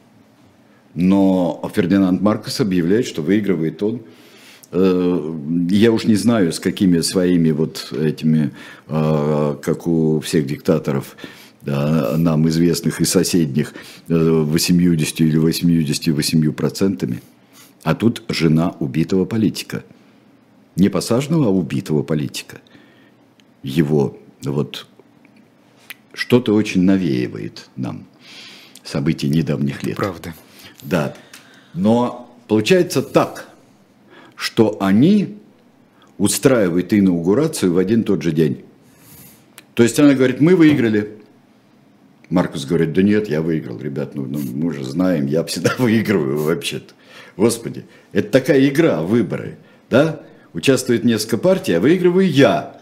Но 0.95 1.61
Фердинанд 1.73 2.21
Маркос 2.21 2.59
объявляет, 2.59 3.07
что 3.07 3.21
выигрывает 3.21 3.81
он 3.81 4.01
э, 4.73 5.35
я 5.69 5.93
уж 5.93 6.03
не 6.03 6.15
знаю, 6.15 6.51
с 6.51 6.59
какими 6.59 6.99
своими 6.99 7.51
вот 7.51 7.93
этими, 7.97 8.51
э, 8.89 9.55
как 9.61 9.87
у 9.87 10.19
всех 10.19 10.45
диктаторов, 10.45 11.15
нам 11.65 12.47
известных 12.47 13.01
и 13.01 13.05
соседних, 13.05 13.73
80 14.07 15.21
или 15.21 15.37
88 15.37 16.51
процентами. 16.53 17.21
А 17.83 17.95
тут 17.95 18.23
жена 18.29 18.75
убитого 18.79 19.25
политика. 19.25 19.83
Не 20.75 20.89
посаженного, 20.89 21.47
а 21.47 21.49
убитого 21.49 22.03
политика. 22.03 22.61
Его 23.63 24.17
вот 24.43 24.87
что-то 26.13 26.53
очень 26.53 26.81
навеивает 26.83 27.69
нам 27.75 28.05
событий 28.83 29.29
недавних 29.29 29.83
лет. 29.83 29.97
Правда. 29.97 30.33
Да. 30.81 31.15
Но 31.73 32.33
получается 32.47 33.01
так, 33.01 33.49
что 34.35 34.77
они 34.81 35.37
устраивают 36.17 36.93
инаугурацию 36.93 37.73
в 37.73 37.77
один 37.77 38.03
тот 38.03 38.21
же 38.21 38.31
день. 38.31 38.63
То 39.73 39.83
есть 39.83 39.99
она 39.99 40.13
говорит, 40.13 40.41
мы 40.41 40.55
выиграли. 40.55 41.17
Маркус 42.29 42.65
говорит, 42.65 42.93
да 42.93 43.01
нет, 43.01 43.27
я 43.27 43.41
выиграл, 43.41 43.79
ребят, 43.79 44.13
ну, 44.15 44.25
ну 44.25 44.39
мы 44.39 44.73
же 44.73 44.83
знаем, 44.83 45.25
я 45.25 45.43
всегда 45.43 45.73
выигрываю 45.77 46.43
вообще-то. 46.43 46.93
Господи, 47.37 47.85
это 48.11 48.29
такая 48.29 48.67
игра, 48.67 49.01
выборы, 49.01 49.57
да? 49.89 50.21
Участвует 50.53 51.03
несколько 51.03 51.37
партий, 51.37 51.73
а 51.73 51.79
выигрываю 51.79 52.29
я. 52.29 52.79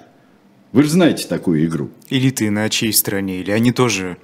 Вы 0.72 0.84
же 0.84 0.90
знаете 0.90 1.28
такую 1.28 1.66
игру. 1.66 1.90
Или 2.10 2.30
ты 2.30 2.50
на 2.50 2.70
чьей 2.70 2.94
стороне, 2.94 3.40
или 3.42 3.52
они 3.52 3.72
тоже 3.72 4.18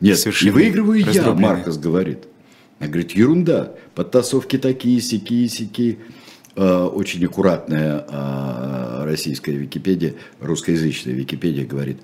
Нет, 0.00 0.24
и 0.42 0.50
выигрываю 0.50 1.00
я, 1.00 1.32
Маркос 1.32 1.78
говорит. 1.78 2.24
Она 2.78 2.88
говорит, 2.88 3.12
ерунда, 3.12 3.74
подтасовки 3.94 4.58
такие, 4.58 5.00
сякие, 5.00 5.48
сякие. 5.48 5.98
Э, 6.56 6.84
очень 6.84 7.24
аккуратная 7.24 8.04
э, 8.08 9.04
российская 9.04 9.52
Википедия, 9.52 10.14
русскоязычная 10.40 11.14
Википедия 11.14 11.66
говорит, 11.66 11.98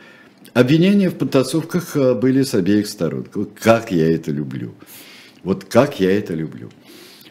обвинения 0.55 1.11
в 1.11 1.17
подтасовках 1.17 1.97
э, 1.97 2.15
были 2.15 2.43
с 2.43 2.55
обеих 2.55 2.87
сторон. 2.87 3.27
Как 3.61 3.91
я 3.91 4.15
это 4.15 4.31
люблю. 4.31 4.75
Вот 5.43 5.65
как 5.65 6.01
я 6.01 6.17
это 6.17 6.35
люблю. 6.35 6.71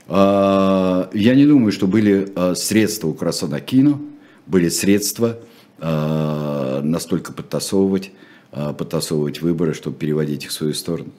Я 0.08 1.08
не 1.14 1.46
думаю, 1.46 1.72
что 1.72 1.86
были 1.86 2.34
средства 2.56 3.10
у 3.10 3.14
Красанакино, 3.14 4.02
были 4.48 4.68
средства 4.70 5.38
настолько 5.80 7.32
подтасовывать, 7.32 8.12
подтасовывать 8.50 9.44
выборы, 9.44 9.76
чтобы 9.76 9.98
переводить 9.98 10.46
их 10.46 10.50
в 10.50 10.54
свою 10.54 10.74
сторону. 10.74 11.12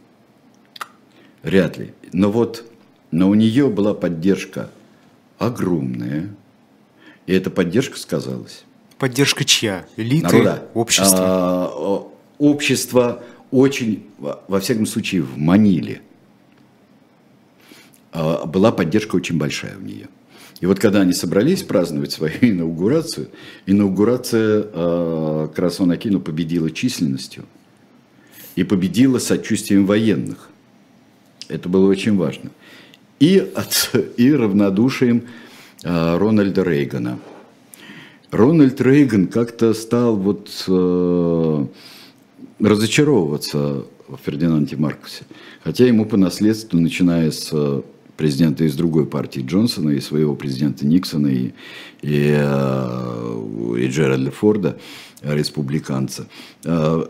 Вряд 1.44 1.78
ли. 1.78 1.94
Но 2.12 2.32
вот, 2.32 2.64
но 3.12 3.30
у 3.30 3.34
нее 3.34 3.68
была 3.68 3.94
поддержка 3.94 4.70
огромная, 5.38 6.34
и 7.26 7.32
эта 7.32 7.50
поддержка 7.50 7.96
сказалась. 7.96 8.64
Поддержка 9.00 9.46
чья? 9.46 9.86
Элиты? 9.96 10.24
Народа. 10.24 10.68
Общество? 10.74 11.18
А, 11.18 12.06
общество 12.36 13.22
очень, 13.50 14.04
во 14.18 14.60
всяком 14.60 14.84
случае, 14.84 15.22
в 15.22 15.38
Маниле 15.38 16.02
а, 18.12 18.44
была 18.44 18.72
поддержка 18.72 19.16
очень 19.16 19.38
большая 19.38 19.78
у 19.78 19.80
нее. 19.80 20.08
И 20.60 20.66
вот 20.66 20.78
когда 20.78 21.00
они 21.00 21.14
собрались 21.14 21.62
праздновать 21.62 22.12
свою 22.12 22.34
инаугурацию, 22.42 23.30
инаугурация 23.64 24.66
э, 24.70 25.48
Красона 25.56 25.94
Акину 25.94 26.20
победила 26.20 26.70
численностью 26.70 27.46
и 28.54 28.64
победила 28.64 29.18
сочувствием 29.18 29.86
военных. 29.86 30.50
Это 31.48 31.70
было 31.70 31.88
очень 31.88 32.18
важно. 32.18 32.50
И, 33.18 33.38
от, 33.38 33.92
и 34.18 34.30
равнодушием 34.30 35.22
э, 35.84 36.18
Рональда 36.18 36.62
Рейгана. 36.64 37.18
Рональд 38.30 38.80
Рейган 38.80 39.26
как-то 39.26 39.74
стал 39.74 40.16
вот 40.16 40.64
э, 40.68 41.66
разочаровываться 42.60 43.84
в 44.08 44.18
Фердинанде 44.24 44.76
Маркосе. 44.76 45.24
Хотя 45.64 45.86
ему 45.86 46.04
по 46.04 46.16
наследству, 46.16 46.78
начиная 46.78 47.30
с 47.30 47.82
президента 48.16 48.64
из 48.64 48.76
другой 48.76 49.06
партии 49.06 49.40
Джонсона, 49.40 49.90
и 49.90 50.00
своего 50.00 50.34
президента 50.34 50.86
Никсона, 50.86 51.28
и, 51.28 51.52
и, 52.02 52.34
э, 52.36 53.74
и 53.78 53.86
Джеральда 53.88 54.30
Форда, 54.30 54.78
республиканца, 55.22 56.28
э, 56.64 57.04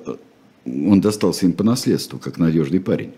он 0.65 1.01
достался 1.01 1.47
им 1.47 1.53
по 1.53 1.65
наследству, 1.65 2.19
как 2.19 2.39
надежный 2.39 2.81
парень. 2.81 3.13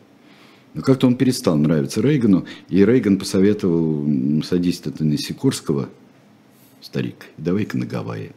Но 0.75 0.83
как-то 0.83 1.07
он 1.07 1.17
перестал 1.17 1.57
нравиться 1.57 2.01
Рейгану, 2.01 2.47
и 2.69 2.85
Рейган 2.85 3.19
посоветовал, 3.19 4.43
садись 4.43 4.79
ты 4.79 5.05
на 5.05 5.19
Сикорского, 5.19 5.89
старик, 6.83 7.27
давай-ка 7.39 7.79
на 7.79 7.87
Гавайи. 7.87 8.33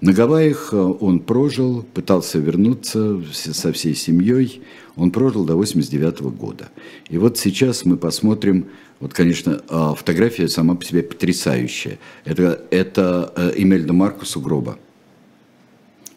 На 0.00 0.12
Гавайях 0.12 0.70
э, 0.72 0.76
он 0.76 1.18
прожил, 1.18 1.82
пытался 1.82 2.38
вернуться 2.38 3.20
со 3.32 3.72
всей 3.72 3.96
семьей. 3.96 4.62
Он 4.94 5.10
прожил 5.10 5.44
до 5.44 5.56
89 5.56 6.20
года. 6.36 6.68
И 7.08 7.18
вот 7.18 7.36
сейчас 7.38 7.84
мы 7.84 7.96
посмотрим, 7.96 8.68
вот, 9.00 9.12
конечно, 9.12 9.60
а, 9.68 9.94
фотография 9.94 10.48
сама 10.48 10.76
по 10.76 10.84
себе 10.84 11.02
потрясающая. 11.02 11.98
Это, 12.24 12.64
это 12.70 13.32
э, 13.36 13.54
Эмельда 13.56 13.92
Маркус 13.92 14.36
у 14.36 14.40
гроба. 14.40 14.78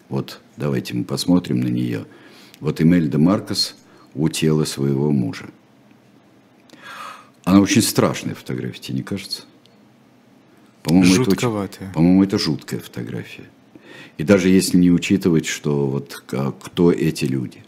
Вот, 0.10 0.42
давайте 0.58 0.94
мы 0.94 1.04
посмотрим 1.04 1.62
на 1.62 1.68
нее. 1.68 2.06
Вот 2.60 2.80
Эмельда 2.82 3.18
Маркус– 3.18 3.76
у 4.18 4.30
тела 4.30 4.66
своего 4.66 5.12
мужа. 5.12 5.46
Она 7.44 7.62
очень 7.62 7.82
страшная 7.82 8.36
фотография, 8.36 8.80
тебе 8.80 8.98
не 8.98 9.04
кажется? 9.04 9.44
По-моему, 10.84 11.24
это, 11.24 11.32
очень, 11.32 11.92
по-моему, 11.94 12.24
это 12.24 12.40
жуткая 12.40 12.80
фотография. 12.80 13.50
И 14.18 14.24
даже 14.24 14.50
если 14.50 14.78
не 14.78 14.90
учитывать, 14.90 15.46
что 15.46 15.88
вот 15.88 16.24
кто 16.26 16.92
эти 16.92 17.26
люди. 17.26 17.64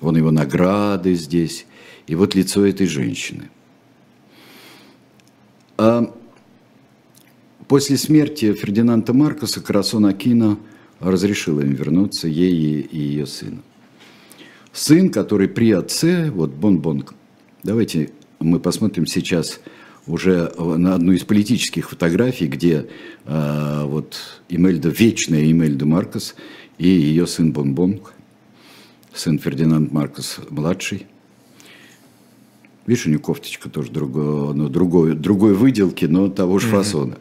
Вон 0.00 0.16
его 0.16 0.30
награды 0.30 1.14
здесь, 1.14 1.66
и 2.06 2.14
вот 2.14 2.34
лицо 2.34 2.66
этой 2.66 2.86
женщины. 2.86 3.50
А 5.78 6.14
после 7.66 7.96
смерти 7.96 8.52
Фердинанда 8.52 9.12
Маркоса 9.12 9.60
Карасон 9.60 10.06
Акино 10.06 10.58
разрешила 11.00 11.60
им 11.60 11.72
вернуться, 11.72 12.28
ей 12.28 12.80
и 12.80 12.98
ее 12.98 13.26
сыну 13.26 13.62
сын, 14.76 15.10
который 15.10 15.48
при 15.48 15.72
отце, 15.72 16.30
вот 16.30 16.50
Бон-Бон, 16.50 17.06
давайте 17.62 18.10
мы 18.38 18.60
посмотрим 18.60 19.06
сейчас 19.06 19.60
уже 20.06 20.52
на 20.56 20.94
одну 20.94 21.12
из 21.12 21.24
политических 21.24 21.90
фотографий, 21.90 22.46
где 22.46 22.86
э, 23.24 23.82
вот 23.84 24.40
Имельда, 24.48 24.88
вечная 24.88 25.50
Имельда 25.50 25.84
Маркос 25.84 26.34
и 26.78 26.88
ее 26.88 27.26
сын 27.26 27.52
Бон-Бон, 27.52 28.00
сын 29.12 29.38
Фердинанд 29.38 29.92
Маркос 29.92 30.40
младший. 30.50 31.06
Видишь, 32.86 33.06
у 33.06 33.08
нее 33.08 33.18
кофточка 33.18 33.68
тоже 33.68 33.90
другой, 33.90 34.54
ну, 34.54 34.68
другой, 34.68 35.14
другой 35.14 35.54
выделки, 35.54 36.04
но 36.04 36.28
того 36.28 36.60
же 36.60 36.68
фасона. 36.68 37.18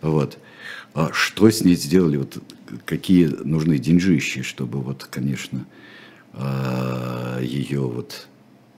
Вот. 0.00 0.38
А 0.94 1.10
что 1.12 1.50
с 1.50 1.62
ней 1.62 1.74
сделали? 1.74 2.16
Вот 2.16 2.38
какие 2.86 3.26
нужны 3.26 3.78
деньжищи, 3.78 4.42
чтобы 4.42 4.80
вот, 4.80 5.04
конечно, 5.04 5.66
а, 6.32 7.38
ее 7.42 7.80
вот 7.80 8.28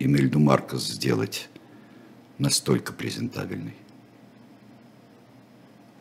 Эмильду 0.01 0.41
Маркос 0.41 0.89
сделать 0.89 1.49
настолько 2.39 2.93
презентабельной. 2.93 3.75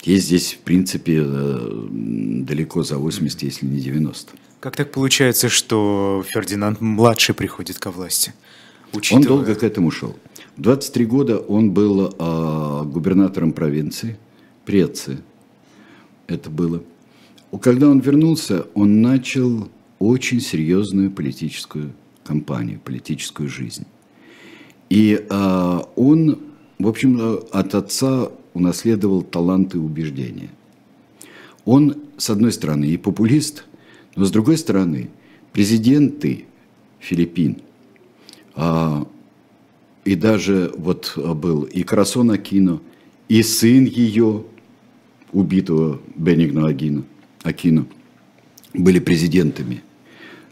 Есть 0.04 0.28
здесь, 0.28 0.54
в 0.54 0.60
принципе, 0.60 1.24
э, 1.26 1.88
далеко 1.92 2.84
за 2.84 2.98
80, 2.98 3.44
если 3.44 3.66
не 3.66 3.80
90. 3.80 4.34
Как 4.60 4.76
так 4.76 4.92
получается, 4.92 5.50
что 5.50 6.24
Фердинанд 6.28 6.80
младший 6.82 7.34
приходит 7.34 7.80
ко 7.80 7.92
власти? 7.92 8.34
Учитывая... 8.94 9.22
Он 9.22 9.28
долго 9.28 9.56
к 9.56 9.64
этому 9.64 9.92
шел. 9.92 10.16
В 10.58 10.62
23 10.62 11.06
года 11.06 11.40
он 11.40 11.72
был 11.72 12.16
э, 12.18 12.84
губернатором 12.86 13.52
провинции, 13.52 14.18
Преции 14.66 15.20
это 16.28 16.50
было. 16.50 16.84
Когда 17.62 17.88
он 17.88 18.00
вернулся, 18.00 18.68
он 18.74 19.02
начал 19.02 19.70
очень 20.00 20.42
серьезную 20.42 21.12
политическую 21.12 21.94
кампанию, 22.24 22.80
политическую 22.84 23.48
жизнь. 23.48 23.86
И 24.90 25.26
э, 25.28 25.80
он, 25.96 26.40
в 26.78 26.88
общем, 26.88 27.40
от 27.52 27.76
отца 27.76 28.30
унаследовал 28.54 29.24
таланты 29.24 29.78
и 29.78 29.82
убеждения. 29.82 30.50
Он, 31.66 31.96
с 32.18 32.30
одной 32.30 32.52
стороны, 32.52 32.86
и 32.86 32.98
популист, 32.98 33.66
но 34.16 34.26
с 34.26 34.32
другой 34.32 34.58
стороны, 34.58 35.10
президенты 35.52 36.46
Филиппин, 37.00 37.62
э, 38.56 39.06
и 40.06 40.16
даже 40.16 40.72
вот 40.78 41.18
был 41.18 41.64
и 41.64 41.84
Красон 41.84 42.30
Акино, 42.32 42.80
и 43.28 43.42
сын 43.42 43.86
ее, 43.86 44.44
убитого 45.32 46.00
Бенигно 46.16 46.68
Акино, 46.68 47.04
Акино, 47.44 47.88
были 48.74 49.00
президентами. 49.00 49.82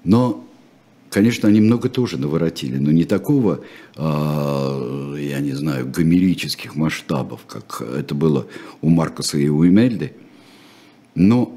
Но 0.03 0.42
Конечно, 1.13 1.47
они 1.47 1.61
много 1.61 1.89
тоже 1.89 2.17
наворотили, 2.17 2.77
но 2.77 2.91
не 2.91 3.05
такого, 3.05 3.59
а, 3.95 5.15
я 5.15 5.41
не 5.41 5.51
знаю, 5.51 5.87
гомерических 5.87 6.75
масштабов, 6.75 7.41
как 7.45 7.81
это 7.81 8.15
было 8.15 8.47
у 8.81 8.89
Маркоса 8.89 9.37
и 9.37 9.47
у 9.47 9.63
Эмельды. 9.63 10.13
Но 11.13 11.55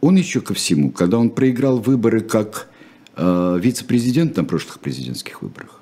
он 0.00 0.16
еще 0.16 0.40
ко 0.40 0.54
всему, 0.54 0.90
когда 0.90 1.18
он 1.18 1.30
проиграл 1.30 1.78
выборы 1.78 2.20
как 2.20 2.68
а, 3.14 3.56
вице-президент 3.58 4.36
на 4.36 4.42
прошлых 4.42 4.80
президентских 4.80 5.40
выборах, 5.40 5.80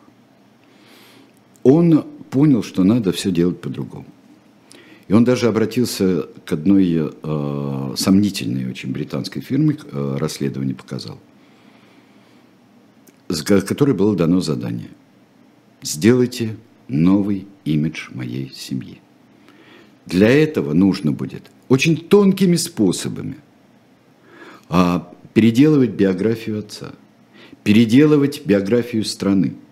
он 1.62 2.04
понял, 2.28 2.62
что 2.62 2.84
надо 2.84 3.10
все 3.12 3.30
делать 3.30 3.58
по-другому. 3.58 4.06
И 5.08 5.14
он 5.14 5.24
даже 5.24 5.48
обратился 5.48 6.26
к 6.44 6.52
одной 6.52 7.10
э, 7.22 7.94
сомнительной 7.96 8.68
очень 8.68 8.90
британской 8.90 9.40
фирме, 9.40 9.76
э, 9.90 10.16
расследование 10.18 10.74
показал, 10.74 11.18
с 11.33 11.33
которой 13.28 13.94
было 13.94 14.16
дано 14.16 14.40
задание. 14.40 14.90
Сделайте 15.82 16.56
новый 16.88 17.46
имидж 17.64 18.08
моей 18.12 18.52
семьи. 18.54 19.00
Для 20.06 20.28
этого 20.28 20.72
нужно 20.72 21.12
будет 21.12 21.50
очень 21.68 21.96
тонкими 21.96 22.56
способами 22.56 23.36
а, 24.68 25.10
переделывать 25.32 25.90
биографию 25.90 26.58
отца, 26.58 26.92
переделывать 27.62 28.44
биографию 28.44 29.04
страны– 29.04 29.54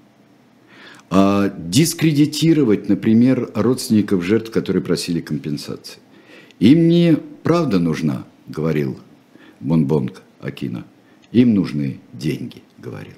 а 1.14 1.54
дискредитировать, 1.58 2.88
например, 2.88 3.50
родственников 3.54 4.24
жертв, 4.24 4.50
которые 4.50 4.82
просили 4.82 5.20
компенсации. 5.20 5.98
Им 6.58 6.88
не 6.88 7.18
правда 7.42 7.78
нужна, 7.78 8.24
говорил 8.46 8.98
Бонбонг 9.60 10.22
Акина, 10.40 10.86
им 11.30 11.52
нужны 11.52 12.00
деньги, 12.14 12.62
говорил. 12.78 13.12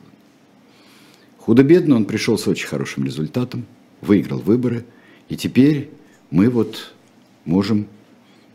Худо-бедно 1.45 1.97
он 1.97 2.07
пришел 2.07 2.38
с 2.38 2.49
очень 2.49 2.66
хорошим 2.66 3.05
результатом, 3.05 3.66
выиграл 4.01 4.38
выборы, 4.38 4.86
и 5.28 5.36
теперь 5.36 5.90
мы 6.30 6.49
вот 6.49 6.95
можем 7.45 7.86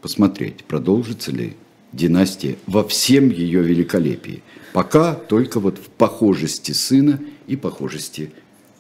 посмотреть, 0.02 0.64
продолжится 0.64 1.32
ли 1.32 1.56
династия 1.94 2.58
во 2.66 2.84
всем 2.84 3.30
ее 3.30 3.62
великолепии. 3.62 4.42
Пока 4.74 5.14
только 5.14 5.60
вот 5.60 5.78
в 5.78 5.88
похожести 5.90 6.72
сына 6.72 7.22
и 7.46 7.56
похожести 7.56 8.32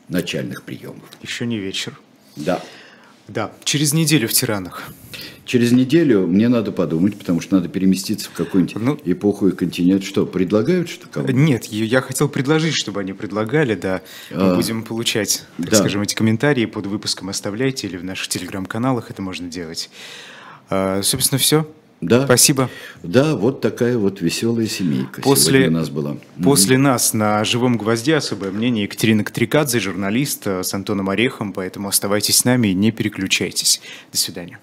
начальных 0.07 0.64
приемов. 0.64 1.07
Еще 1.22 1.45
не 1.45 1.60
вечер. 1.60 1.99
Да. 2.36 2.64
Да, 3.30 3.52
через 3.64 3.94
неделю 3.94 4.28
в 4.28 4.34
«Тиранах». 4.34 4.92
Через 5.46 5.72
неделю 5.72 6.28
мне 6.28 6.48
надо 6.48 6.72
подумать, 6.72 7.18
потому 7.18 7.42
что 7.42 7.56
надо 7.56 7.70
переместиться 7.70 8.30
в 8.30 8.34
какую-нибудь 8.34 8.76
ну, 8.76 9.00
эпоху 9.04 9.48
и 9.48 9.52
континент. 9.52 10.04
Что, 10.04 10.28
предлагают 10.28 10.90
что 10.90 11.08
кого 11.08 11.28
Нет, 11.32 11.66
я 11.66 12.02
хотел 12.02 12.30
предложить, 12.30 12.76
чтобы 12.76 13.00
они 13.00 13.14
предлагали, 13.14 13.74
да. 13.74 14.02
Мы 14.30 14.52
а, 14.52 14.56
будем 14.56 14.84
получать, 14.84 15.44
так 15.58 15.70
да. 15.72 15.78
скажем, 15.78 16.04
эти 16.04 16.14
комментарии 16.14 16.66
под 16.66 16.86
выпуском 16.86 17.30
оставляйте 17.30 17.88
или 17.88 17.98
в 17.98 18.04
наших 18.04 18.28
телеграм-каналах 18.28 19.10
это 19.10 19.24
можно 19.24 19.48
делать. 19.48 19.90
А, 20.70 21.02
собственно, 21.02 21.40
все. 21.40 21.68
Да. 22.02 22.26
Спасибо. 22.26 22.70
Да, 23.04 23.36
вот 23.36 23.60
такая 23.60 23.97
вот 23.97 24.22
веселая 24.22 24.68
семейка 24.68 25.22
после, 25.22 25.68
у 25.68 25.72
нас 25.72 25.89
была. 25.89 26.18
После 26.41 26.78
mm-hmm. 26.78 26.80
нас 26.80 27.14
на 27.14 27.43
«Живом 27.43 27.78
гвозде» 27.78 28.16
особое 28.16 28.52
мнение 28.52 28.86
Екатерина 28.86 29.24
Катрикадзе, 29.24 29.80
журналист 29.80 30.47
э, 30.47 30.64
с 30.64 30.74
Антоном 30.74 31.10
Орехом, 31.10 31.52
поэтому 31.52 31.89
оставайтесь 31.89 32.38
с 32.38 32.45
нами 32.45 32.70
и 32.70 32.74
не 32.74 32.91
переключайтесь. 32.91 33.82
До 34.12 34.18
свидания. 34.18 34.60